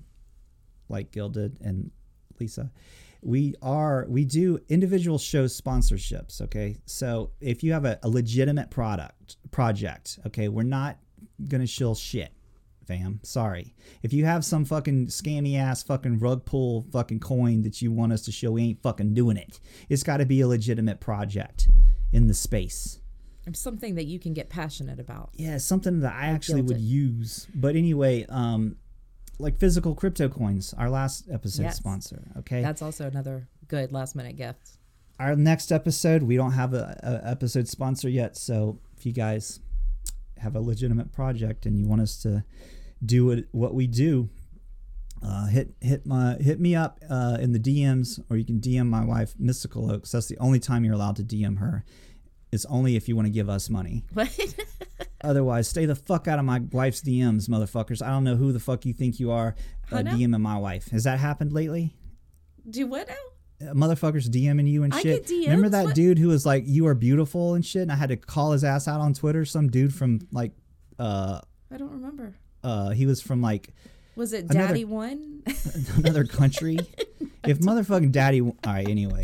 [0.90, 1.92] like Gilded and
[2.40, 2.72] Lisa,
[3.22, 6.42] we are we do individual show sponsorships.
[6.42, 10.98] Okay, so if you have a, a legitimate product project, okay, we're not
[11.48, 12.32] gonna shill shit.
[12.88, 13.76] Fam, sorry.
[14.02, 18.14] If you have some fucking scammy ass fucking rug pull fucking coin that you want
[18.14, 19.60] us to show, we ain't fucking doing it.
[19.90, 21.68] It's got to be a legitimate project
[22.14, 23.00] in the space.
[23.54, 25.30] Something that you can get passionate about.
[25.36, 27.48] Yeah, something that I actually would use.
[27.56, 28.76] But anyway, um,
[29.40, 31.78] like physical crypto coins, our last episode Yes.
[31.78, 32.24] sponsor.
[32.40, 34.78] Okay, That's also another good last minute gift.
[35.20, 38.36] our next episode, we don't have a, a episode sponsor yet.
[38.38, 39.60] So if you guys
[40.40, 42.44] have a legitimate project and you want us to
[43.06, 44.30] do it, what we do,
[45.24, 48.88] uh, hit hit my hit me up uh, in the DMs, or you can DM
[48.88, 50.12] my wife, Mystical Oaks.
[50.12, 51.84] That's the only time you're allowed to DM her.
[52.52, 54.06] It's only if you want to give us money.
[54.14, 54.56] What?
[55.24, 58.06] Otherwise, stay the fuck out of my wife's DMs, motherfuckers.
[58.06, 59.56] I don't know who the fuck you think you are
[59.92, 59.98] uh.
[59.98, 60.90] DMing my wife.
[60.92, 61.96] Has that happened lately?
[62.70, 63.70] Do what now?
[63.70, 65.28] Uh, Motherfuckers DMing you and I shit.
[65.30, 65.96] Remember that What?
[65.96, 68.64] dude who was like, "You are beautiful" and shit, and I had to call his
[68.64, 69.44] ass out on Twitter.
[69.46, 70.52] Some dude from like,
[71.00, 71.42] uh,
[71.72, 72.36] I don't remember.
[72.68, 73.70] Uh, he was from like
[74.16, 75.44] Was it Another- Daddy One?
[75.98, 76.78] another country.
[77.46, 78.88] if motherfucking daddy, all right.
[78.88, 79.24] Anyway,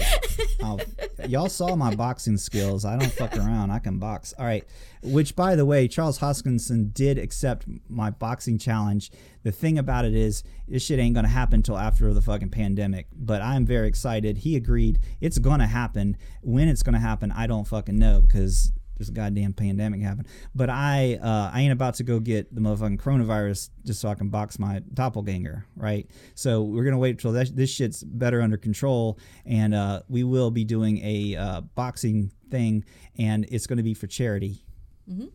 [0.64, 0.80] I'll,
[1.28, 2.86] y'all saw my boxing skills.
[2.86, 3.72] I don't fuck around.
[3.72, 4.34] I can box.
[4.40, 4.64] All right.
[5.04, 9.12] Which, by the way, Charles Hoskinson did accept my boxing challenge.
[9.44, 13.08] The thing about it is, this shit ain't gonna happen until after the fucking pandemic.
[13.14, 14.38] But I'm very excited.
[14.38, 15.00] He agreed.
[15.20, 16.16] It's gonna happen.
[16.42, 18.72] When it's gonna happen, I don't fucking know because
[19.10, 20.28] a goddamn pandemic happened.
[20.54, 24.16] But I uh, I ain't about to go get the motherfucking coronavirus just so I
[24.16, 26.10] can box my doppelganger, right?
[26.36, 30.52] So we're gonna wait till that, this shit's better under control, and uh, we will
[30.52, 32.86] be doing a uh, boxing thing,
[33.18, 34.64] and it's gonna be for charity.
[35.10, 35.28] Mm-hmm.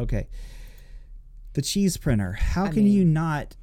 [0.00, 0.28] Okay.
[1.54, 2.32] The cheese printer.
[2.32, 3.56] How I can mean- you not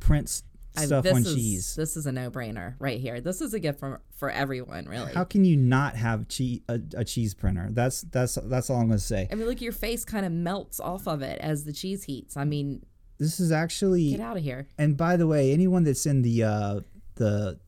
[0.00, 0.42] print
[0.80, 1.74] stuff this on is, cheese?
[1.76, 3.20] This is a no brainer right here.
[3.20, 5.12] This is a gift for for everyone, really.
[5.12, 7.68] How can you not have cheese a, a cheese printer?
[7.70, 9.28] That's that's that's all I'm gonna say.
[9.30, 12.36] I mean, look, your face kind of melts off of it as the cheese heats.
[12.36, 12.84] I mean,
[13.18, 14.66] This is actually get out of here.
[14.78, 16.80] And by the way, anyone that's in the uh,
[17.16, 17.58] the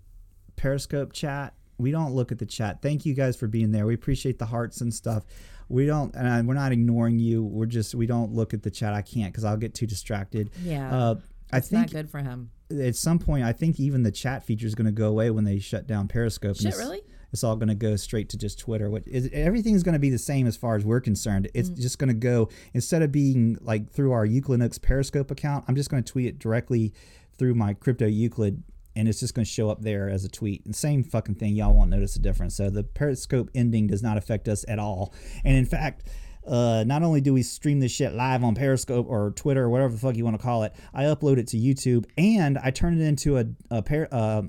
[0.57, 2.81] Periscope chat, we don't look at the chat.
[2.83, 3.87] Thank you guys for being there.
[3.87, 5.25] We appreciate the hearts and stuff.
[5.69, 7.43] We don't, and we're not ignoring you.
[7.43, 8.93] We're just we don't look at the chat.
[8.95, 10.51] I can't because I'll get too distracted.
[10.63, 10.95] Yeah.
[10.95, 11.15] Uh,
[11.53, 12.51] I It's think not good for him.
[12.71, 15.45] At some point, I think even the chat feature is going to go away when
[15.45, 16.57] they shut down Periscope.
[16.57, 17.03] Shit, it's- really?
[17.33, 18.89] It's all going to go straight to just Twitter.
[18.89, 21.51] What is everything's going to be the same as far as we're concerned.
[21.53, 21.81] It's Mm.
[21.81, 25.65] just going to go instead of being like through our Euclid Periscope account.
[25.67, 26.93] I'm just going to tweet it directly
[27.37, 28.63] through my crypto Euclid,
[28.95, 30.65] and it's just going to show up there as a tweet.
[30.65, 31.57] And same fucking thing.
[31.57, 32.55] Y'all won't notice a difference.
[32.55, 35.13] So the Periscope ending does not affect us at all.
[35.45, 36.05] And in fact.
[36.47, 39.93] Uh, not only do we stream this shit live on Periscope or Twitter or whatever
[39.93, 43.01] the fuck you want to call it, I upload it to YouTube and I turn
[43.01, 44.43] it into a a, par- uh,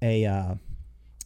[0.00, 0.54] a uh,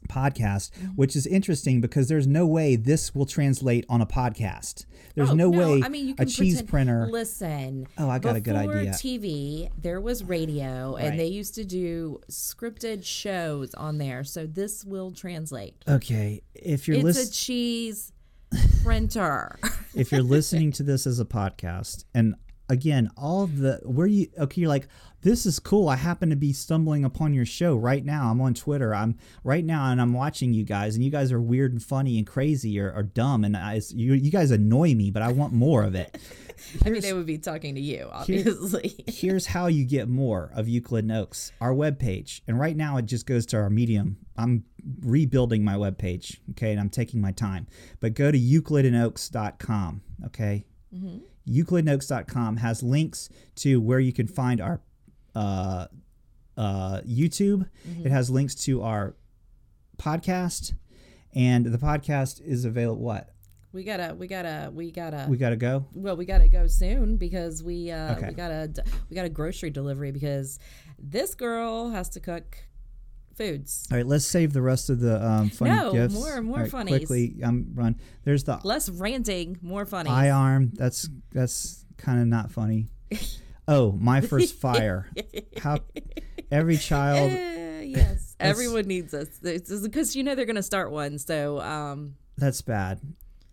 [0.09, 0.87] podcast, Mm-hmm.
[0.97, 4.87] which is interesting because there's no way this will translate on a podcast.
[5.15, 7.09] There's Oh, no, way I mean, you a can cheese pretend- printer.
[7.11, 7.87] Listen.
[7.99, 8.93] Oh, I got a good idea.
[8.93, 11.05] TV, there was radio, Right.
[11.05, 14.23] and they used to do scripted shows on there.
[14.25, 15.75] So this will translate.
[15.89, 17.27] Okay, if you're it's listening.
[17.29, 18.13] a cheese
[18.83, 19.59] printer.
[19.95, 22.35] if you're listening to this as a podcast and
[22.69, 24.89] again all the where you okay you're like
[25.23, 28.55] this is cool i happen to be stumbling upon your show right now i'm on
[28.55, 31.83] twitter i'm right now and i'm watching you guys and you guys are weird and
[31.83, 35.33] funny and crazy or, or dumb and I, you, you guys annoy me but i
[35.33, 36.19] want more of it
[36.85, 39.05] I mean, they would be talking to you, obviously.
[39.07, 42.41] here's how you get more of Euclid and Oaks, our webpage.
[42.49, 44.19] And right now it just goes to our medium.
[44.37, 44.65] I'm
[45.01, 47.67] rebuilding my webpage, okay, and I'm taking my time.
[48.01, 50.65] But go to euclidandoaks.com, okay?
[50.95, 51.21] Mhm.
[51.49, 54.81] euclidandoaks.com has links to where you can find our
[55.35, 55.87] uh,
[56.57, 57.69] uh, YouTube.
[57.89, 58.07] Mhm.
[58.07, 59.15] It has links to our
[59.99, 60.75] podcast,
[61.35, 63.03] and the podcast is available.
[63.03, 63.31] What
[63.73, 65.27] we gotta, we gotta, we gotta.
[65.29, 65.87] we got to go?
[65.93, 68.29] Well, we gotta go soon because we uh, Okay.
[68.29, 68.73] we gotta
[69.11, 70.59] we got a grocery delivery because
[70.99, 72.57] this girl has to cook
[73.39, 73.89] foods.
[73.91, 76.13] All right, let's save the rest of the um, funny No, gifts.
[76.15, 76.99] more- more All right, funnies.
[76.99, 77.97] Quickly, um, run.
[78.25, 80.11] There's the Less ranting, more funny.
[80.11, 80.73] eye arm.
[80.75, 82.89] That's that's kind of not funny.
[83.71, 85.11] Oh, my first fire.
[85.59, 85.81] How
[86.51, 87.31] every child.
[87.31, 89.29] Eh, yes, everyone needs this
[89.83, 91.19] because you know they're gonna start one.
[91.19, 92.99] So um, That's bad.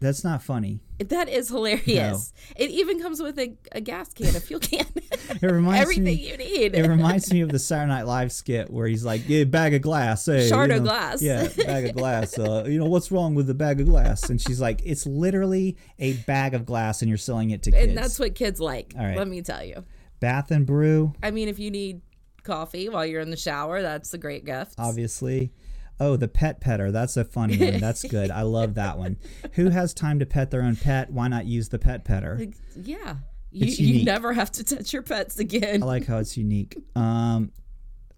[0.02, 0.82] That's not funny.
[1.00, 2.34] that is hilarious.
[2.56, 6.14] It even comes with a, a gas can, a fuel can, It reminds everything me.
[6.14, 6.76] you need.
[6.76, 9.82] It reminds me of the Saturday Night Live skit where he's like, "Yeah, bag of
[9.82, 11.22] glass, hey, Shard you of glass.
[11.22, 12.38] yeah, bag of glass.
[12.38, 15.78] Uh, you know what's wrong with the bag of glass?" And she's like, "It's literally
[15.98, 18.94] a bag of glass, and you're selling it to kids." and that's what kids like.
[18.98, 19.18] All right.
[19.18, 19.84] Let me tell you.
[20.20, 21.14] Bath and Brew.
[21.24, 22.02] I mean, if you need
[22.44, 24.76] coffee while you're in the shower, that's a great gift.
[24.78, 25.52] obviously.
[26.00, 26.92] Oh, the pet petter.
[26.92, 27.80] That's a funny one.
[27.80, 28.32] That's good.
[28.32, 29.18] I love that one.
[29.54, 31.10] Who has time to pet their own pet?
[31.12, 32.48] Why not use the pet petter?
[32.76, 33.18] Yeah.
[33.52, 35.82] You, you never have to touch your pets again.
[35.82, 36.78] I like how it's unique.
[36.96, 37.52] Um,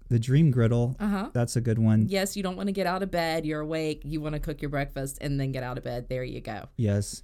[0.09, 0.95] the dream griddle.
[0.99, 1.29] Uh-huh.
[1.33, 2.07] That's a good one.
[2.09, 3.45] Yes, you don't want to get out of bed.
[3.45, 4.01] You're awake.
[4.03, 6.09] You want to cook your breakfast and then get out of bed.
[6.09, 6.69] There you go.
[6.77, 7.21] Yes.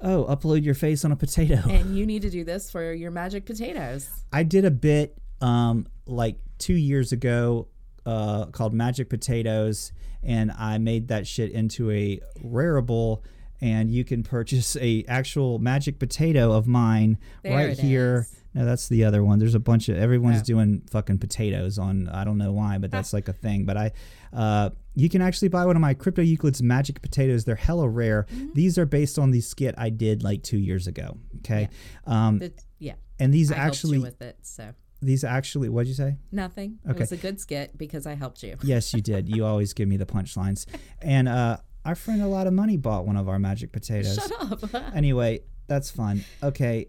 [0.00, 1.62] Oh, upload your face on a potato.
[1.68, 4.08] And you need to do this for your magic potatoes.
[4.32, 7.68] I did a bit um, like two years ago
[8.06, 9.92] uh, called Magic Potatoes,
[10.22, 13.22] and I made that shit into a Rarible.
[13.60, 18.26] And you can purchase a actual magic potato of mine There right here.
[18.54, 19.38] No, that's the other one.
[19.38, 20.44] There's a bunch of everyone's Oh.
[20.44, 22.08] doing fucking potatoes on.
[22.08, 23.64] I don't know why, but that's like a thing.
[23.64, 23.92] But I,
[24.32, 27.44] uh, you can actually buy one of my Crypto Euclid's magic potatoes.
[27.44, 28.26] They're hella rare.
[28.32, 28.48] Mm-hmm.
[28.54, 31.16] These are based on the skit I did like two years ago.
[31.38, 31.68] Okay,
[32.04, 32.94] um, The- yeah.
[33.20, 34.38] and these I actually with it.
[34.42, 36.78] So these actually what'd you say nothing.
[36.88, 36.96] Okay.
[36.96, 38.56] It was a good skit because I helped you.
[38.62, 40.64] yes you did you always give me the punchlines
[41.00, 44.72] and uh our friend a lot of money bought one of our magic potatoes Shut
[44.74, 44.94] up.
[44.94, 46.86] anyway that's fun okay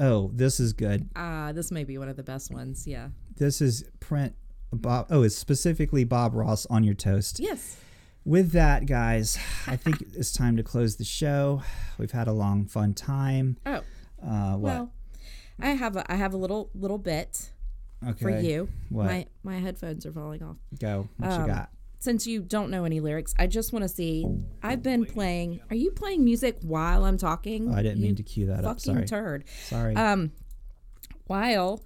[0.00, 2.86] oh this is good Ah, this may be one of the best ones.
[2.86, 3.08] Yeah.
[3.36, 4.34] this is print
[4.72, 7.76] bob oh it's specifically bob ross on your toast Yes.
[8.24, 9.38] with that guys
[9.68, 11.62] i think it's time to close the show
[11.98, 13.82] we've had a long fun time Oh.
[14.24, 14.92] uh Well,
[15.60, 17.50] I have a I have a little little bit
[18.20, 18.68] for you.
[18.90, 19.06] What?
[19.06, 20.56] My my headphones are falling off.
[20.78, 21.70] go what Um, you got
[22.00, 24.26] Since you don't know any lyrics, I just want to see.
[24.62, 25.60] I've been playing.
[25.70, 27.70] Are you playing music while I'm talking?
[27.70, 29.44] Oh, i didn't You mean to cue that up fucking turd.
[29.68, 30.32] sorry Um,
[31.26, 31.82] while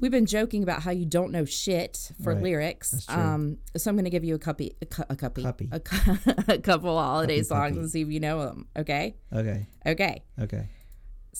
[0.00, 2.42] we've been joking about how you don't know shit for Right.
[2.42, 5.44] lyrics, um, so I'm going to give you a copy, a, cu- a Cuppy.
[5.72, 6.16] A, cu-
[6.48, 8.66] a couple holiday Cuppy, songs and see if you know them.
[8.76, 10.22] Okay, okay okay.
[10.40, 10.68] okay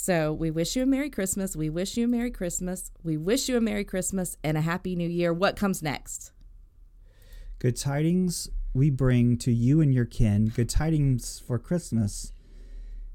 [0.01, 1.57] So we wish you a Merry Christmas.
[1.57, 2.93] We wish you a Merry Christmas.
[3.03, 5.33] We wish you a Merry Christmas and a Happy New Year.
[5.35, 6.31] What comes next?
[7.59, 10.53] Good tidings we bring to you and your kin.
[10.55, 12.33] Good tidings for Christmas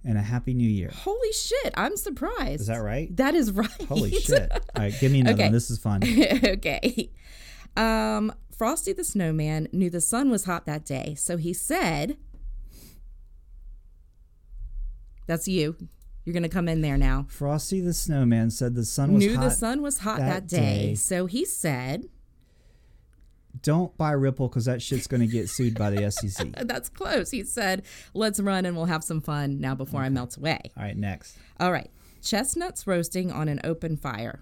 [0.04, 0.92] and a happy new year.
[0.94, 1.74] Holy shit!
[1.78, 2.60] I'm surprised.
[2.62, 3.16] Is that right?
[3.16, 3.82] That is right.
[3.88, 4.52] Holy shit.
[4.52, 5.44] All right, give me another Okay.
[5.46, 5.52] one.
[5.54, 6.02] This is fun.
[6.44, 7.10] okay.
[7.78, 12.18] Um, Frosty the Snowman knew the sun was hot that day, so he said,
[15.28, 15.78] "That's you."
[16.26, 17.26] You're gonna come in there now.
[17.30, 19.44] Frosty the Snowman said the sun was Knew hot.
[19.44, 20.88] the sun was hot that that, day.
[20.90, 20.96] day.
[20.96, 22.06] So he said,
[23.62, 26.52] Don't buy Ripple because that shit's going to get sued by the SEC.
[26.66, 27.32] that's close.
[27.32, 27.84] He said,
[28.14, 30.60] let's run and we'll have some fun now before I melt away.
[30.78, 31.38] All right, next.
[31.60, 31.90] All right.
[32.22, 34.42] Chestnuts roasting on an open fire.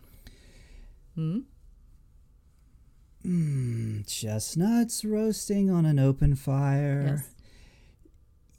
[1.15, 1.39] Hmm.
[3.25, 7.17] Mm, chestnuts roasting on an open fire.
[7.17, 7.29] Yes.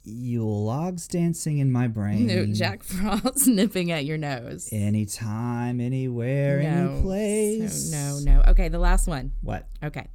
[0.05, 2.27] Yule logs dancing in my brain.
[2.27, 4.67] No, Jack Frost nipping at your nose.
[4.71, 7.91] Anytime, anywhere, no, any place.
[7.91, 8.43] So no, no.
[8.49, 9.31] Okay, the last one.
[9.41, 9.67] What?
[9.81, 10.07] Okay.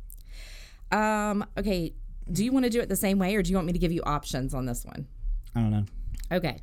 [0.90, 1.94] Um, okay.
[2.30, 3.78] Do you want to do it the same way or do you want me to
[3.78, 5.06] give you options on this one?
[5.54, 5.84] I don't know.
[6.30, 6.58] Okay.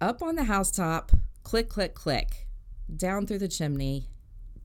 [0.00, 1.12] Up on the housetop,
[1.44, 2.48] click, click, click.
[2.94, 4.08] Down through the chimney.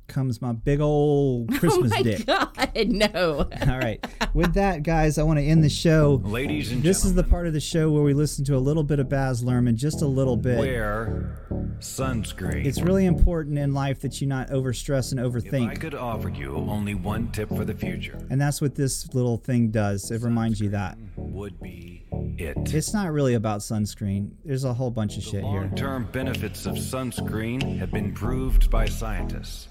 [0.08, 2.26] Comes my big old Christmas oh my dick.
[2.26, 3.50] God, no.
[3.70, 4.04] All right.
[4.34, 6.22] With that, guys, I want to end the show.
[6.24, 6.84] Ladies and gentlemen.
[6.84, 9.10] This is the part of the show where we listen to a little bit of
[9.10, 10.58] Baz Luhrmann, just a little bit.
[10.60, 11.44] wear
[11.80, 12.66] sunscreen.
[12.66, 15.48] It's really important in life that you not overstress and overthink.
[15.48, 15.82] if I overthink.
[15.82, 19.70] could offer you only one tip for the future, And that's what this little thing
[19.72, 20.10] does.
[20.12, 20.98] It reminds you that.
[21.18, 22.06] would be
[22.38, 22.74] it.
[22.74, 24.32] It's not really about sunscreen.
[24.46, 25.62] There's a whole bunch of shit here.
[25.62, 29.68] Long-term benefits of sunscreen have been proved by scientists,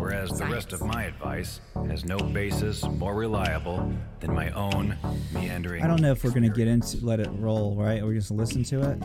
[0.00, 4.96] whereas the rest of my advice has no basis more reliable than my own
[5.32, 5.82] meandering.
[5.82, 8.00] I don't know if we're going to get into let it roll, right?
[8.00, 9.02] Or we're just listen to it.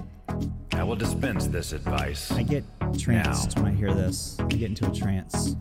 [0.71, 2.31] I will dispense this advice.
[2.31, 2.63] I get
[2.97, 4.37] tranced when I hear this.
[4.39, 5.55] I get into a trance.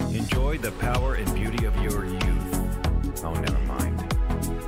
[0.00, 3.24] Enjoy the power and beauty of your youth.
[3.24, 4.14] Oh, never mind.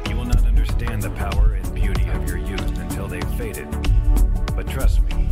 [0.09, 3.69] You will not understand the power and beauty of your youth until they've faded.
[4.57, 5.29] But trust me,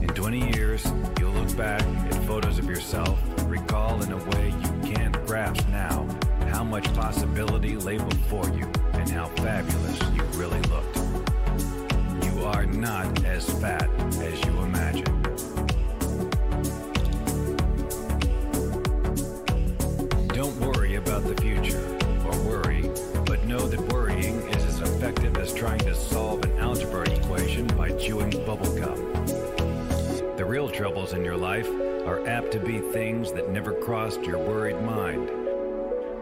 [0.00, 0.84] in 20 years,
[1.18, 3.18] you'll look back at photos of yourself
[3.64, 6.06] recall in a way you can't grasp now
[6.50, 10.96] how much possibility lay before you and how fabulous you really looked.
[12.24, 13.88] You are not as fat
[14.20, 15.22] as you imagine.
[20.28, 21.84] Don't worry about the future,
[22.26, 22.90] or worry,
[23.24, 27.90] but know that worrying is as effective as trying to solve an algebra equation by
[27.92, 29.13] chewing bubblegum.
[30.44, 31.70] The real troubles in your life
[32.04, 35.26] are apt to be things that never crossed your worried mind.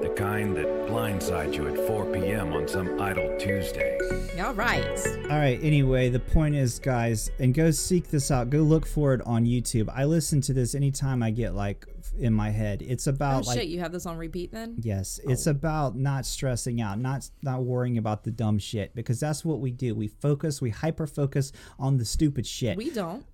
[0.01, 2.53] The kind that blindside you at 4 p.m.
[2.53, 3.99] on some idle Tuesday.
[4.40, 4.86] All right.
[5.28, 5.59] All right.
[5.61, 8.49] Anyway, the point is, guys, and go seek this out.
[8.49, 9.93] Go look for it on YouTube.
[9.93, 11.85] I listen to this anytime I get like
[12.16, 12.81] in my head.
[12.81, 13.69] It's Oh, about like shit.
[13.70, 14.77] You have this on repeat then?
[14.78, 15.32] Yes, oh.
[15.32, 19.59] it's about not stressing out, not not worrying about the dumb shit because that's what
[19.59, 19.97] we do.
[19.97, 22.77] We focus, we hyper focus on the stupid shit.
[22.77, 23.24] We don't.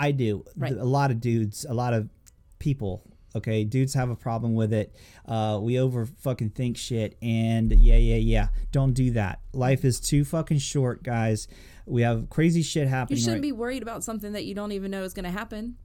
[0.00, 0.44] I do.
[0.56, 0.72] Right.
[0.72, 2.08] A lot of dudes, a lot of
[2.58, 3.02] people.
[3.36, 4.92] Okay, dudes have a problem with it.
[5.24, 8.48] Uh, we over fucking think shit, and yeah, yeah, yeah.
[8.72, 9.38] Don't do that.
[9.52, 11.46] Life is too fucking short, guys.
[11.86, 13.18] We have crazy shit happening.
[13.18, 13.42] You shouldn't right?
[13.42, 15.76] be worried about something that you don't even know is going to happen.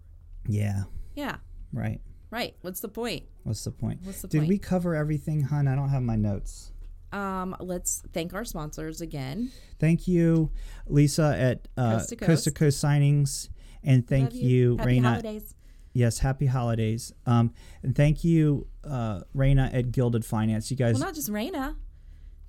[0.47, 0.83] Yeah,
[1.15, 1.35] Yeah.
[1.71, 2.01] right.
[2.31, 2.55] Right.
[2.61, 3.23] What's the point?
[3.43, 3.99] What's the point?
[4.03, 4.49] What's the Did point?
[4.49, 5.67] we cover everything, hun?
[5.67, 6.71] I don't have my notes.
[7.11, 9.51] Um, let's thank our sponsors again.
[9.79, 10.49] Thank you,
[10.87, 13.49] Lisa at uh, Coast to Coast to Coast Signings,
[13.85, 15.03] and thank Love you, Happy Raina.
[15.03, 15.55] holidays.
[15.93, 17.13] Yes, happy holidays.
[17.25, 20.69] Um, and thank you, uh, Raina at Gilded Finance.
[20.69, 21.75] You guys, Well, not just Raina.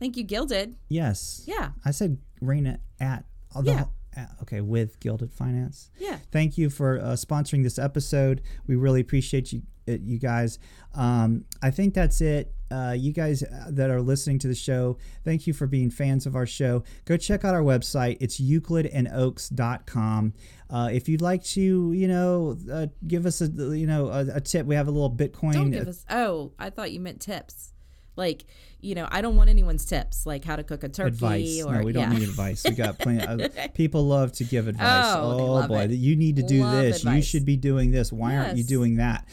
[0.00, 0.74] Thank you, Gilded.
[0.88, 1.70] yes, Yeah.
[1.84, 3.24] I said Raina at.
[3.54, 3.70] uh, the-
[4.16, 4.26] Yeah.
[4.42, 5.90] okay, with Gilded Finance.
[5.98, 6.18] Yeah.
[6.32, 8.42] Thank you for uh, sponsoring this episode.
[8.66, 10.58] We really appreciate you, you guys.
[10.94, 12.52] Um, I think that's it.
[12.70, 16.34] Uh, you guys that are listening to the show, thank you for being fans of
[16.34, 16.82] our show.
[17.04, 18.16] Go check out our website.
[18.20, 20.32] It's euclidandoaks.com.
[20.68, 24.40] Uh, if you'd like to, you know, uh, give us a, you know, a, a
[24.40, 25.52] tip, we have a little Bitcoin.
[25.52, 26.04] Don't give us.
[26.10, 27.72] Oh, I thought you meant tips.
[28.16, 28.46] Like,
[28.80, 31.62] you know, I don't want anyone's tips, like how to cook a turkey advice.
[31.62, 32.18] or no, we don't yeah.
[32.18, 32.64] need advice.
[32.64, 33.22] We got plenty.
[33.26, 35.04] Uh, people love to give advice.
[35.16, 35.90] Oh, Oh, boy, it.
[35.90, 37.04] you need to do Love this.
[37.04, 38.10] You should be doing this.
[38.12, 39.28] Why aren't you doing that?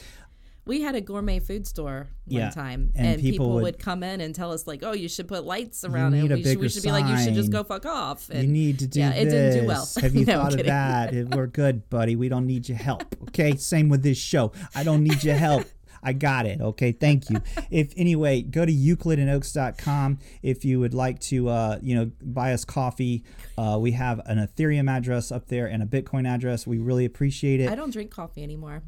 [0.66, 3.80] We had a gourmet food store one Yeah, time, and and, people people, would- would,
[3.80, 6.24] come in and tell us like, "Oh, you should put lights around it.
[6.24, 8.88] We should, we should be like, you should just go fuck off." you need to
[8.88, 9.22] do yeah, this.
[9.22, 9.88] it didn't do well.
[10.02, 11.14] Have you No, thought of that?
[11.36, 12.16] We're good, buddy.
[12.16, 13.04] We don't need your help.
[13.24, 13.56] Okay.
[13.58, 14.52] Same with this show.
[14.74, 15.66] I don't need your help.
[16.06, 16.60] I got it.
[16.62, 16.92] Okay.
[16.92, 17.42] Thank you.
[17.72, 22.66] If anyway, go to euclidandoaks.com if you would like to, uh, you know, buy us
[22.66, 23.24] coffee.
[23.58, 26.68] Uh, we have an Ethereum address up there and a Bitcoin address.
[26.68, 27.70] We really appreciate it.
[27.70, 28.84] I don't drink coffee anymore.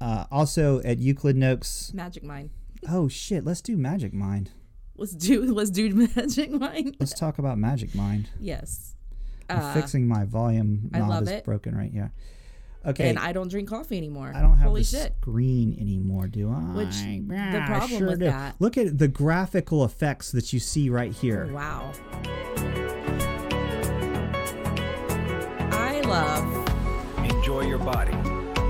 [0.00, 1.92] Uh, also at Euclid Noaks.
[1.92, 2.50] Magic Mind.
[2.88, 4.50] Oh shit, let's do Magic Mind.
[4.96, 6.96] Let's do let's do Magic Mind.
[7.00, 8.30] Let's talk about Magic Mind.
[8.40, 8.94] Yes.
[9.50, 11.44] I'm Uh, fixing my volume I knob love is it.
[11.44, 12.12] broken right here.
[12.86, 13.08] Okay.
[13.08, 14.32] And I don't drink coffee anymore.
[14.34, 15.14] I don't have Holy the shit.
[15.20, 16.60] screen anymore, do I?
[16.76, 18.26] Which the Yeah, I problem sure with do.
[18.26, 18.54] that.
[18.60, 21.50] Look at the graphical effects that you see right here.
[21.52, 21.92] Wow.
[25.72, 26.68] I love
[27.30, 28.12] Enjoy your body.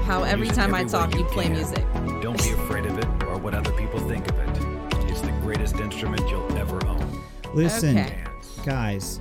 [0.09, 1.53] How every Use it time I talk, you play can.
[1.53, 1.85] music.
[2.23, 5.05] Don't be afraid of it or what other people think of it.
[5.11, 7.23] It's the greatest instrument you'll ever own.
[7.53, 8.25] Listen, Okay.
[8.65, 9.21] guys,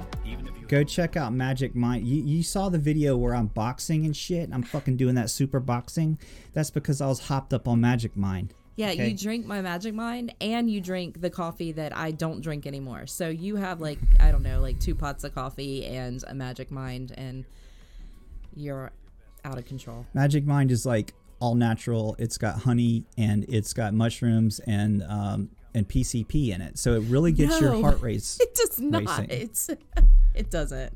[0.69, 2.07] go check out Magic Mind.
[2.07, 4.49] You, you saw the video where I'm boxing and shit.
[4.53, 6.17] I'm fucking doing that super boxing.
[6.53, 8.53] That's because I was hopped up on Magic Mind.
[8.77, 9.09] Yeah, Okay.
[9.09, 13.07] you drink my Magic Mind and you drink the coffee that I don't drink anymore.
[13.07, 16.71] So you have like I don't know, like two pots of coffee and a Magic
[16.71, 17.43] Mind, and
[18.55, 18.91] you're
[19.43, 20.05] out of control.
[20.13, 22.15] Magic Mind is like all natural.
[22.19, 26.77] It's got honey and it's got mushrooms and um, and PCP in it.
[26.77, 29.03] So it really gets your heart rate It does not.
[29.03, 29.27] racing.
[29.29, 29.69] It's
[30.35, 30.93] it doesn't.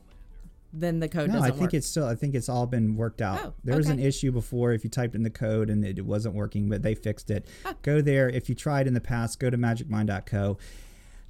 [0.72, 1.74] then the code No, doesn't I think work.
[1.74, 2.06] it's still.
[2.06, 3.40] I think it's all been worked out.
[3.44, 6.34] Oh, there was an issue before if you typed in the code and it wasn't
[6.34, 7.46] working, but they fixed it.
[7.82, 8.28] Go there.
[8.28, 10.56] If you tried in the past, go to magicmind.co,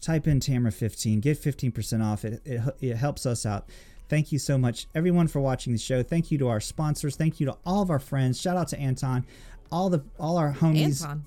[0.01, 2.25] type in Tamara15, get 15% off.
[2.25, 3.69] It, it it helps us out.
[4.13, 6.03] Thank you so much, everyone, for watching the show.
[6.03, 7.17] Thank you to our sponsors.
[7.17, 8.39] Thank you to all of our friends.
[8.39, 9.25] Shout out to Anton,
[9.71, 11.01] all the all our homies.
[11.03, 11.25] Anton.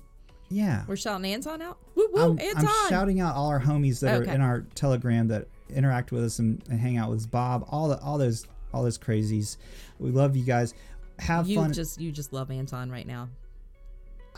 [0.50, 1.78] Yeah, We're shouting Anton out.
[1.96, 2.68] Woo woo, I'm, Anton.
[2.68, 4.30] I'm shouting out all our homies that Okay.
[4.30, 7.26] are in our Telegram that interact with us and, and hang out with us.
[7.26, 9.56] Bob, all the all those all those crazies.
[9.98, 10.72] We love you guys.
[11.18, 11.72] Have you fun.
[11.72, 13.28] just you just love Anton right now.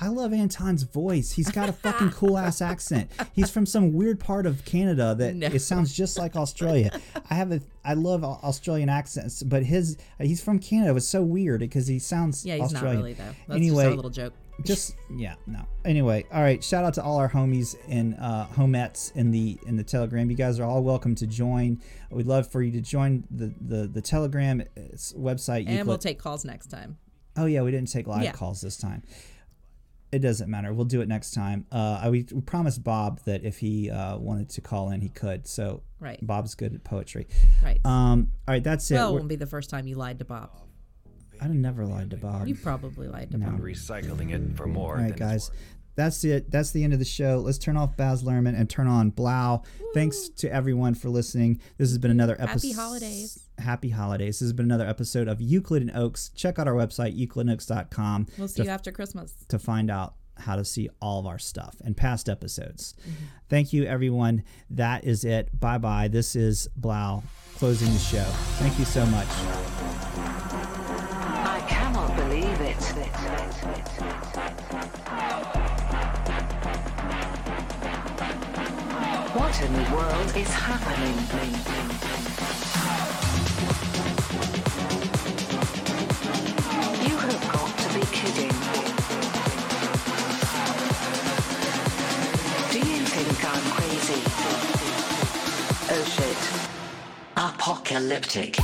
[0.00, 1.32] I love Anton's voice.
[1.32, 3.10] He's got a fucking cool ass accent.
[3.32, 5.46] He's from some weird part of Canada that No.
[5.48, 6.90] it sounds just like Australia.
[7.28, 10.94] I have a I love Australian accents, but his he's from Canada.
[10.96, 12.94] It's so weird because he sounds Yeah, he's Australian.
[12.96, 13.24] not really though.
[13.48, 14.32] That's anyway, just our little joke.
[14.64, 19.14] just yeah no anyway all right shout out to all our homies and uh homettes
[19.14, 21.80] in the in the telegram you guys are all welcome to join
[22.10, 24.60] we'd love for you to join the the the telegram
[25.16, 26.98] website And we'll take calls next time.
[27.36, 28.32] oh yeah we didn't take live Yeah.
[28.32, 29.04] calls this time
[30.10, 33.44] it doesn't matter we'll do it next time uh I, we, we promised bob that
[33.44, 36.18] if he uh wanted to call in he could so Right.
[36.24, 37.26] bob's good at poetry
[37.62, 37.80] Right.
[37.85, 40.24] um all right that's it well, it won't be the first time you lied to
[40.24, 40.51] Bob.
[41.40, 43.47] i've never lied to bob You probably lied to No.
[43.51, 43.60] Bob.
[43.60, 44.97] Recycling it for more.
[44.97, 45.51] All right, than guys.
[45.98, 46.48] That's it.
[46.48, 47.42] That's the end of the show.
[47.44, 49.64] Let's turn off Baz Luhrmann and turn on 3LAU.
[49.94, 51.60] Thanks to everyone for listening.
[51.76, 52.68] This has been another episode.
[52.68, 53.48] Happy holidays.
[53.58, 54.38] Happy holidays.
[54.38, 56.28] This has been another episode of Euclid and Oaks.
[56.36, 59.34] Check out our website, euclidoaks.com, We'll see to, you after Christmas.
[59.48, 62.94] to find out how to see all of our stuff and past episodes.
[63.00, 63.24] Mm-hmm.
[63.48, 64.44] Thank you, everyone.
[64.70, 65.58] That is it.
[65.58, 66.06] Bye bye.
[66.06, 67.24] This is 3LAU
[67.56, 68.22] closing the show.
[68.60, 70.47] Thank you so much.
[79.59, 81.16] What in the world is happening?
[87.02, 88.55] You have got to be kidding.
[92.70, 94.22] Do you think I'm crazy?
[95.90, 96.40] Oh shit.
[97.36, 98.59] Apocalyptic.